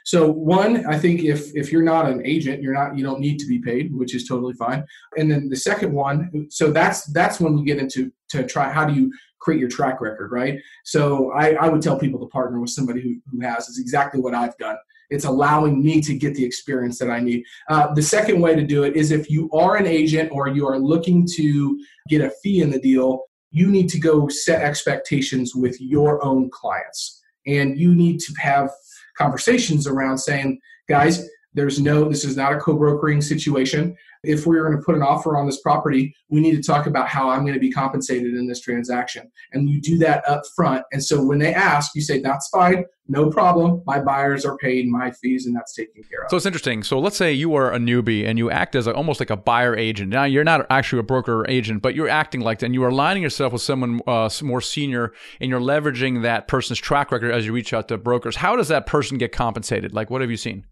So 0.04 0.30
one, 0.30 0.86
I 0.86 0.98
think 0.98 1.22
if 1.22 1.54
if 1.54 1.70
you're 1.70 1.82
not 1.82 2.08
an 2.08 2.24
agent, 2.24 2.62
you're 2.62 2.74
not 2.74 2.96
you 2.96 3.04
don't 3.04 3.20
need 3.20 3.38
to 3.38 3.46
be 3.46 3.58
paid, 3.58 3.94
which 3.94 4.14
is 4.14 4.26
totally 4.26 4.54
fine. 4.54 4.84
And 5.16 5.30
then 5.30 5.48
the 5.48 5.56
second 5.56 5.92
one, 5.92 6.46
so 6.50 6.70
that's 6.70 7.04
that's 7.12 7.38
when 7.38 7.54
we 7.54 7.64
get 7.64 7.78
into 7.78 8.10
to 8.30 8.46
try 8.46 8.72
how 8.72 8.86
do 8.86 8.94
you 8.94 9.12
create 9.40 9.60
your 9.60 9.68
track 9.68 10.00
record, 10.00 10.32
right? 10.32 10.58
So 10.84 11.32
I, 11.32 11.52
I 11.54 11.68
would 11.68 11.82
tell 11.82 11.98
people 11.98 12.20
to 12.20 12.26
partner 12.26 12.60
with 12.60 12.70
somebody 12.70 13.00
who, 13.00 13.16
who 13.30 13.40
has 13.40 13.68
is 13.68 13.78
exactly 13.78 14.20
what 14.20 14.34
I've 14.34 14.56
done. 14.58 14.76
It's 15.08 15.24
allowing 15.24 15.82
me 15.82 16.00
to 16.02 16.14
get 16.14 16.34
the 16.34 16.44
experience 16.44 16.98
that 17.00 17.10
I 17.10 17.20
need. 17.20 17.44
Uh, 17.68 17.92
the 17.94 18.02
second 18.02 18.40
way 18.40 18.54
to 18.54 18.62
do 18.62 18.84
it 18.84 18.96
is 18.96 19.10
if 19.10 19.28
you 19.28 19.50
are 19.52 19.76
an 19.76 19.86
agent 19.86 20.30
or 20.32 20.48
you 20.48 20.66
are 20.68 20.78
looking 20.78 21.26
to 21.34 21.84
get 22.10 22.20
a 22.20 22.32
fee 22.42 22.60
in 22.60 22.70
the 22.70 22.80
deal, 22.80 23.22
you 23.50 23.70
need 23.70 23.88
to 23.90 23.98
go 23.98 24.28
set 24.28 24.62
expectations 24.62 25.54
with 25.54 25.80
your 25.80 26.22
own 26.24 26.50
clients. 26.50 27.22
And 27.46 27.78
you 27.78 27.94
need 27.94 28.20
to 28.20 28.34
have 28.40 28.70
conversations 29.16 29.86
around 29.86 30.18
saying, 30.18 30.60
guys, 30.88 31.26
there's 31.54 31.80
no, 31.80 32.08
this 32.08 32.24
is 32.24 32.36
not 32.36 32.52
a 32.52 32.58
co 32.58 32.74
brokering 32.74 33.22
situation 33.22 33.96
if 34.22 34.46
we're 34.46 34.64
going 34.66 34.76
to 34.76 34.84
put 34.84 34.94
an 34.94 35.02
offer 35.02 35.36
on 35.36 35.46
this 35.46 35.60
property, 35.60 36.14
we 36.28 36.40
need 36.40 36.56
to 36.56 36.62
talk 36.62 36.86
about 36.86 37.08
how 37.08 37.30
I'm 37.30 37.42
going 37.42 37.54
to 37.54 37.60
be 37.60 37.70
compensated 37.70 38.34
in 38.34 38.46
this 38.46 38.60
transaction. 38.60 39.30
And 39.52 39.68
you 39.68 39.80
do 39.80 39.98
that 39.98 40.26
up 40.28 40.42
front. 40.54 40.84
And 40.92 41.02
so 41.02 41.22
when 41.22 41.38
they 41.38 41.54
ask, 41.54 41.94
you 41.94 42.02
say, 42.02 42.20
that's 42.20 42.48
fine, 42.48 42.84
no 43.08 43.30
problem. 43.30 43.82
My 43.86 43.98
buyers 43.98 44.44
are 44.44 44.56
paid 44.58 44.86
my 44.86 45.10
fees 45.10 45.46
and 45.46 45.56
that's 45.56 45.74
taken 45.74 46.02
care 46.04 46.22
of. 46.22 46.30
So 46.30 46.36
it's 46.36 46.46
interesting. 46.46 46.82
So 46.82 46.98
let's 47.00 47.16
say 47.16 47.32
you 47.32 47.54
are 47.54 47.72
a 47.72 47.78
newbie 47.78 48.26
and 48.26 48.38
you 48.38 48.50
act 48.50 48.76
as 48.76 48.86
a, 48.86 48.94
almost 48.94 49.20
like 49.20 49.30
a 49.30 49.36
buyer 49.36 49.76
agent. 49.76 50.10
Now 50.10 50.24
you're 50.24 50.44
not 50.44 50.66
actually 50.70 51.00
a 51.00 51.04
broker 51.04 51.48
agent, 51.48 51.82
but 51.82 51.94
you're 51.94 52.08
acting 52.08 52.40
like 52.40 52.60
that 52.60 52.66
and 52.66 52.74
you 52.74 52.84
are 52.84 52.88
aligning 52.88 53.22
yourself 53.22 53.52
with 53.52 53.62
someone 53.62 54.00
uh, 54.06 54.30
more 54.42 54.60
senior 54.60 55.12
and 55.40 55.50
you're 55.50 55.60
leveraging 55.60 56.22
that 56.22 56.46
person's 56.46 56.78
track 56.78 57.10
record 57.10 57.32
as 57.32 57.46
you 57.46 57.52
reach 57.52 57.72
out 57.72 57.88
to 57.88 57.98
brokers. 57.98 58.36
How 58.36 58.54
does 58.54 58.68
that 58.68 58.86
person 58.86 59.18
get 59.18 59.32
compensated? 59.32 59.92
Like 59.92 60.10
what 60.10 60.20
have 60.20 60.30
you 60.30 60.36
seen? 60.36 60.66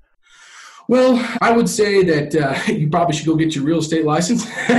Well, 0.88 1.22
I 1.42 1.53
would 1.53 1.68
say 1.68 2.03
that 2.03 2.35
uh, 2.35 2.72
you 2.72 2.88
probably 2.88 3.14
should 3.14 3.27
go 3.27 3.37
get 3.37 3.55
your 3.55 3.64
real 3.64 3.79
estate 3.79 4.07
license. 4.07 4.44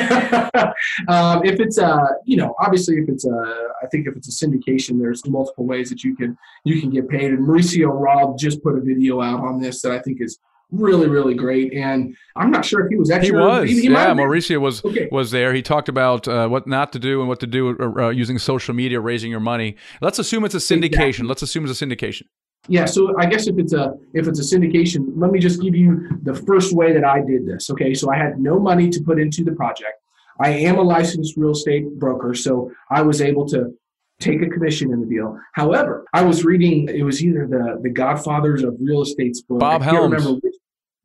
um, 1.08 1.46
if 1.46 1.60
it's, 1.60 1.78
uh, 1.78 2.08
you 2.26 2.36
know, 2.36 2.56
obviously, 2.60 2.98
if 2.98 3.08
it's, 3.08 3.26
a, 3.26 3.68
I 3.84 3.88
think 3.88 4.08
if 4.08 4.16
it's 4.16 4.28
a 4.28 4.46
syndication, 4.46 5.00
there's 5.00 5.26
multiple 5.28 5.66
ways 5.66 5.90
that 5.90 6.04
you 6.04 6.16
can 6.16 6.36
you 6.64 6.82
can 6.82 6.90
get 6.90 7.08
paid. 7.08 7.32
And 7.32 7.48
Mauricio 7.48 7.90
Rauld 7.90 8.40
just 8.40 8.64
put 8.64 8.76
a 8.76 8.82
video 8.82 9.22
out 9.22 9.42
on 9.42 9.62
this 9.62 9.82
that 9.84 9.92
I 9.92 10.00
think 10.00 10.20
is 10.22 10.40
really 10.72 11.08
really 11.08 11.34
great 11.34 11.74
and 11.74 12.16
i'm 12.36 12.52
not 12.52 12.64
sure 12.64 12.86
if 12.86 12.90
he 12.92 12.96
was 12.96 13.10
actually 13.10 13.30
he 13.30 13.36
was 13.36 13.68
he, 13.68 13.82
he 13.82 13.90
yeah 13.90 14.14
mauricio 14.14 14.62
was 14.62 14.86
okay. 14.86 15.10
was 15.12 15.32
there 15.32 15.52
he 15.52 15.64
talked 15.64 15.90
about 15.90 16.28
uh, 16.28 16.48
what 16.48 16.68
not 16.68 16.94
to 16.94 17.00
do 17.00 17.22
and 17.22 17.28
what 17.28 17.40
to 17.40 17.48
do 17.48 17.76
uh, 17.80 18.04
uh, 18.04 18.10
using 18.10 18.38
social 18.38 18.76
media 18.76 19.00
raising 19.00 19.32
your 19.32 19.40
money 19.40 19.76
let's 20.00 20.20
assume 20.20 20.46
it's 20.46 20.54
a 20.54 20.60
syndication 20.60 21.08
exactly. 21.08 21.28
let's 21.28 21.42
assume 21.42 21.66
it's 21.66 21.82
a 21.82 21.86
syndication 21.86 22.22
yeah, 22.68 22.86
so 22.86 23.18
I 23.18 23.26
guess 23.26 23.48
if 23.48 23.58
it's 23.58 23.74
a 23.74 23.94
if 24.14 24.28
it's 24.28 24.40
a 24.40 24.56
syndication, 24.56 25.14
let 25.16 25.32
me 25.32 25.40
just 25.40 25.62
give 25.62 25.76
you 25.76 26.10
the 26.24 26.36
first 26.36 26.74
way 26.74 26.94
that 26.94 27.04
I 27.04 27.22
did 27.22 27.48
this. 27.48 27.70
Okay, 27.70 27.94
so 27.94 28.12
I 28.12 28.18
had 28.18 28.40
no 28.40 28.60
money 28.60 28.90
to 28.90 29.02
put 29.02 29.20
into 29.20 29.44
the 29.44 29.54
project. 29.54 29.94
I 30.40 30.50
am 30.50 30.78
a 30.78 30.82
licensed 30.82 31.36
real 31.38 31.52
estate 31.52 31.88
broker, 32.00 32.34
so 32.34 32.72
I 32.90 33.02
was 33.02 33.22
able 33.22 33.48
to 33.50 33.74
take 34.20 34.42
a 34.42 34.48
commission 34.48 34.92
in 34.92 35.02
the 35.02 35.08
deal. 35.08 35.40
However, 35.54 36.06
I 36.14 36.22
was 36.24 36.44
reading 36.44 36.90
it 36.90 37.04
was 37.04 37.24
either 37.24 37.48
the 37.48 37.80
the 37.82 37.90
Godfathers 37.90 38.64
of 38.64 38.76
Real 38.80 39.02
Estate's 39.02 39.42
book. 39.42 39.60
Bob 39.60 39.82
Helms. 39.82 40.26
Which, 40.42 40.56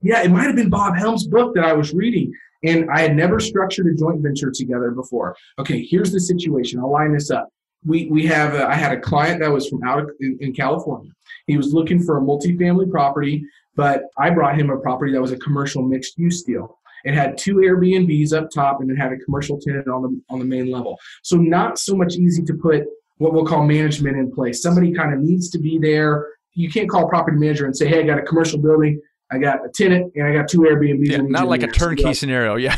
yeah, 0.03 0.23
it 0.23 0.31
might 0.31 0.45
have 0.45 0.57
been 0.57 0.71
Bob 0.71 0.97
Helms' 0.97 1.27
book 1.27 1.55
that 1.55 1.65
I 1.65 1.73
was 1.73 1.95
reading. 1.95 2.33
And 2.63 2.91
I 2.91 3.01
had 3.01 3.15
never 3.15 3.41
structured 3.41 3.87
a 3.87 3.95
joint 3.95 4.23
venture 4.23 4.51
together 4.51 4.91
before. 4.91 5.37
Okay, 5.59 5.83
here's 5.83 6.13
the 6.13 6.21
situation. 6.21 6.81
I'll 6.81 6.91
line 6.91 7.13
this 7.13 7.31
up. 7.31 7.49
We, 7.85 8.07
we 8.07 8.27
have 8.27 8.55
a, 8.55 8.67
I 8.67 8.75
had 8.75 8.93
a 8.93 9.01
client 9.01 9.41
that 9.41 9.53
was 9.53 9.69
from 9.69 9.83
out 9.85 10.09
in, 10.21 10.39
in 10.41 10.53
California. 10.55 11.11
He 11.47 11.57
was 11.57 11.73
looking 11.73 12.03
for 12.03 12.19
a 12.19 12.21
multifamily 12.21 12.91
property, 12.91 13.45
but 13.77 14.05
I 14.19 14.31
brought 14.31 14.59
him 14.59 14.71
a 14.71 14.79
property 14.79 15.13
that 15.13 15.21
was 15.21 15.33
a 15.33 15.39
commercial 15.39 15.83
mixed 15.83 16.19
use 16.19 16.43
deal. 16.43 16.79
It 17.05 17.15
had 17.15 17.37
two 17.37 17.57
Airbnbs 17.57 18.33
up 18.33 18.51
top 18.51 18.81
and 18.81 18.91
it 18.91 18.97
had 18.97 19.13
a 19.13 19.19
commercial 19.19 19.61
tenant 19.61 19.89
on 19.89 20.03
the 20.03 20.21
on 20.31 20.39
the 20.39 20.45
main 20.45 20.71
level. 20.71 20.99
So 21.23 21.37
not 21.37 21.79
so 21.79 21.95
much 21.95 22.17
easy 22.17 22.43
to 22.45 22.55
put 22.55 22.85
what 23.19 23.33
we'll 23.33 23.45
call 23.45 23.65
management 23.65 24.17
in 24.17 24.33
place. 24.33 24.63
Somebody 24.63 24.93
kind 24.93 25.13
of 25.13 25.21
needs 25.21 25.51
to 25.51 25.59
be 25.59 25.79
there. 25.79 26.27
You 26.55 26.71
can't 26.71 26.89
call 26.89 27.05
a 27.05 27.09
property 27.09 27.37
manager 27.37 27.67
and 27.67 27.77
say, 27.77 27.87
"Hey, 27.89 28.01
I 28.01 28.07
got 28.07 28.19
a 28.19 28.23
commercial 28.23 28.59
building, 28.59 29.01
I 29.31 29.39
got 29.39 29.65
a 29.65 29.69
tenant, 29.69 30.13
and 30.15 30.27
I 30.27 30.33
got 30.33 30.49
two 30.49 30.61
Airbnbs." 30.61 31.11
Yeah, 31.11 31.19
not 31.19 31.47
like 31.47 31.63
a 31.63 31.67
turnkey 31.67 32.05
so, 32.05 32.11
uh, 32.11 32.15
scenario. 32.15 32.57
Yeah, 32.57 32.77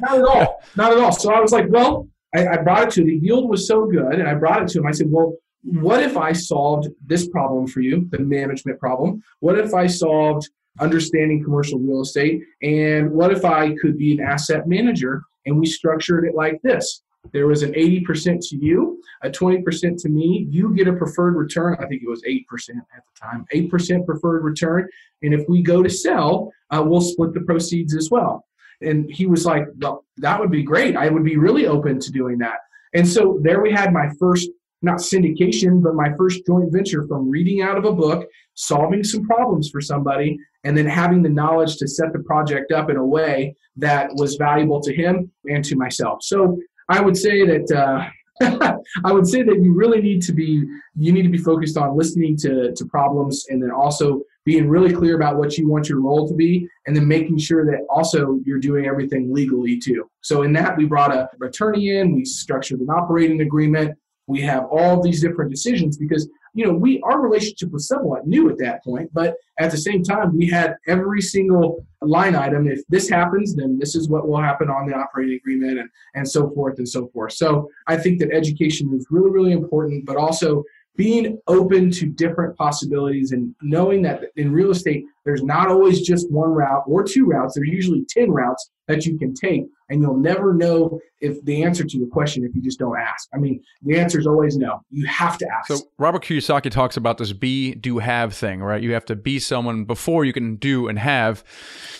not 0.00 0.18
at 0.18 0.24
all. 0.24 0.62
Not 0.76 0.92
at 0.92 0.98
all. 0.98 1.12
So 1.12 1.32
I 1.32 1.40
was 1.40 1.50
like, 1.50 1.66
"Well, 1.68 2.08
I, 2.34 2.46
I 2.46 2.56
brought 2.58 2.88
it 2.88 2.90
to 2.94 3.04
the 3.04 3.16
yield 3.16 3.48
was 3.48 3.66
so 3.66 3.86
good, 3.86 4.14
and 4.14 4.28
I 4.28 4.34
brought 4.34 4.62
it 4.62 4.68
to 4.68 4.78
him. 4.78 4.86
I 4.86 4.92
said, 4.92 5.10
"Well, 5.10 5.36
what 5.62 6.02
if 6.02 6.16
I 6.16 6.32
solved 6.32 6.88
this 7.04 7.28
problem 7.28 7.66
for 7.66 7.80
you, 7.80 8.08
the 8.10 8.20
management 8.20 8.78
problem? 8.78 9.22
What 9.40 9.58
if 9.58 9.74
I 9.74 9.86
solved 9.86 10.48
understanding 10.78 11.42
commercial 11.42 11.78
real 11.78 12.02
estate? 12.02 12.42
And 12.62 13.10
what 13.10 13.32
if 13.32 13.44
I 13.44 13.74
could 13.80 13.98
be 13.98 14.12
an 14.12 14.20
asset 14.20 14.68
manager 14.68 15.22
and 15.44 15.58
we 15.58 15.66
structured 15.66 16.24
it 16.24 16.34
like 16.34 16.60
this? 16.62 17.02
There 17.32 17.48
was 17.48 17.64
an 17.64 17.72
80% 17.72 18.48
to 18.50 18.56
you, 18.56 19.02
a 19.22 19.30
20% 19.30 20.00
to 20.02 20.08
me. 20.08 20.46
You 20.48 20.72
get 20.74 20.86
a 20.86 20.92
preferred 20.92 21.34
return. 21.34 21.76
I 21.80 21.86
think 21.86 22.02
it 22.02 22.08
was 22.08 22.22
8% 22.22 22.42
at 22.70 23.02
the 23.04 23.20
time, 23.20 23.44
8% 23.52 24.06
preferred 24.06 24.44
return. 24.44 24.88
And 25.22 25.34
if 25.34 25.48
we 25.48 25.62
go 25.62 25.82
to 25.82 25.90
sell, 25.90 26.52
uh, 26.70 26.84
we'll 26.86 27.00
split 27.00 27.34
the 27.34 27.40
proceeds 27.40 27.96
as 27.96 28.10
well. 28.10 28.44
And 28.82 29.10
he 29.10 29.26
was 29.26 29.46
like, 29.46 29.66
well, 29.78 30.04
that 30.18 30.38
would 30.38 30.50
be 30.50 30.62
great. 30.62 30.96
I 30.96 31.08
would 31.08 31.24
be 31.24 31.36
really 31.36 31.66
open 31.66 31.98
to 32.00 32.12
doing 32.12 32.38
that. 32.38 32.58
And 32.94 33.06
so 33.06 33.38
there 33.42 33.60
we 33.60 33.72
had 33.72 33.92
my 33.92 34.08
first 34.18 34.48
not 34.82 34.98
syndication, 34.98 35.82
but 35.82 35.94
my 35.94 36.12
first 36.16 36.46
joint 36.46 36.72
venture 36.72 37.06
from 37.06 37.30
reading 37.30 37.62
out 37.62 37.78
of 37.78 37.84
a 37.84 37.92
book, 37.92 38.28
solving 38.54 39.02
some 39.02 39.24
problems 39.26 39.70
for 39.70 39.80
somebody, 39.80 40.38
and 40.64 40.76
then 40.76 40.86
having 40.86 41.22
the 41.22 41.28
knowledge 41.28 41.76
to 41.76 41.88
set 41.88 42.12
the 42.12 42.20
project 42.20 42.72
up 42.72 42.90
in 42.90 42.96
a 42.96 43.04
way 43.04 43.54
that 43.76 44.10
was 44.14 44.36
valuable 44.36 44.80
to 44.80 44.94
him 44.94 45.30
and 45.46 45.64
to 45.64 45.76
myself. 45.76 46.22
So 46.22 46.58
I 46.88 47.00
would 47.00 47.16
say 47.16 47.44
that 47.46 47.70
uh, 47.70 48.08
I 49.04 49.12
would 49.12 49.26
say 49.26 49.42
that 49.42 49.62
you 49.62 49.74
really 49.74 50.02
need 50.02 50.22
to 50.22 50.32
be 50.32 50.62
you 50.94 51.12
need 51.12 51.22
to 51.22 51.30
be 51.30 51.38
focused 51.38 51.76
on 51.76 51.96
listening 51.96 52.36
to 52.38 52.72
to 52.72 52.84
problems 52.86 53.46
and 53.48 53.62
then 53.62 53.70
also 53.70 54.22
being 54.46 54.68
really 54.68 54.94
clear 54.94 55.16
about 55.16 55.36
what 55.36 55.58
you 55.58 55.68
want 55.68 55.88
your 55.88 56.00
role 56.00 56.26
to 56.26 56.34
be 56.34 56.66
and 56.86 56.96
then 56.96 57.06
making 57.06 57.36
sure 57.36 57.66
that 57.66 57.84
also 57.90 58.38
you're 58.44 58.60
doing 58.60 58.86
everything 58.86 59.34
legally 59.34 59.76
too. 59.76 60.08
So 60.22 60.44
in 60.44 60.52
that 60.54 60.76
we 60.78 60.86
brought 60.86 61.12
a 61.12 61.28
attorney 61.42 61.90
in, 61.90 62.14
we 62.14 62.24
structured 62.24 62.80
an 62.80 62.88
operating 62.88 63.40
agreement, 63.42 63.98
we 64.28 64.40
have 64.40 64.64
all 64.70 65.02
these 65.02 65.20
different 65.20 65.50
decisions 65.50 65.96
because 65.96 66.28
you 66.54 66.64
know 66.64 66.72
we 66.72 67.00
our 67.02 67.20
relationship 67.20 67.70
was 67.70 67.86
somewhat 67.86 68.26
new 68.26 68.50
at 68.50 68.58
that 68.58 68.82
point 68.82 69.10
but 69.12 69.34
at 69.58 69.70
the 69.70 69.76
same 69.76 70.02
time 70.02 70.36
we 70.36 70.48
had 70.48 70.74
every 70.86 71.20
single 71.20 71.84
line 72.02 72.34
item 72.34 72.66
if 72.66 72.80
this 72.88 73.08
happens 73.08 73.54
then 73.54 73.78
this 73.78 73.94
is 73.94 74.08
what 74.08 74.26
will 74.26 74.40
happen 74.40 74.68
on 74.68 74.86
the 74.86 74.94
operating 74.94 75.36
agreement 75.36 75.78
and 75.78 75.88
and 76.14 76.28
so 76.28 76.50
forth 76.50 76.78
and 76.78 76.88
so 76.88 77.08
forth 77.08 77.32
so 77.32 77.68
i 77.86 77.96
think 77.96 78.18
that 78.18 78.32
education 78.32 78.92
is 78.96 79.06
really 79.10 79.30
really 79.30 79.52
important 79.52 80.04
but 80.06 80.16
also 80.16 80.64
being 80.96 81.38
open 81.46 81.90
to 81.90 82.06
different 82.06 82.56
possibilities 82.56 83.32
and 83.32 83.54
knowing 83.62 84.02
that 84.02 84.24
in 84.36 84.52
real 84.52 84.70
estate 84.70 85.04
there's 85.26 85.42
not 85.42 85.68
always 85.68 86.00
just 86.00 86.30
one 86.30 86.50
route 86.50 86.84
or 86.86 87.02
two 87.02 87.26
routes. 87.26 87.56
There's 87.56 87.68
usually 87.68 88.06
10 88.08 88.30
routes 88.30 88.70
that 88.86 89.04
you 89.04 89.18
can 89.18 89.34
take 89.34 89.64
and 89.88 90.00
you'll 90.00 90.16
never 90.16 90.54
know 90.54 91.00
if 91.20 91.44
the 91.44 91.64
answer 91.64 91.82
to 91.82 91.98
the 91.98 92.06
question 92.06 92.44
if 92.44 92.54
you 92.54 92.62
just 92.62 92.78
don't 92.78 92.96
ask. 92.96 93.28
I 93.34 93.38
mean 93.38 93.60
the 93.82 93.98
answer 93.98 94.20
is 94.20 94.26
always 94.26 94.56
no. 94.56 94.80
You 94.90 95.04
have 95.06 95.36
to 95.38 95.48
ask. 95.52 95.66
So 95.66 95.80
robert 95.98 96.22
kiyosaki 96.22 96.70
talks 96.70 96.96
about 96.96 97.18
this 97.18 97.32
be 97.32 97.74
do 97.74 97.98
have 97.98 98.34
thing 98.34 98.62
right? 98.62 98.80
You 98.80 98.92
have 98.92 99.04
to 99.06 99.16
be 99.16 99.40
someone 99.40 99.84
before 99.84 100.24
you 100.24 100.32
can 100.32 100.56
do 100.56 100.86
and 100.86 100.96
have. 100.98 101.42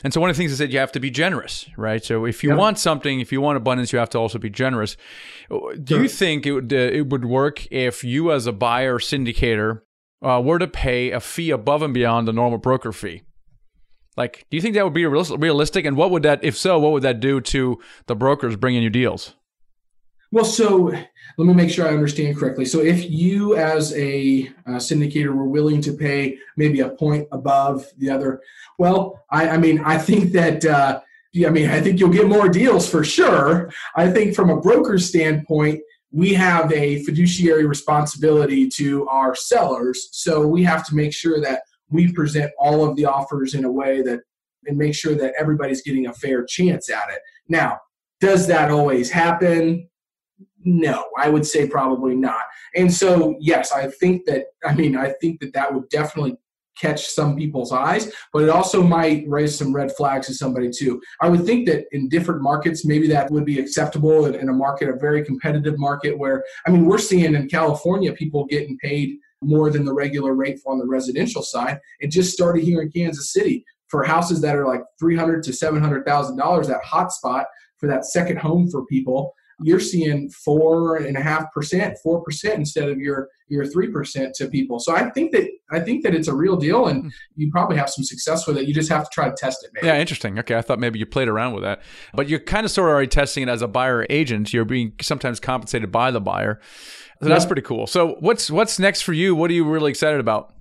And 0.04 0.14
so 0.14 0.20
one 0.20 0.30
of 0.30 0.36
the 0.36 0.38
things 0.38 0.52
is 0.52 0.58
that 0.58 0.70
you 0.70 0.78
have 0.78 0.92
to 0.92 1.00
be 1.00 1.10
generous 1.10 1.68
right? 1.76 2.04
So 2.04 2.24
if 2.24 2.44
you 2.44 2.54
want 2.54 2.78
something 2.78 3.18
if 3.18 3.32
you 3.32 3.40
want 3.40 3.56
abundance 3.56 3.92
you 3.92 3.98
have 3.98 4.10
to 4.10 4.18
also 4.18 4.38
be 4.38 4.50
generous. 4.50 4.96
Do 5.50 5.74
sure. 5.88 6.02
you 6.02 6.08
think 6.08 6.46
it 6.46 6.52
would 6.52 6.72
uh, 6.72 6.76
it 6.76 7.08
would 7.08 7.24
work 7.24 7.66
if 7.72 8.04
you 8.04 8.30
as 8.30 8.46
a 8.46 8.52
buyer 8.52 9.00
syndicator 9.00 9.80
uh, 10.22 10.40
were 10.44 10.58
to 10.58 10.66
pay 10.66 11.10
a 11.10 11.20
fee 11.20 11.50
above 11.50 11.82
and 11.82 11.94
beyond 11.94 12.26
the 12.26 12.32
normal 12.32 12.58
broker 12.58 12.92
fee 12.92 13.22
like, 14.16 14.46
do 14.50 14.56
you 14.56 14.60
think 14.60 14.74
that 14.74 14.84
would 14.84 14.94
be 14.94 15.06
realistic? 15.06 15.84
And 15.84 15.96
what 15.96 16.10
would 16.10 16.22
that, 16.22 16.42
if 16.42 16.56
so, 16.56 16.78
what 16.78 16.92
would 16.92 17.02
that 17.02 17.20
do 17.20 17.40
to 17.42 17.78
the 18.06 18.16
brokers 18.16 18.56
bringing 18.56 18.82
you 18.82 18.90
deals? 18.90 19.34
Well, 20.32 20.44
so 20.44 20.92
let 21.38 21.46
me 21.46 21.54
make 21.54 21.70
sure 21.70 21.86
I 21.86 21.92
understand 21.92 22.36
correctly. 22.36 22.64
So, 22.64 22.80
if 22.80 23.08
you 23.08 23.56
as 23.56 23.94
a 23.94 24.50
uh, 24.66 24.72
syndicator 24.72 25.32
were 25.32 25.46
willing 25.46 25.80
to 25.82 25.92
pay 25.92 26.38
maybe 26.56 26.80
a 26.80 26.88
point 26.88 27.28
above 27.30 27.86
the 27.98 28.10
other, 28.10 28.42
well, 28.76 29.24
I, 29.30 29.50
I 29.50 29.58
mean, 29.58 29.80
I 29.84 29.98
think 29.98 30.32
that. 30.32 30.64
Uh, 30.64 31.00
I 31.46 31.50
mean, 31.50 31.68
I 31.68 31.82
think 31.82 32.00
you'll 32.00 32.08
get 32.08 32.28
more 32.28 32.48
deals 32.48 32.88
for 32.88 33.04
sure. 33.04 33.70
I 33.94 34.10
think 34.10 34.34
from 34.34 34.48
a 34.48 34.58
broker's 34.58 35.06
standpoint, 35.06 35.82
we 36.16 36.32
have 36.32 36.72
a 36.72 37.04
fiduciary 37.04 37.66
responsibility 37.66 38.66
to 38.70 39.06
our 39.06 39.34
sellers. 39.34 40.08
So 40.12 40.46
we 40.46 40.62
have 40.62 40.82
to 40.86 40.94
make 40.94 41.12
sure 41.12 41.42
that 41.42 41.60
we 41.90 42.10
present 42.10 42.50
all 42.58 42.88
of 42.88 42.96
the 42.96 43.04
offers 43.04 43.52
in 43.52 43.66
a 43.66 43.70
way 43.70 44.00
that 44.00 44.20
and 44.64 44.78
make 44.78 44.94
sure 44.94 45.14
that 45.14 45.34
everybody's 45.38 45.82
getting 45.82 46.06
a 46.06 46.14
fair 46.14 46.42
chance 46.42 46.88
at 46.88 47.10
it. 47.10 47.20
Now, 47.48 47.80
does 48.18 48.46
that 48.46 48.70
always 48.70 49.10
happen? 49.10 49.90
No, 50.64 51.04
I 51.18 51.28
would 51.28 51.46
say 51.46 51.68
probably 51.68 52.16
not. 52.16 52.44
And 52.74 52.90
so, 52.90 53.36
yes, 53.38 53.70
I 53.70 53.88
think 53.88 54.24
that, 54.24 54.46
I 54.64 54.74
mean, 54.74 54.96
I 54.96 55.12
think 55.20 55.40
that 55.40 55.52
that 55.52 55.74
would 55.74 55.90
definitely 55.90 56.38
catch 56.78 57.06
some 57.06 57.36
people's 57.36 57.72
eyes, 57.72 58.10
but 58.32 58.42
it 58.42 58.48
also 58.48 58.82
might 58.82 59.24
raise 59.26 59.56
some 59.56 59.74
red 59.74 59.90
flags 59.96 60.26
to 60.26 60.34
somebody 60.34 60.70
too. 60.70 61.00
I 61.20 61.28
would 61.28 61.44
think 61.44 61.66
that 61.66 61.86
in 61.92 62.08
different 62.08 62.42
markets, 62.42 62.84
maybe 62.84 63.08
that 63.08 63.30
would 63.30 63.44
be 63.44 63.58
acceptable 63.58 64.26
in, 64.26 64.34
in 64.34 64.48
a 64.48 64.52
market, 64.52 64.88
a 64.88 64.96
very 64.96 65.24
competitive 65.24 65.78
market 65.78 66.18
where, 66.18 66.44
I 66.66 66.70
mean, 66.70 66.84
we're 66.84 66.98
seeing 66.98 67.34
in 67.34 67.48
California 67.48 68.12
people 68.12 68.44
getting 68.46 68.76
paid 68.78 69.16
more 69.42 69.70
than 69.70 69.84
the 69.84 69.92
regular 69.94 70.34
rate 70.34 70.60
on 70.66 70.78
the 70.78 70.86
residential 70.86 71.42
side. 71.42 71.78
It 72.00 72.10
just 72.10 72.32
started 72.32 72.64
here 72.64 72.82
in 72.82 72.90
Kansas 72.90 73.32
City 73.32 73.64
for 73.88 74.02
houses 74.02 74.40
that 74.40 74.56
are 74.56 74.66
like 74.66 74.82
three 74.98 75.16
hundred 75.16 75.42
to 75.44 75.52
seven 75.52 75.80
hundred 75.80 76.04
thousand 76.04 76.36
dollars. 76.36 76.66
That 76.68 76.82
hot 76.82 77.12
spot 77.12 77.46
for 77.78 77.86
that 77.86 78.06
second 78.06 78.38
home 78.38 78.68
for 78.70 78.86
people, 78.86 79.34
you're 79.62 79.80
seeing 79.80 80.28
four 80.28 80.96
and 80.96 81.16
a 81.16 81.22
half 81.22 81.52
percent, 81.52 81.96
four 82.02 82.22
percent 82.22 82.56
instead 82.56 82.88
of 82.88 82.98
your 82.98 83.28
your 83.48 83.64
three 83.64 83.90
percent 83.90 84.34
to 84.34 84.48
people. 84.48 84.78
So 84.78 84.94
I 84.94 85.10
think 85.10 85.32
that 85.32 85.48
I 85.70 85.80
think 85.80 86.02
that 86.04 86.14
it's 86.14 86.28
a 86.28 86.34
real 86.34 86.56
deal, 86.56 86.86
and 86.86 87.04
hmm. 87.04 87.08
you 87.36 87.50
probably 87.50 87.76
have 87.76 87.88
some 87.88 88.04
success 88.04 88.46
with 88.46 88.58
it. 88.58 88.66
You 88.68 88.74
just 88.74 88.90
have 88.90 89.04
to 89.04 89.10
try 89.12 89.28
to 89.28 89.34
test 89.34 89.64
it. 89.64 89.70
Maybe. 89.74 89.86
Yeah, 89.86 89.98
interesting. 89.98 90.38
Okay, 90.38 90.56
I 90.56 90.62
thought 90.62 90.78
maybe 90.78 90.98
you 90.98 91.06
played 91.06 91.28
around 91.28 91.54
with 91.54 91.62
that, 91.62 91.82
but 92.12 92.28
you're 92.28 92.40
kind 92.40 92.64
of 92.64 92.70
sort 92.70 92.88
of 92.88 92.94
already 92.94 93.08
testing 93.08 93.44
it 93.44 93.48
as 93.48 93.62
a 93.62 93.68
buyer 93.68 94.06
agent. 94.10 94.52
You're 94.52 94.64
being 94.64 94.92
sometimes 95.00 95.40
compensated 95.40 95.90
by 95.90 96.10
the 96.10 96.20
buyer. 96.20 96.60
So 97.22 97.30
that's 97.30 97.46
pretty 97.46 97.62
cool. 97.62 97.86
So 97.86 98.16
what's 98.20 98.50
what's 98.50 98.78
next 98.78 99.02
for 99.02 99.14
you? 99.14 99.34
What 99.34 99.50
are 99.50 99.54
you 99.54 99.64
really 99.64 99.90
excited 99.90 100.20
about? 100.20 100.52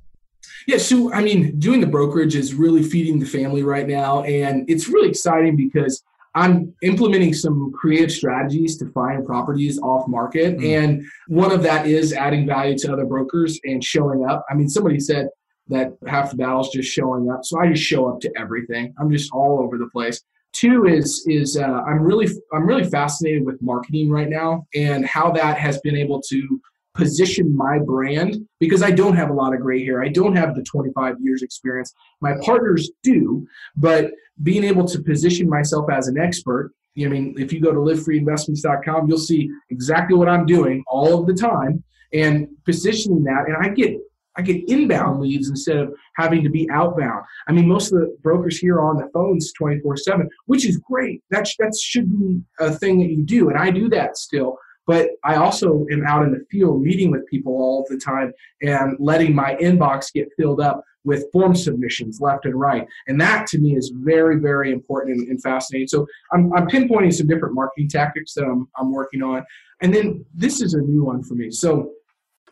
Yeah, 0.67 0.77
so 0.77 1.11
I 1.13 1.21
mean, 1.21 1.59
doing 1.59 1.81
the 1.81 1.87
brokerage 1.87 2.35
is 2.35 2.53
really 2.53 2.81
feeding 2.81 3.19
the 3.19 3.25
family 3.25 3.61
right 3.61 3.87
now, 3.87 4.23
and 4.23 4.67
it's 4.69 4.87
really 4.87 5.09
exciting 5.09 5.55
because 5.55 6.03
I'm 6.35 6.73
implementing 6.81 7.33
some 7.33 7.71
creative 7.71 8.11
strategies 8.11 8.77
to 8.77 8.91
find 8.91 9.25
properties 9.25 9.79
off 9.79 10.07
market, 10.07 10.57
mm. 10.57 10.77
and 10.77 11.05
one 11.27 11.51
of 11.51 11.63
that 11.63 11.87
is 11.87 12.13
adding 12.13 12.45
value 12.45 12.77
to 12.79 12.93
other 12.93 13.05
brokers 13.05 13.59
and 13.63 13.83
showing 13.83 14.25
up. 14.27 14.45
I 14.49 14.53
mean, 14.53 14.67
somebody 14.67 14.99
said 14.99 15.29
that 15.69 15.97
half 16.05 16.31
the 16.31 16.37
battle 16.37 16.61
is 16.61 16.69
just 16.69 16.91
showing 16.91 17.31
up, 17.31 17.45
so 17.45 17.59
I 17.59 17.71
just 17.71 17.83
show 17.83 18.09
up 18.09 18.19
to 18.21 18.31
everything. 18.37 18.93
I'm 18.99 19.09
just 19.09 19.31
all 19.31 19.61
over 19.61 19.77
the 19.77 19.87
place. 19.87 20.21
Two 20.51 20.85
is 20.85 21.25
is 21.27 21.57
uh, 21.57 21.63
I'm 21.87 22.01
really 22.01 22.27
I'm 22.53 22.65
really 22.65 22.83
fascinated 22.83 23.45
with 23.45 23.61
marketing 23.61 24.09
right 24.09 24.29
now 24.29 24.67
and 24.75 25.05
how 25.05 25.31
that 25.31 25.57
has 25.57 25.79
been 25.81 25.95
able 25.95 26.21
to 26.21 26.61
position 26.95 27.55
my 27.55 27.77
brand 27.77 28.37
because 28.59 28.81
I 28.81 28.91
don't 28.91 29.15
have 29.15 29.29
a 29.29 29.33
lot 29.33 29.53
of 29.53 29.59
gray 29.59 29.83
hair. 29.83 30.03
I 30.03 30.07
don't 30.07 30.35
have 30.35 30.55
the 30.55 30.63
25 30.63 31.17
years 31.21 31.43
experience. 31.43 31.93
My 32.21 32.35
partners 32.41 32.89
do, 33.03 33.45
but 33.75 34.11
being 34.43 34.63
able 34.63 34.85
to 34.85 35.01
position 35.03 35.49
myself 35.49 35.89
as 35.91 36.07
an 36.07 36.17
expert. 36.17 36.71
I 36.97 37.07
mean, 37.07 37.35
if 37.37 37.51
you 37.51 37.59
go 37.59 37.71
to 37.71 37.79
livefreeinvestments.com, 37.79 39.09
you'll 39.09 39.17
see 39.17 39.49
exactly 39.69 40.17
what 40.17 40.29
I'm 40.29 40.45
doing 40.45 40.83
all 40.87 41.19
of 41.19 41.27
the 41.27 41.33
time 41.33 41.83
and 42.13 42.47
positioning 42.63 43.23
that. 43.25 43.45
And 43.47 43.57
I 43.57 43.69
get 43.69 43.99
I 44.37 44.41
get 44.41 44.67
inbound 44.69 45.21
leads 45.21 45.49
instead 45.49 45.77
of 45.77 45.93
having 46.17 46.43
to 46.43 46.49
be 46.49 46.69
outbound. 46.69 47.23
I 47.47 47.53
mean, 47.53 47.67
most 47.67 47.93
of 47.93 47.99
the 47.99 48.17
brokers 48.21 48.57
here 48.57 48.75
are 48.75 48.89
on 48.89 48.97
the 48.97 49.09
phones 49.13 49.53
24 49.53 49.97
7, 49.97 50.29
which 50.45 50.65
is 50.65 50.77
great. 50.77 51.23
That, 51.31 51.47
that 51.59 51.73
should 51.81 52.11
be 52.11 52.41
a 52.59 52.71
thing 52.71 52.99
that 52.99 53.09
you 53.09 53.23
do. 53.23 53.49
And 53.49 53.57
I 53.57 53.71
do 53.71 53.87
that 53.89 54.17
still. 54.17 54.57
But 54.87 55.09
I 55.23 55.35
also 55.35 55.85
am 55.91 56.05
out 56.05 56.23
in 56.23 56.31
the 56.31 56.45
field 56.51 56.81
meeting 56.81 57.11
with 57.11 57.27
people 57.27 57.53
all 57.53 57.85
the 57.89 57.97
time 57.97 58.33
and 58.61 58.95
letting 58.99 59.33
my 59.33 59.55
inbox 59.55 60.13
get 60.13 60.29
filled 60.37 60.61
up 60.61 60.83
with 61.03 61.25
form 61.31 61.55
submissions 61.55 62.19
left 62.19 62.45
and 62.45 62.59
right. 62.59 62.87
And 63.07 63.19
that 63.21 63.47
to 63.47 63.59
me 63.59 63.75
is 63.75 63.91
very, 63.95 64.39
very 64.39 64.71
important 64.71 65.17
and, 65.17 65.27
and 65.29 65.41
fascinating. 65.41 65.87
So 65.87 66.05
I'm, 66.33 66.51
I'm 66.53 66.67
pinpointing 66.67 67.13
some 67.13 67.27
different 67.27 67.55
marketing 67.55 67.89
tactics 67.89 68.33
that 68.33 68.43
I'm, 68.43 68.67
I'm 68.77 68.91
working 68.91 69.21
on. 69.21 69.45
And 69.81 69.93
then 69.93 70.25
this 70.33 70.61
is 70.61 70.73
a 70.73 70.81
new 70.81 71.03
one 71.03 71.23
for 71.23 71.35
me. 71.35 71.51
So 71.51 71.91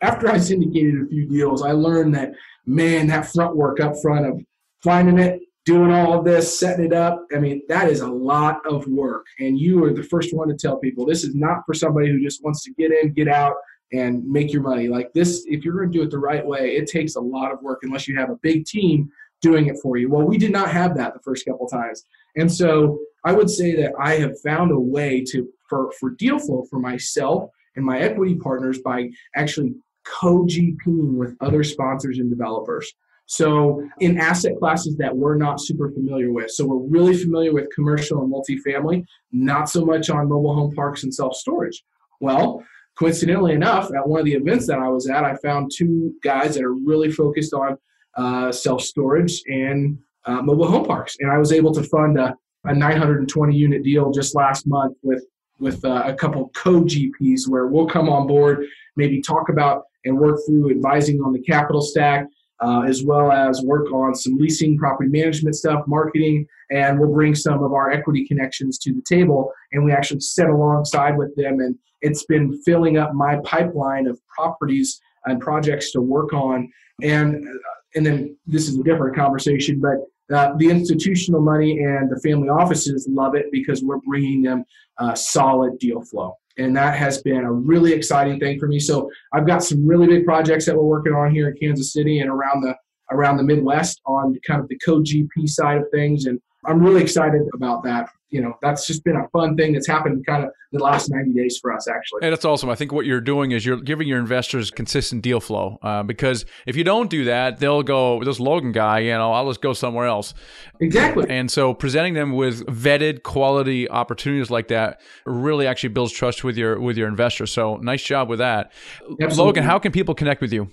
after 0.02 0.28
I 0.28 0.38
syndicated 0.38 1.02
a 1.02 1.06
few 1.06 1.26
deals, 1.26 1.62
I 1.62 1.72
learned 1.72 2.14
that 2.14 2.32
man, 2.66 3.08
that 3.08 3.26
front 3.26 3.56
work 3.56 3.80
up 3.80 3.94
front 4.00 4.26
of 4.26 4.40
finding 4.82 5.18
it, 5.18 5.40
doing 5.64 5.90
all 5.90 6.18
of 6.18 6.24
this, 6.24 6.58
setting 6.58 6.86
it 6.86 6.92
up. 6.92 7.26
I 7.34 7.38
mean, 7.38 7.62
that 7.68 7.88
is 7.88 8.00
a 8.00 8.08
lot 8.08 8.60
of 8.66 8.86
work. 8.86 9.26
And 9.38 9.58
you 9.58 9.82
are 9.84 9.92
the 9.92 10.02
first 10.02 10.34
one 10.34 10.48
to 10.48 10.54
tell 10.54 10.76
people 10.78 11.06
this 11.06 11.24
is 11.24 11.34
not 11.34 11.62
for 11.66 11.74
somebody 11.74 12.08
who 12.08 12.22
just 12.22 12.44
wants 12.44 12.62
to 12.64 12.72
get 12.74 12.92
in, 12.92 13.12
get 13.12 13.28
out, 13.28 13.54
and 13.92 14.26
make 14.26 14.52
your 14.52 14.62
money. 14.62 14.88
Like 14.88 15.12
this, 15.12 15.44
if 15.46 15.64
you're 15.64 15.74
going 15.74 15.90
to 15.92 15.98
do 15.98 16.04
it 16.04 16.10
the 16.10 16.18
right 16.18 16.44
way, 16.44 16.76
it 16.76 16.86
takes 16.86 17.16
a 17.16 17.20
lot 17.20 17.52
of 17.52 17.62
work 17.62 17.80
unless 17.82 18.06
you 18.08 18.18
have 18.18 18.30
a 18.30 18.36
big 18.42 18.66
team 18.66 19.10
doing 19.40 19.66
it 19.66 19.76
for 19.82 19.96
you. 19.96 20.10
Well, 20.10 20.26
we 20.26 20.38
did 20.38 20.52
not 20.52 20.70
have 20.70 20.96
that 20.96 21.14
the 21.14 21.20
first 21.20 21.46
couple 21.46 21.66
times. 21.66 22.04
And 22.36 22.50
so 22.50 22.98
I 23.24 23.32
would 23.32 23.48
say 23.48 23.74
that 23.76 23.92
I 23.98 24.14
have 24.16 24.40
found 24.40 24.72
a 24.72 24.78
way 24.78 25.24
to 25.30 25.48
for, 25.68 25.92
for 25.98 26.10
deal 26.10 26.38
flow 26.38 26.64
for 26.68 26.78
myself 26.78 27.50
and 27.76 27.84
my 27.84 28.00
equity 28.00 28.34
partners 28.34 28.80
by 28.80 29.10
actually 29.34 29.74
co-GPing 30.04 31.14
with 31.14 31.36
other 31.40 31.64
sponsors 31.64 32.18
and 32.18 32.30
developers. 32.30 32.92
So 33.26 33.82
in 34.00 34.18
asset 34.18 34.52
classes 34.58 34.96
that 34.96 35.16
we're 35.16 35.36
not 35.36 35.60
super 35.60 35.90
familiar 35.90 36.32
with. 36.32 36.50
So 36.50 36.66
we're 36.66 36.88
really 36.88 37.16
familiar 37.16 37.52
with 37.52 37.74
commercial 37.74 38.22
and 38.22 38.32
multifamily, 38.32 39.04
not 39.32 39.68
so 39.68 39.84
much 39.84 40.10
on 40.10 40.28
mobile 40.28 40.54
home 40.54 40.74
parks 40.74 41.04
and 41.04 41.14
self-storage. 41.14 41.82
Well, 42.20 42.62
coincidentally 42.96 43.54
enough, 43.54 43.90
at 43.94 44.06
one 44.06 44.20
of 44.20 44.26
the 44.26 44.34
events 44.34 44.66
that 44.66 44.78
I 44.78 44.88
was 44.88 45.08
at, 45.08 45.24
I 45.24 45.36
found 45.36 45.70
two 45.74 46.14
guys 46.22 46.54
that 46.54 46.64
are 46.64 46.74
really 46.74 47.10
focused 47.10 47.54
on 47.54 47.76
uh, 48.16 48.52
self-storage 48.52 49.42
and 49.46 49.98
uh, 50.26 50.42
mobile 50.42 50.68
home 50.68 50.84
parks. 50.84 51.16
And 51.20 51.30
I 51.30 51.38
was 51.38 51.52
able 51.52 51.72
to 51.72 51.82
fund 51.82 52.18
a, 52.18 52.34
a 52.64 52.74
920 52.74 53.56
unit 53.56 53.82
deal 53.82 54.10
just 54.10 54.34
last 54.34 54.66
month 54.66 54.96
with 55.02 55.24
with 55.60 55.84
uh, 55.84 56.02
a 56.04 56.12
couple 56.12 56.50
co-GPs 56.54 57.48
where 57.48 57.68
we'll 57.68 57.86
come 57.86 58.08
on 58.08 58.26
board, 58.26 58.66
maybe 58.96 59.22
talk 59.22 59.48
about 59.48 59.84
and 60.04 60.18
work 60.18 60.40
through 60.46 60.70
advising 60.70 61.20
on 61.22 61.32
the 61.32 61.38
capital 61.40 61.80
stack, 61.80 62.26
uh, 62.60 62.82
as 62.82 63.04
well 63.04 63.32
as 63.32 63.62
work 63.62 63.90
on 63.92 64.14
some 64.14 64.36
leasing, 64.36 64.76
property 64.76 65.10
management 65.10 65.56
stuff, 65.56 65.84
marketing, 65.86 66.46
and 66.70 66.98
we'll 66.98 67.12
bring 67.12 67.34
some 67.34 67.62
of 67.62 67.72
our 67.72 67.90
equity 67.90 68.26
connections 68.26 68.78
to 68.78 68.92
the 68.92 69.02
table. 69.02 69.52
And 69.72 69.84
we 69.84 69.92
actually 69.92 70.20
sit 70.20 70.48
alongside 70.48 71.16
with 71.16 71.34
them, 71.36 71.60
and 71.60 71.76
it's 72.00 72.24
been 72.24 72.60
filling 72.62 72.96
up 72.96 73.14
my 73.14 73.38
pipeline 73.44 74.06
of 74.06 74.20
properties 74.28 75.00
and 75.26 75.40
projects 75.40 75.90
to 75.92 76.00
work 76.00 76.32
on. 76.32 76.70
And 77.02 77.46
uh, 77.46 77.58
and 77.96 78.04
then 78.04 78.36
this 78.46 78.68
is 78.68 78.78
a 78.78 78.82
different 78.82 79.14
conversation, 79.14 79.80
but 79.80 79.98
uh, 80.34 80.54
the 80.56 80.68
institutional 80.68 81.40
money 81.40 81.78
and 81.84 82.10
the 82.10 82.20
family 82.20 82.48
offices 82.48 83.06
love 83.08 83.34
it 83.36 83.46
because 83.52 83.84
we're 83.84 84.00
bringing 84.00 84.42
them 84.42 84.64
uh, 84.98 85.14
solid 85.14 85.78
deal 85.78 86.02
flow 86.02 86.34
and 86.58 86.76
that 86.76 86.96
has 86.96 87.22
been 87.22 87.44
a 87.44 87.52
really 87.52 87.92
exciting 87.92 88.38
thing 88.38 88.58
for 88.58 88.68
me. 88.68 88.78
So 88.78 89.10
I've 89.32 89.46
got 89.46 89.64
some 89.64 89.86
really 89.86 90.06
big 90.06 90.24
projects 90.24 90.66
that 90.66 90.76
we're 90.76 90.84
working 90.84 91.12
on 91.12 91.32
here 91.32 91.48
in 91.48 91.56
Kansas 91.56 91.92
City 91.92 92.20
and 92.20 92.30
around 92.30 92.62
the 92.62 92.74
around 93.10 93.36
the 93.36 93.42
Midwest 93.42 94.00
on 94.06 94.38
kind 94.46 94.60
of 94.60 94.68
the 94.68 94.78
co-GP 94.78 95.48
side 95.48 95.78
of 95.78 95.84
things, 95.92 96.24
and 96.24 96.40
I'm 96.66 96.82
really 96.82 97.02
excited 97.02 97.42
about 97.54 97.82
that 97.84 98.08
you 98.34 98.42
know 98.42 98.58
that's 98.60 98.84
just 98.84 99.04
been 99.04 99.14
a 99.14 99.28
fun 99.28 99.56
thing 99.56 99.72
that's 99.72 99.86
happened 99.86 100.26
kind 100.26 100.42
of 100.42 100.50
the 100.72 100.80
last 100.80 101.08
90 101.08 101.32
days 101.32 101.56
for 101.62 101.72
us 101.72 101.86
actually. 101.86 102.22
And 102.22 102.32
that's 102.32 102.44
awesome. 102.44 102.68
I 102.68 102.74
think 102.74 102.90
what 102.90 103.06
you're 103.06 103.20
doing 103.20 103.52
is 103.52 103.64
you're 103.64 103.80
giving 103.80 104.08
your 104.08 104.18
investors 104.18 104.72
consistent 104.72 105.22
deal 105.22 105.38
flow 105.38 105.78
uh, 105.82 106.02
because 106.02 106.44
if 106.66 106.74
you 106.74 106.82
don't 106.82 107.08
do 107.08 107.26
that 107.26 107.58
they'll 107.58 107.84
go 107.84 108.24
this 108.24 108.40
logan 108.40 108.72
guy 108.72 108.98
you 108.98 109.12
know 109.12 109.32
i'll 109.32 109.46
just 109.48 109.62
go 109.62 109.72
somewhere 109.72 110.06
else. 110.06 110.34
Exactly. 110.80 111.26
And 111.30 111.48
so 111.48 111.74
presenting 111.74 112.14
them 112.14 112.32
with 112.32 112.66
vetted 112.66 113.22
quality 113.22 113.88
opportunities 113.88 114.50
like 114.50 114.66
that 114.68 115.00
really 115.24 115.68
actually 115.68 115.90
builds 115.90 116.12
trust 116.12 116.42
with 116.42 116.56
your 116.56 116.80
with 116.80 116.96
your 116.96 117.06
investors. 117.06 117.52
So 117.52 117.76
nice 117.76 118.02
job 118.02 118.28
with 118.28 118.40
that. 118.40 118.72
Absolutely. 119.02 119.36
logan 119.36 119.62
how 119.62 119.78
can 119.78 119.92
people 119.92 120.16
connect 120.16 120.40
with 120.40 120.52
you 120.52 120.70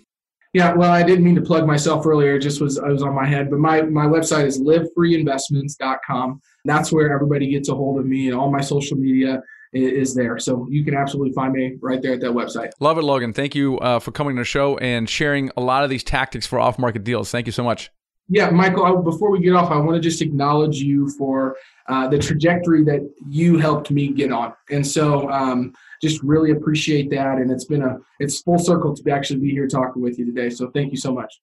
yeah, 0.53 0.73
well, 0.73 0.91
I 0.91 1.01
didn't 1.03 1.23
mean 1.23 1.35
to 1.35 1.41
plug 1.41 1.65
myself 1.65 2.05
earlier. 2.05 2.35
It 2.35 2.41
just 2.41 2.59
was 2.59 2.77
I 2.77 2.89
was 2.89 3.03
on 3.03 3.15
my 3.15 3.25
head. 3.25 3.49
But 3.49 3.59
my 3.59 3.83
my 3.83 4.05
website 4.05 4.45
is 4.45 4.61
livefreeinvestments.com. 4.61 6.41
That's 6.65 6.91
where 6.91 7.13
everybody 7.13 7.49
gets 7.49 7.69
a 7.69 7.75
hold 7.75 7.99
of 7.99 8.05
me, 8.05 8.27
and 8.27 8.37
all 8.37 8.51
my 8.51 8.61
social 8.61 8.97
media 8.97 9.41
is 9.73 10.13
there. 10.13 10.37
So 10.39 10.67
you 10.69 10.83
can 10.83 10.93
absolutely 10.93 11.33
find 11.33 11.53
me 11.53 11.77
right 11.81 12.01
there 12.01 12.13
at 12.13 12.19
that 12.21 12.31
website. 12.31 12.71
Love 12.81 12.97
it, 12.97 13.03
Logan. 13.03 13.31
Thank 13.31 13.55
you 13.55 13.79
uh, 13.79 13.99
for 13.99 14.11
coming 14.11 14.35
to 14.35 14.41
the 14.41 14.45
show 14.45 14.77
and 14.79 15.09
sharing 15.09 15.49
a 15.55 15.61
lot 15.61 15.85
of 15.85 15.89
these 15.89 16.03
tactics 16.03 16.45
for 16.45 16.59
off-market 16.59 17.05
deals. 17.05 17.31
Thank 17.31 17.45
you 17.45 17.53
so 17.53 17.63
much. 17.63 17.89
Yeah, 18.27 18.49
Michael. 18.49 19.01
Before 19.01 19.31
we 19.31 19.39
get 19.39 19.53
off, 19.53 19.71
I 19.71 19.77
want 19.77 19.95
to 19.95 20.01
just 20.01 20.21
acknowledge 20.21 20.77
you 20.77 21.09
for 21.17 21.55
uh, 21.87 22.09
the 22.09 22.19
trajectory 22.19 22.83
that 22.83 23.09
you 23.29 23.57
helped 23.57 23.89
me 23.91 24.09
get 24.09 24.33
on, 24.33 24.53
and 24.69 24.85
so. 24.85 25.29
Um, 25.31 25.73
just 26.01 26.21
really 26.23 26.51
appreciate 26.51 27.09
that. 27.11 27.37
And 27.37 27.51
it's 27.51 27.65
been 27.65 27.81
a 27.81 27.97
it's 28.19 28.41
full 28.41 28.59
circle 28.59 28.95
to 28.95 29.11
actually 29.11 29.39
be 29.39 29.51
here 29.51 29.67
talking 29.67 30.01
with 30.01 30.17
you 30.17 30.25
today. 30.25 30.49
So 30.49 30.69
thank 30.71 30.91
you 30.91 30.97
so 30.97 31.13
much. 31.13 31.41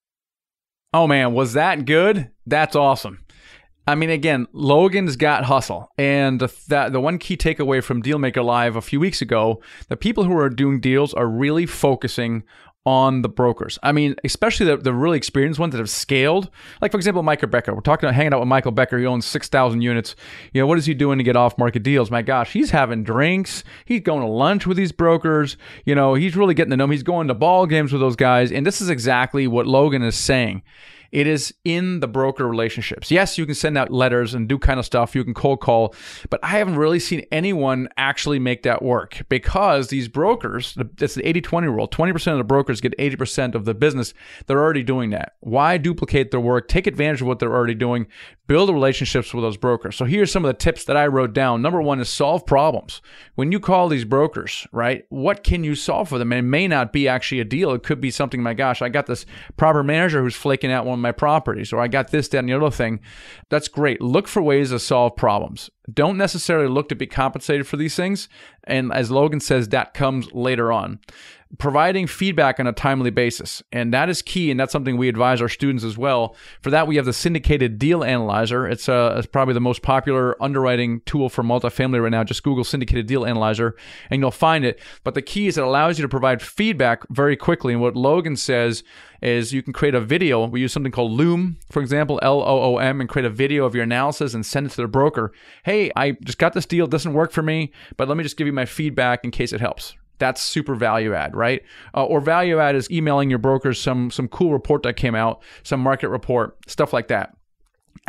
Oh 0.93 1.07
man, 1.07 1.33
was 1.33 1.53
that 1.53 1.85
good? 1.85 2.31
That's 2.45 2.75
awesome. 2.75 3.25
I 3.87 3.95
mean, 3.95 4.11
again, 4.11 4.45
Logan's 4.53 5.15
got 5.15 5.45
hustle, 5.45 5.91
and 5.97 6.39
the 6.39 6.53
that, 6.67 6.93
the 6.93 7.01
one 7.01 7.17
key 7.17 7.35
takeaway 7.35 7.83
from 7.83 8.03
Dealmaker 8.03 8.45
Live 8.45 8.75
a 8.75 8.81
few 8.81 8.99
weeks 8.99 9.19
ago: 9.19 9.63
the 9.87 9.97
people 9.97 10.25
who 10.25 10.37
are 10.37 10.49
doing 10.49 10.79
deals 10.79 11.13
are 11.13 11.27
really 11.27 11.65
focusing 11.65 12.43
on 12.85 13.21
the 13.21 13.29
brokers. 13.29 13.77
I 13.83 13.91
mean, 13.91 14.15
especially 14.23 14.65
the, 14.65 14.77
the 14.77 14.93
really 14.93 15.17
experienced 15.17 15.59
ones 15.59 15.73
that 15.73 15.79
have 15.79 15.89
scaled. 15.89 16.49
Like, 16.81 16.91
for 16.91 16.97
example, 16.97 17.21
Michael 17.23 17.49
Becker. 17.49 17.73
We're 17.73 17.81
talking 17.81 18.07
about 18.07 18.15
hanging 18.15 18.33
out 18.33 18.39
with 18.39 18.47
Michael 18.47 18.71
Becker. 18.71 18.97
He 18.97 19.05
owns 19.05 19.25
6,000 19.25 19.81
units. 19.81 20.15
You 20.53 20.61
know, 20.61 20.67
what 20.67 20.77
is 20.77 20.85
he 20.85 20.93
doing 20.93 21.17
to 21.17 21.23
get 21.23 21.35
off 21.35 21.57
market 21.57 21.83
deals? 21.83 22.09
My 22.09 22.21
gosh, 22.21 22.53
he's 22.53 22.71
having 22.71 23.03
drinks. 23.03 23.63
He's 23.85 24.01
going 24.01 24.21
to 24.21 24.27
lunch 24.27 24.65
with 24.65 24.77
these 24.77 24.91
brokers. 24.91 25.57
You 25.85 25.93
know, 25.93 26.13
he's 26.13 26.35
really 26.35 26.53
getting 26.53 26.71
to 26.71 26.77
know. 26.77 26.87
He's 26.87 27.03
going 27.03 27.27
to 27.27 27.33
ball 27.33 27.65
games 27.65 27.91
with 27.91 28.01
those 28.01 28.15
guys. 28.15 28.51
And 28.51 28.65
this 28.65 28.81
is 28.81 28.89
exactly 28.89 29.45
what 29.45 29.67
Logan 29.67 30.01
is 30.01 30.15
saying. 30.15 30.63
It 31.11 31.27
is 31.27 31.53
in 31.63 31.99
the 31.99 32.07
broker 32.07 32.47
relationships. 32.47 33.11
Yes, 33.11 33.37
you 33.37 33.45
can 33.45 33.55
send 33.55 33.77
out 33.77 33.91
letters 33.91 34.33
and 34.33 34.47
do 34.47 34.57
kind 34.57 34.79
of 34.79 34.85
stuff. 34.85 35.15
You 35.15 35.23
can 35.23 35.33
cold 35.33 35.61
call, 35.61 35.95
but 36.29 36.39
I 36.43 36.49
haven't 36.49 36.77
really 36.77 36.99
seen 36.99 37.25
anyone 37.31 37.89
actually 37.97 38.39
make 38.39 38.63
that 38.63 38.81
work 38.81 39.21
because 39.29 39.89
these 39.89 40.07
brokers, 40.07 40.77
it's 40.99 41.15
the 41.15 41.27
80 41.27 41.41
20 41.41 41.67
rule. 41.67 41.87
20% 41.87 42.31
of 42.31 42.37
the 42.37 42.43
brokers 42.43 42.81
get 42.81 42.97
80% 42.97 43.55
of 43.55 43.65
the 43.65 43.73
business. 43.73 44.13
They're 44.47 44.59
already 44.59 44.83
doing 44.83 45.09
that. 45.11 45.33
Why 45.39 45.77
duplicate 45.77 46.31
their 46.31 46.39
work? 46.39 46.67
Take 46.67 46.87
advantage 46.87 47.21
of 47.21 47.27
what 47.27 47.39
they're 47.39 47.53
already 47.53 47.75
doing. 47.75 48.07
Build 48.47 48.69
relationships 48.69 49.33
with 49.33 49.43
those 49.43 49.57
brokers. 49.57 49.95
So 49.95 50.05
here's 50.05 50.31
some 50.31 50.43
of 50.43 50.49
the 50.49 50.57
tips 50.57 50.85
that 50.85 50.97
I 50.97 51.05
wrote 51.07 51.33
down. 51.33 51.61
Number 51.61 51.81
one 51.81 51.99
is 51.99 52.09
solve 52.09 52.45
problems. 52.45 53.01
When 53.35 53.51
you 53.51 53.59
call 53.59 53.89
these 53.89 54.05
brokers, 54.05 54.65
right, 54.71 55.05
what 55.09 55.43
can 55.43 55.63
you 55.63 55.75
solve 55.75 56.09
for 56.09 56.17
them? 56.17 56.33
It 56.33 56.41
may 56.41 56.67
not 56.67 56.91
be 56.91 57.07
actually 57.07 57.41
a 57.41 57.45
deal. 57.45 57.71
It 57.73 57.83
could 57.83 58.01
be 58.01 58.11
something, 58.11 58.41
my 58.41 58.55
gosh, 58.55 58.81
I 58.81 58.89
got 58.89 59.05
this 59.05 59.25
proper 59.55 59.83
manager 59.83 60.21
who's 60.21 60.35
flaking 60.35 60.71
out 60.71 60.85
one 60.85 60.98
my 61.01 61.11
properties, 61.11 61.73
or 61.73 61.79
I 61.79 61.87
got 61.87 62.11
this, 62.11 62.27
that, 62.29 62.39
and 62.39 62.49
the 62.49 62.53
other 62.53 62.71
thing. 62.71 62.99
That's 63.49 63.67
great. 63.67 64.01
Look 64.01 64.27
for 64.27 64.41
ways 64.41 64.69
to 64.69 64.79
solve 64.79 65.15
problems. 65.15 65.69
Don't 65.93 66.17
necessarily 66.17 66.67
look 66.67 66.89
to 66.89 66.95
be 66.95 67.07
compensated 67.07 67.67
for 67.67 67.77
these 67.77 67.95
things. 67.95 68.27
And 68.65 68.91
as 68.91 69.09
Logan 69.09 69.39
says, 69.39 69.69
that 69.69 69.93
comes 69.93 70.31
later 70.33 70.71
on 70.71 70.99
providing 71.57 72.05
feedback 72.05 72.59
on 72.59 72.67
a 72.67 72.71
timely 72.71 73.09
basis. 73.09 73.63
And 73.71 73.91
that 73.93 74.07
is 74.07 74.21
key. 74.21 74.51
And 74.51 74.59
that's 74.59 74.71
something 74.71 74.97
we 74.97 75.09
advise 75.09 75.41
our 75.41 75.49
students 75.49 75.83
as 75.83 75.97
well. 75.97 76.35
For 76.61 76.69
that, 76.69 76.85
we 76.85 76.95
have 76.97 77.05
the 77.05 77.13
syndicated 77.13 77.79
deal 77.79 78.03
analyzer. 78.03 78.67
It's, 78.67 78.87
uh, 78.87 79.15
it's 79.17 79.25
probably 79.25 79.55
the 79.55 79.59
most 79.59 79.81
popular 79.81 80.41
underwriting 80.41 81.01
tool 81.05 81.27
for 81.27 81.43
multifamily 81.43 82.03
right 82.03 82.11
now. 82.11 82.23
Just 82.23 82.43
Google 82.43 82.63
syndicated 82.63 83.07
deal 83.07 83.25
analyzer 83.25 83.75
and 84.11 84.21
you'll 84.21 84.29
find 84.29 84.63
it. 84.63 84.79
But 85.03 85.15
the 85.15 85.23
key 85.23 85.47
is 85.47 85.57
it 85.57 85.63
allows 85.63 85.97
you 85.97 86.03
to 86.03 86.09
provide 86.09 86.41
feedback 86.43 87.07
very 87.09 87.35
quickly. 87.35 87.73
And 87.73 87.81
what 87.81 87.95
Logan 87.95 88.35
says 88.35 88.83
is 89.21 89.51
you 89.51 89.63
can 89.63 89.73
create 89.73 89.95
a 89.95 90.01
video. 90.01 90.45
We 90.45 90.61
use 90.61 90.71
something 90.71 90.91
called 90.91 91.11
Loom, 91.11 91.57
for 91.69 91.81
example, 91.81 92.19
L 92.21 92.41
O 92.41 92.75
O 92.75 92.77
M, 92.77 93.01
and 93.01 93.09
create 93.09 93.25
a 93.25 93.29
video 93.29 93.65
of 93.65 93.75
your 93.75 93.83
analysis 93.83 94.33
and 94.33 94.45
send 94.45 94.67
it 94.67 94.69
to 94.71 94.81
the 94.81 94.87
broker. 94.87 95.33
Hey, 95.63 95.78
I 95.95 96.11
just 96.23 96.37
got 96.37 96.53
this 96.53 96.65
deal. 96.65 96.85
It 96.85 96.91
doesn't 96.91 97.13
work 97.13 97.31
for 97.31 97.41
me, 97.41 97.71
but 97.97 98.07
let 98.07 98.17
me 98.17 98.23
just 98.23 98.37
give 98.37 98.47
you 98.47 98.53
my 98.53 98.65
feedback 98.65 99.23
in 99.23 99.31
case 99.31 99.53
it 99.53 99.61
helps. 99.61 99.95
That's 100.17 100.41
super 100.41 100.75
value 100.75 101.13
add, 101.13 101.35
right? 101.35 101.63
Uh, 101.95 102.03
or 102.03 102.19
value 102.19 102.59
add 102.59 102.75
is 102.75 102.91
emailing 102.91 103.29
your 103.29 103.39
brokers 103.39 103.81
some 103.81 104.11
some 104.11 104.27
cool 104.27 104.51
report 104.51 104.83
that 104.83 104.95
came 104.95 105.15
out, 105.15 105.41
some 105.63 105.79
market 105.79 106.09
report, 106.09 106.57
stuff 106.67 106.91
like 106.91 107.07
that 107.07 107.35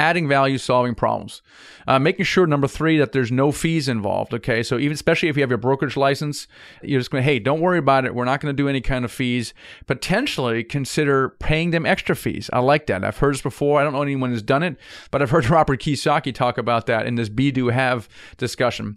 adding 0.01 0.27
value, 0.27 0.57
solving 0.57 0.95
problems. 0.95 1.43
Uh, 1.87 1.99
making 1.99 2.25
sure, 2.25 2.47
number 2.47 2.67
three, 2.67 2.97
that 2.97 3.13
there's 3.13 3.31
no 3.31 3.53
fees 3.53 3.87
involved. 3.87 4.33
Okay, 4.33 4.63
so 4.63 4.79
even 4.79 4.95
especially 4.95 5.29
if 5.29 5.37
you 5.37 5.43
have 5.43 5.51
your 5.51 5.59
brokerage 5.59 5.97
license, 5.97 6.49
you're 6.83 7.01
just 7.01 7.11
going 7.11 7.23
hey, 7.23 7.39
don't 7.39 7.61
worry 7.61 7.79
about 7.79 8.07
it. 8.07 8.15
We're 8.15 8.25
not 8.25 8.41
going 8.41 8.55
to 8.55 8.57
do 8.57 8.69
any 8.69 8.81
kind 8.81 9.05
of 9.05 9.13
fees. 9.13 9.53
Potentially 9.87 10.65
consider 10.65 11.29
paying 11.29 11.71
them 11.71 11.85
extra 11.85 12.17
fees. 12.17 12.49
I 12.53 12.61
like 12.61 12.87
that. 12.87 13.05
I've 13.05 13.19
heard 13.19 13.35
this 13.35 13.43
before. 13.43 13.79
I 13.79 13.85
don't 13.85 13.93
know 13.93 14.03
anyone 14.03 14.31
who's 14.31 14.43
done 14.43 14.63
it, 14.63 14.77
but 15.11 15.21
I've 15.21 15.31
heard 15.31 15.47
Robert 15.51 15.81
Kiyosaki 15.81 16.35
talk 16.35 16.57
about 16.57 16.87
that 16.87 17.07
in 17.07 17.17
this 17.17 17.29
be 17.29 17.51
do 17.51 17.69
have 17.69 18.09
discussion. 18.39 18.97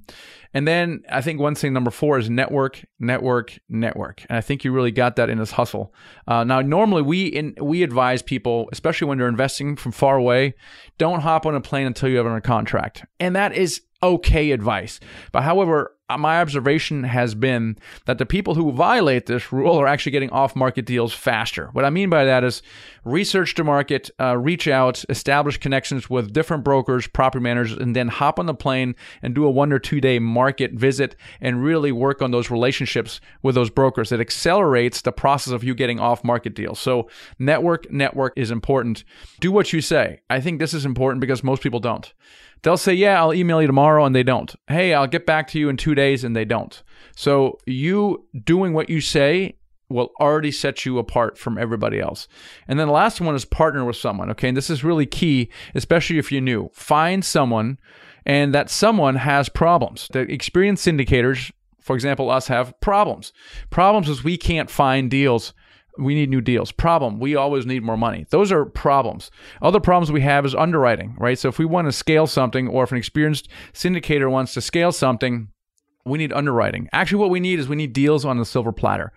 And 0.54 0.68
then 0.68 1.04
I 1.10 1.22
think 1.22 1.40
one 1.40 1.56
thing 1.56 1.74
number 1.74 1.92
four 1.92 2.18
is 2.18 2.30
network, 2.30 2.86
network, 3.00 3.60
network. 3.70 4.26
And 4.30 4.38
I 4.38 4.42
think 4.42 4.64
you 4.64 4.72
really 4.72 4.92
got 4.92 5.16
that 5.16 5.30
in 5.30 5.40
this 5.40 5.52
hustle. 5.52 5.94
Uh, 6.28 6.44
now, 6.44 6.62
normally 6.62 7.02
we 7.02 7.26
in, 7.26 7.56
we 7.60 7.84
advise 7.84 8.22
people, 8.22 8.70
especially 8.72 9.08
when 9.08 9.18
they're 9.18 9.28
investing 9.28 9.76
from 9.76 9.92
far 9.92 10.18
away, 10.18 10.54
don't 10.98 11.22
hop 11.22 11.46
on 11.46 11.56
a 11.56 11.62
plane 11.62 11.88
until 11.88 12.10
you 12.10 12.18
have 12.18 12.26
a 12.26 12.42
contract. 12.42 13.06
And 13.20 13.36
that 13.36 13.54
is 13.54 13.82
okay 14.04 14.52
advice. 14.52 15.00
But 15.32 15.44
however, 15.44 15.93
my 16.10 16.42
observation 16.42 17.04
has 17.06 17.34
been 17.34 17.78
that 18.06 18.18
the 18.18 18.26
people 18.26 18.56
who 18.56 18.72
violate 18.72 19.26
this 19.26 19.54
rule 19.54 19.78
are 19.80 19.88
actually 19.88 20.12
getting 20.12 20.30
off 20.32 20.56
market 20.56 20.86
deals 20.86 21.14
faster. 21.14 21.70
What 21.72 21.86
I 21.86 21.90
mean 21.90 22.10
by 22.10 22.26
that 22.26 22.44
is 22.44 22.62
research 23.06 23.56
the 23.56 23.64
market, 23.64 24.10
uh, 24.20 24.38
reach 24.38 24.68
out, 24.68 25.04
establish 25.08 25.58
connections 25.58 26.10
with 26.10 26.34
different 26.34 26.64
brokers, 26.64 27.08
property 27.08 27.42
managers, 27.42 27.78
and 27.78 27.96
then 27.96 28.10
hop 28.10 28.38
on 28.38 28.48
the 28.48 28.54
plane 28.54 28.96
and 29.22 29.34
do 29.34 29.46
a 29.46 29.50
one 29.50 29.72
or 29.72 29.80
two 29.80 30.02
day 30.02 30.20
market 30.20 30.74
visit 30.74 31.16
and 31.40 31.64
really 31.64 31.92
work 31.92 32.22
on 32.22 32.32
those 32.32 32.52
relationships 32.52 33.22
with 33.42 33.56
those 33.56 33.70
brokers. 33.70 34.12
It 34.12 34.20
accelerates 34.20 35.02
the 35.02 35.12
process 35.14 35.54
of 35.54 35.64
you 35.64 35.74
getting 35.74 36.00
off 36.00 36.24
market 36.24 36.54
deals. 36.54 36.80
So, 36.80 37.10
network, 37.40 37.90
network 37.92 38.34
is 38.36 38.52
important. 38.52 39.06
Do 39.40 39.52
what 39.52 39.72
you 39.72 39.80
say. 39.80 40.22
I 40.30 40.42
think 40.42 40.60
this 40.60 40.74
is 40.74 40.86
important 40.86 41.22
because 41.22 41.44
most 41.44 41.64
people 41.64 41.80
don't. 41.80 42.14
They'll 42.64 42.78
say, 42.78 42.94
Yeah, 42.94 43.20
I'll 43.20 43.34
email 43.34 43.62
you 43.62 43.68
tomorrow, 43.68 44.06
and 44.06 44.16
they 44.16 44.24
don't. 44.24 44.54
Hey, 44.68 44.94
I'll 44.94 45.08
get 45.08 45.26
back 45.26 45.48
to 45.50 45.60
you 45.60 45.70
in 45.70 45.78
two 45.78 45.96
days, 45.96 46.24
and 46.24 46.36
they 46.36 46.46
don't. 46.46 46.82
So 47.16 47.60
you 47.66 48.26
doing 48.44 48.74
what 48.74 48.90
you 48.90 49.00
say 49.02 49.58
will 49.90 50.12
already 50.20 50.52
set 50.52 50.86
you 50.86 50.98
apart 50.98 51.38
from 51.38 51.58
everybody 51.58 52.00
else. 52.00 52.28
And 52.68 52.80
then 52.80 52.88
the 52.88 52.94
last 52.94 53.22
one 53.22 53.36
is 53.36 53.46
partner 53.46 53.86
with 53.86 53.96
someone. 53.96 54.32
Okay. 54.32 54.48
And 54.48 54.58
this 54.58 54.70
is 54.70 54.84
really 54.84 55.06
key, 55.06 55.50
especially 55.76 56.18
if 56.18 56.32
you're 56.32 56.42
new. 56.42 56.70
Find 56.74 57.24
someone 57.24 57.78
and 58.26 58.54
that 58.54 58.70
someone 58.70 59.16
has 59.16 59.50
problems. 59.50 60.08
The 60.12 60.22
experienced 60.22 60.88
syndicators, 60.88 61.52
for 61.80 61.96
example, 61.96 62.30
us 62.32 62.48
have 62.48 62.80
problems. 62.80 63.34
Problems 63.70 64.10
is 64.10 64.24
we 64.24 64.38
can't 64.38 64.72
find 64.72 65.12
deals 65.12 65.54
we 65.98 66.16
need 66.16 66.30
new 66.30 66.42
deals. 66.42 66.72
Problem, 66.72 67.20
we 67.20 67.36
always 67.36 67.66
need 67.66 67.84
more 67.84 67.98
money. 67.98 68.26
Those 68.30 68.52
are 68.52 68.66
problems. 68.66 69.30
Other 69.62 69.80
problems 69.80 70.12
we 70.12 70.22
have 70.22 70.46
is 70.46 70.56
underwriting, 70.56 71.16
right? 71.20 71.38
So 71.38 71.50
if 71.50 71.60
we 71.60 71.66
want 71.66 71.88
to 71.88 71.92
scale 71.92 72.28
something 72.28 72.68
or 72.68 72.84
if 72.84 72.92
an 72.92 72.98
experienced 72.98 73.48
syndicator 73.74 74.30
wants 74.30 74.54
to 74.56 74.62
scale 74.62 74.92
something, 74.92 75.50
we 76.06 76.18
need 76.18 76.34
underwriting. 76.34 76.90
Actually, 76.92 77.20
what 77.20 77.30
we 77.30 77.40
need 77.40 77.60
is 77.60 77.68
we 77.68 77.76
need 77.76 77.94
deals 77.94 78.26
on 78.26 78.38
the 78.38 78.46
silver 78.46 78.72
platter 78.72 79.14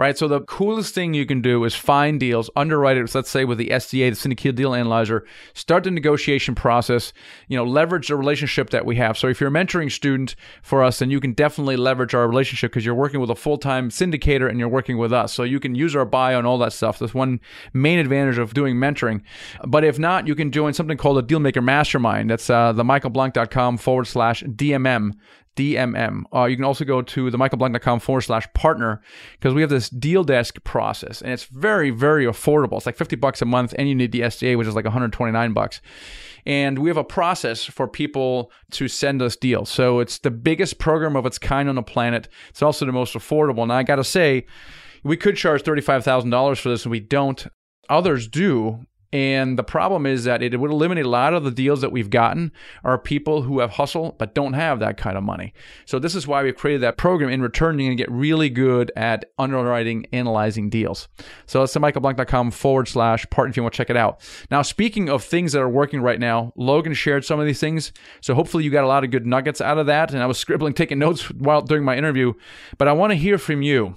right? 0.00 0.16
So 0.16 0.28
the 0.28 0.40
coolest 0.40 0.94
thing 0.94 1.12
you 1.12 1.26
can 1.26 1.42
do 1.42 1.62
is 1.64 1.74
find 1.74 2.18
deals, 2.18 2.48
underwrite 2.56 2.96
it, 2.96 3.14
let's 3.14 3.28
say 3.28 3.44
with 3.44 3.58
the 3.58 3.66
SDA, 3.66 4.08
the 4.08 4.16
syndicated 4.16 4.56
deal 4.56 4.74
analyzer, 4.74 5.26
start 5.52 5.84
the 5.84 5.90
negotiation 5.90 6.54
process, 6.54 7.12
you 7.48 7.56
know, 7.58 7.64
leverage 7.64 8.08
the 8.08 8.16
relationship 8.16 8.70
that 8.70 8.86
we 8.86 8.96
have. 8.96 9.18
So 9.18 9.28
if 9.28 9.42
you're 9.42 9.50
a 9.50 9.52
mentoring 9.52 9.92
student 9.92 10.36
for 10.62 10.82
us, 10.82 11.00
then 11.00 11.10
you 11.10 11.20
can 11.20 11.34
definitely 11.34 11.76
leverage 11.76 12.14
our 12.14 12.26
relationship 12.26 12.72
because 12.72 12.86
you're 12.86 12.94
working 12.94 13.20
with 13.20 13.28
a 13.28 13.34
full-time 13.34 13.90
syndicator 13.90 14.48
and 14.48 14.58
you're 14.58 14.70
working 14.70 14.96
with 14.96 15.12
us. 15.12 15.34
So 15.34 15.42
you 15.42 15.60
can 15.60 15.74
use 15.74 15.94
our 15.94 16.06
bio 16.06 16.38
and 16.38 16.46
all 16.46 16.56
that 16.56 16.72
stuff. 16.72 16.98
That's 16.98 17.12
one 17.12 17.38
main 17.74 17.98
advantage 17.98 18.38
of 18.38 18.54
doing 18.54 18.76
mentoring. 18.76 19.20
But 19.68 19.84
if 19.84 19.98
not, 19.98 20.26
you 20.26 20.34
can 20.34 20.50
join 20.50 20.72
something 20.72 20.96
called 20.96 21.18
a 21.18 21.22
Dealmaker 21.22 21.62
Mastermind. 21.62 22.30
That's 22.30 22.48
uh, 22.48 22.72
the 22.72 22.84
michaelblank.com 22.84 23.76
forward 23.76 24.06
slash 24.06 24.42
DMM. 24.44 25.12
DMM. 25.56 26.22
Uh, 26.34 26.44
you 26.44 26.56
can 26.56 26.64
also 26.64 26.84
go 26.84 27.02
to 27.02 27.30
the 27.30 27.38
michaelblank.com 27.38 28.00
forward 28.00 28.22
slash 28.22 28.46
partner 28.54 29.02
because 29.32 29.54
we 29.54 29.60
have 29.60 29.70
this 29.70 29.90
deal 29.90 30.24
desk 30.24 30.62
process 30.64 31.20
and 31.20 31.32
it's 31.32 31.44
very, 31.44 31.90
very 31.90 32.24
affordable. 32.24 32.76
It's 32.76 32.86
like 32.86 32.96
50 32.96 33.16
bucks 33.16 33.42
a 33.42 33.44
month 33.44 33.74
and 33.78 33.88
you 33.88 33.94
need 33.94 34.12
the 34.12 34.20
SDA, 34.20 34.56
which 34.56 34.68
is 34.68 34.74
like 34.74 34.84
129 34.84 35.52
bucks. 35.52 35.80
And 36.46 36.78
we 36.78 36.88
have 36.88 36.96
a 36.96 37.04
process 37.04 37.64
for 37.64 37.86
people 37.86 38.50
to 38.72 38.88
send 38.88 39.20
us 39.20 39.36
deals. 39.36 39.68
So 39.68 40.00
it's 40.00 40.18
the 40.18 40.30
biggest 40.30 40.78
program 40.78 41.16
of 41.16 41.26
its 41.26 41.38
kind 41.38 41.68
on 41.68 41.74
the 41.74 41.82
planet. 41.82 42.28
It's 42.48 42.62
also 42.62 42.86
the 42.86 42.92
most 42.92 43.14
affordable. 43.14 43.66
Now, 43.66 43.74
I 43.74 43.82
got 43.82 43.96
to 43.96 44.04
say, 44.04 44.46
we 45.02 45.16
could 45.16 45.36
charge 45.36 45.62
$35,000 45.62 46.58
for 46.58 46.68
this 46.68 46.84
and 46.84 46.90
we 46.90 47.00
don't. 47.00 47.46
Others 47.88 48.28
do, 48.28 48.86
and 49.12 49.58
the 49.58 49.64
problem 49.64 50.06
is 50.06 50.24
that 50.24 50.40
it 50.42 50.58
would 50.58 50.70
eliminate 50.70 51.04
a 51.04 51.08
lot 51.08 51.34
of 51.34 51.42
the 51.42 51.50
deals 51.50 51.80
that 51.80 51.90
we've 51.90 52.10
gotten 52.10 52.52
are 52.84 52.96
people 52.96 53.42
who 53.42 53.58
have 53.58 53.72
hustle 53.72 54.14
but 54.18 54.34
don't 54.34 54.52
have 54.52 54.78
that 54.78 54.96
kind 54.96 55.18
of 55.18 55.24
money. 55.24 55.52
So 55.84 55.98
this 55.98 56.14
is 56.14 56.28
why 56.28 56.44
we've 56.44 56.56
created 56.56 56.82
that 56.82 56.96
program. 56.96 57.30
In 57.30 57.42
return, 57.42 57.78
you're 57.78 57.88
going 57.88 57.96
to 57.96 58.02
get 58.02 58.10
really 58.10 58.48
good 58.50 58.92
at 58.94 59.24
underwriting, 59.36 60.06
analyzing 60.12 60.70
deals. 60.70 61.08
So 61.46 61.62
it's 61.64 61.74
michaelblank.com 61.74 62.52
forward 62.52 62.86
slash 62.86 63.28
partner 63.30 63.50
if 63.50 63.56
you 63.56 63.64
want 63.64 63.74
to 63.74 63.76
check 63.78 63.90
it 63.90 63.96
out. 63.96 64.20
Now, 64.48 64.62
speaking 64.62 65.08
of 65.08 65.24
things 65.24 65.52
that 65.52 65.60
are 65.60 65.68
working 65.68 66.00
right 66.00 66.20
now, 66.20 66.52
Logan 66.54 66.94
shared 66.94 67.24
some 67.24 67.40
of 67.40 67.46
these 67.46 67.60
things. 67.60 67.92
So 68.20 68.36
hopefully 68.36 68.62
you 68.62 68.70
got 68.70 68.84
a 68.84 68.88
lot 68.88 69.02
of 69.02 69.10
good 69.10 69.26
nuggets 69.26 69.60
out 69.60 69.78
of 69.78 69.86
that. 69.86 70.12
And 70.12 70.22
I 70.22 70.26
was 70.26 70.38
scribbling, 70.38 70.74
taking 70.74 71.00
notes 71.00 71.28
while 71.30 71.62
during 71.62 71.84
my 71.84 71.96
interview. 71.96 72.34
But 72.78 72.86
I 72.86 72.92
want 72.92 73.10
to 73.10 73.16
hear 73.16 73.38
from 73.38 73.62
you. 73.62 73.96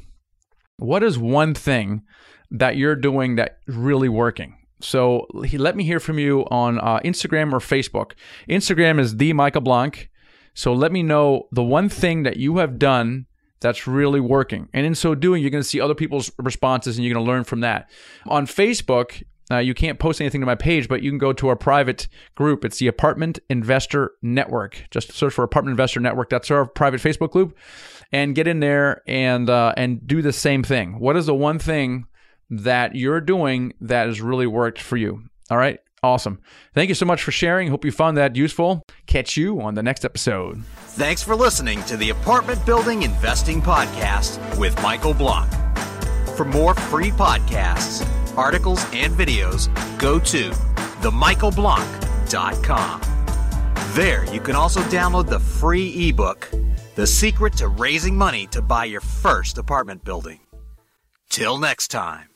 What 0.77 1.03
is 1.03 1.19
one 1.19 1.53
thing 1.53 2.01
that 2.49 2.77
you're 2.77 2.95
doing 2.95 3.35
that 3.35 3.59
really 3.67 4.09
working? 4.09 4.57
So 4.83 5.27
let 5.33 5.75
me 5.75 5.83
hear 5.83 5.99
from 5.99 6.19
you 6.19 6.41
on 6.51 6.79
uh, 6.79 6.99
Instagram 6.99 7.53
or 7.53 7.59
Facebook. 7.59 8.13
Instagram 8.49 8.99
is 8.99 9.17
the 9.17 9.33
Michael 9.33 9.61
Blank. 9.61 10.09
So 10.53 10.73
let 10.73 10.91
me 10.91 11.01
know 11.01 11.47
the 11.51 11.63
one 11.63 11.89
thing 11.89 12.23
that 12.23 12.37
you 12.37 12.57
have 12.57 12.77
done 12.77 13.25
that's 13.59 13.87
really 13.87 14.19
working. 14.19 14.67
And 14.73 14.85
in 14.85 14.93
so 14.93 15.15
doing, 15.15 15.41
you're 15.41 15.49
going 15.49 15.63
to 15.63 15.67
see 15.67 15.79
other 15.79 15.95
people's 15.95 16.31
responses 16.37 16.97
and 16.97 17.05
you're 17.05 17.13
going 17.13 17.25
to 17.25 17.31
learn 17.31 17.43
from 17.43 17.61
that. 17.61 17.89
On 18.27 18.45
Facebook, 18.45 19.23
uh, 19.51 19.57
you 19.57 19.73
can't 19.73 19.99
post 19.99 20.21
anything 20.21 20.41
to 20.41 20.45
my 20.47 20.55
page, 20.55 20.87
but 20.87 21.01
you 21.01 21.09
can 21.09 21.17
go 21.17 21.33
to 21.33 21.47
our 21.47 21.55
private 21.55 22.07
group. 22.35 22.63
It's 22.63 22.77
the 22.77 22.87
Apartment 22.87 23.39
Investor 23.49 24.11
Network. 24.21 24.85
Just 24.91 25.11
search 25.11 25.33
for 25.33 25.43
Apartment 25.43 25.73
Investor 25.73 25.99
Network. 25.99 26.29
That's 26.29 26.51
our 26.51 26.65
private 26.65 27.01
Facebook 27.01 27.31
group, 27.31 27.57
and 28.11 28.35
get 28.35 28.47
in 28.47 28.59
there 28.59 29.01
and 29.07 29.49
uh, 29.49 29.73
and 29.75 30.05
do 30.07 30.21
the 30.21 30.33
same 30.33 30.63
thing. 30.63 30.99
What 30.99 31.17
is 31.17 31.25
the 31.25 31.35
one 31.35 31.59
thing 31.59 32.05
that 32.61 32.95
you're 32.95 33.21
doing 33.21 33.73
that 33.81 34.07
has 34.07 34.21
really 34.21 34.47
worked 34.47 34.81
for 34.81 34.97
you. 34.97 35.23
All 35.49 35.57
right. 35.57 35.79
Awesome. 36.03 36.39
Thank 36.73 36.89
you 36.89 36.95
so 36.95 37.05
much 37.05 37.23
for 37.23 37.31
sharing. 37.31 37.69
Hope 37.69 37.85
you 37.85 37.91
found 37.91 38.17
that 38.17 38.35
useful. 38.35 38.83
Catch 39.07 39.37
you 39.37 39.61
on 39.61 39.75
the 39.75 39.83
next 39.83 40.03
episode. 40.03 40.61
Thanks 40.65 41.23
for 41.23 41.33
listening 41.33 41.81
to 41.83 41.95
the 41.95 42.09
Apartment 42.09 42.65
Building 42.65 43.03
Investing 43.03 43.61
Podcast 43.61 44.37
with 44.59 44.79
Michael 44.83 45.13
Blank. 45.13 45.49
For 46.35 46.43
more 46.43 46.73
free 46.73 47.11
podcasts, 47.11 48.05
articles, 48.35 48.83
and 48.91 49.13
videos, 49.13 49.69
go 49.97 50.19
to 50.19 50.49
themichaelblank.com. 50.49 53.01
There, 53.93 54.25
you 54.33 54.41
can 54.41 54.55
also 54.55 54.81
download 54.81 55.29
the 55.29 55.39
free 55.39 56.09
ebook, 56.09 56.49
The 56.95 57.07
Secret 57.07 57.53
to 57.57 57.69
Raising 57.69 58.17
Money 58.17 58.47
to 58.47 58.61
Buy 58.61 58.85
Your 58.85 59.01
First 59.01 59.57
Apartment 59.57 60.03
Building. 60.03 60.39
Till 61.29 61.59
next 61.59 61.89
time. 61.89 62.32